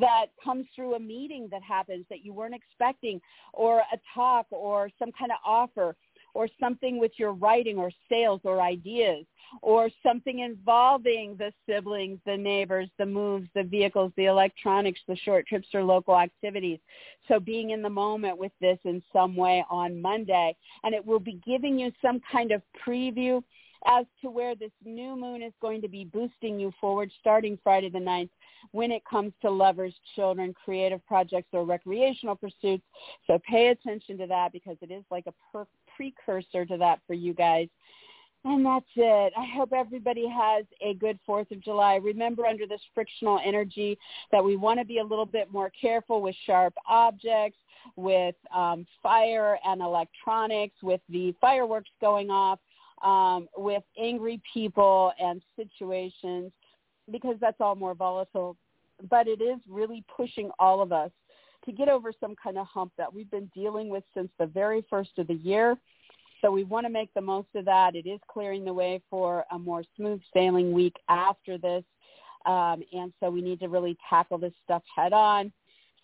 that 0.00 0.26
comes 0.42 0.66
through 0.74 0.94
a 0.94 1.00
meeting 1.00 1.48
that 1.50 1.62
happens 1.62 2.04
that 2.10 2.24
you 2.24 2.32
weren't 2.32 2.54
expecting, 2.54 3.20
or 3.52 3.78
a 3.78 3.98
talk, 4.14 4.46
or 4.50 4.90
some 4.98 5.05
some 5.06 5.12
kind 5.12 5.30
of 5.30 5.38
offer 5.44 5.94
or 6.34 6.48
something 6.60 6.98
with 6.98 7.12
your 7.16 7.32
writing 7.32 7.78
or 7.78 7.90
sales 8.10 8.40
or 8.44 8.60
ideas 8.60 9.24
or 9.62 9.88
something 10.02 10.40
involving 10.40 11.36
the 11.38 11.52
siblings, 11.68 12.18
the 12.26 12.36
neighbors, 12.36 12.88
the 12.98 13.06
moves, 13.06 13.48
the 13.54 13.62
vehicles, 13.62 14.12
the 14.16 14.26
electronics, 14.26 15.00
the 15.08 15.16
short 15.16 15.46
trips 15.46 15.68
or 15.72 15.82
local 15.82 16.18
activities. 16.18 16.78
So 17.28 17.40
being 17.40 17.70
in 17.70 17.80
the 17.80 17.88
moment 17.88 18.36
with 18.36 18.52
this 18.60 18.78
in 18.84 19.02
some 19.12 19.36
way 19.36 19.64
on 19.70 20.02
Monday. 20.02 20.54
And 20.82 20.94
it 20.94 21.04
will 21.04 21.20
be 21.20 21.40
giving 21.46 21.78
you 21.78 21.90
some 22.02 22.20
kind 22.30 22.52
of 22.52 22.60
preview 22.86 23.42
as 23.86 24.06
to 24.22 24.30
where 24.30 24.54
this 24.54 24.70
new 24.84 25.16
moon 25.16 25.42
is 25.42 25.52
going 25.60 25.82
to 25.82 25.88
be 25.88 26.04
boosting 26.04 26.58
you 26.58 26.72
forward 26.80 27.10
starting 27.20 27.58
Friday 27.62 27.90
the 27.90 27.98
9th 27.98 28.30
when 28.72 28.90
it 28.90 29.02
comes 29.08 29.32
to 29.42 29.50
lovers, 29.50 29.94
children, 30.14 30.54
creative 30.64 31.04
projects, 31.06 31.48
or 31.52 31.64
recreational 31.64 32.36
pursuits. 32.36 32.84
So 33.26 33.38
pay 33.48 33.68
attention 33.68 34.18
to 34.18 34.26
that 34.26 34.52
because 34.52 34.76
it 34.80 34.90
is 34.90 35.04
like 35.10 35.26
a 35.26 35.34
per- 35.52 35.66
precursor 35.96 36.64
to 36.66 36.76
that 36.78 37.00
for 37.06 37.14
you 37.14 37.34
guys. 37.34 37.68
And 38.44 38.64
that's 38.64 38.86
it. 38.94 39.32
I 39.36 39.44
hope 39.56 39.72
everybody 39.72 40.28
has 40.28 40.64
a 40.80 40.94
good 40.94 41.18
4th 41.28 41.50
of 41.50 41.60
July. 41.60 41.96
Remember 41.96 42.46
under 42.46 42.64
this 42.64 42.80
frictional 42.94 43.40
energy 43.44 43.98
that 44.30 44.44
we 44.44 44.54
want 44.54 44.78
to 44.78 44.84
be 44.84 44.98
a 44.98 45.04
little 45.04 45.26
bit 45.26 45.52
more 45.52 45.70
careful 45.80 46.22
with 46.22 46.36
sharp 46.46 46.72
objects, 46.88 47.58
with 47.96 48.36
um, 48.54 48.86
fire 49.02 49.58
and 49.64 49.80
electronics, 49.80 50.76
with 50.80 51.00
the 51.08 51.34
fireworks 51.40 51.90
going 52.00 52.30
off, 52.30 52.60
um, 53.02 53.48
with 53.56 53.82
angry 53.98 54.40
people 54.52 55.12
and 55.20 55.42
situations 55.56 56.52
because 57.10 57.36
that's 57.40 57.60
all 57.60 57.74
more 57.74 57.94
volatile. 57.94 58.56
But 59.10 59.28
it 59.28 59.42
is 59.42 59.58
really 59.68 60.04
pushing 60.14 60.50
all 60.58 60.80
of 60.80 60.92
us 60.92 61.10
to 61.66 61.72
get 61.72 61.88
over 61.88 62.12
some 62.18 62.34
kind 62.42 62.56
of 62.56 62.66
hump 62.66 62.92
that 62.96 63.12
we've 63.12 63.30
been 63.30 63.50
dealing 63.54 63.88
with 63.88 64.04
since 64.14 64.28
the 64.38 64.46
very 64.46 64.84
first 64.88 65.10
of 65.18 65.26
the 65.26 65.34
year. 65.34 65.76
So 66.40 66.50
we 66.50 66.64
want 66.64 66.86
to 66.86 66.90
make 66.90 67.12
the 67.14 67.20
most 67.20 67.48
of 67.54 67.64
that. 67.64 67.96
It 67.96 68.06
is 68.06 68.20
clearing 68.28 68.64
the 68.64 68.72
way 68.72 69.02
for 69.10 69.44
a 69.50 69.58
more 69.58 69.82
smooth 69.96 70.20
sailing 70.32 70.72
week 70.72 70.94
after 71.08 71.58
this. 71.58 71.82
Um, 72.44 72.82
and 72.92 73.12
so 73.20 73.30
we 73.30 73.42
need 73.42 73.58
to 73.60 73.68
really 73.68 73.96
tackle 74.08 74.38
this 74.38 74.52
stuff 74.64 74.82
head 74.94 75.12
on. 75.12 75.52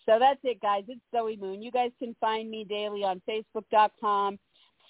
So 0.05 0.17
that's 0.19 0.39
it, 0.43 0.59
guys. 0.59 0.83
It's 0.89 0.99
Zoe 1.15 1.37
Moon. 1.37 1.61
You 1.61 1.71
guys 1.71 1.91
can 1.97 2.15
find 2.19 2.51
me 2.51 2.65
daily 2.65 3.03
on 3.03 3.21
Facebook.com 3.29 4.37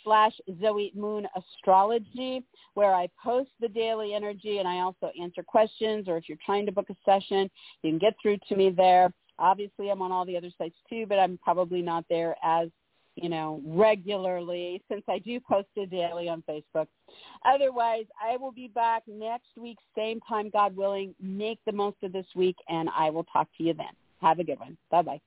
slash 0.04 0.34
Zoe 0.62 0.92
Moon 0.96 1.28
Astrology, 1.36 2.44
where 2.74 2.94
I 2.94 3.08
post 3.22 3.50
the 3.60 3.68
daily 3.68 4.14
energy 4.14 4.60
and 4.60 4.68
I 4.68 4.80
also 4.80 5.12
answer 5.20 5.44
questions. 5.44 6.08
Or 6.08 6.18
if 6.18 6.28
you're 6.28 6.38
trying 6.46 6.66
to 6.66 6.72
book 6.72 6.90
a 6.90 6.96
session, 7.06 7.50
you 7.82 7.92
can 7.92 8.00
get 8.00 8.16
through 8.22 8.38
to 8.50 8.56
me 8.56 8.70
there. 8.70 9.14
Obviously, 9.40 9.90
I'm 9.90 10.02
on 10.02 10.12
all 10.12 10.26
the 10.26 10.38
other 10.38 10.52
sites 10.58 10.76
too, 10.90 11.06
but 11.08 11.20
I'm 11.20 11.40
probably 11.44 11.82
not 11.82 12.06
there 12.10 12.36
as 12.44 12.70
you 13.16 13.30
know, 13.30 13.62
regularly 13.66 14.82
since 14.90 15.04
I 15.08 15.20
do 15.20 15.40
post 15.40 15.68
it 15.76 15.92
daily 15.92 16.30
on 16.30 16.44
Facebook. 16.50 16.88
Otherwise, 17.46 18.06
I 18.22 18.38
will 18.38 18.52
be 18.52 18.68
back 18.68 19.04
next 19.08 19.50
week, 19.56 19.78
same 19.96 20.20
time, 20.22 20.50
God 20.50 20.76
willing. 20.76 21.14
Make 21.22 21.60
the 21.66 21.72
most 21.72 21.98
of 22.04 22.12
this 22.12 22.26
week, 22.36 22.58
and 22.70 22.90
I 22.96 23.10
will 23.10 23.26
talk 23.26 23.48
to 23.58 23.64
you 23.64 23.74
then. 23.74 23.86
Have 24.22 24.40
a 24.40 24.44
good 24.44 24.60
one. 24.60 24.78
Bye-bye. 24.90 25.20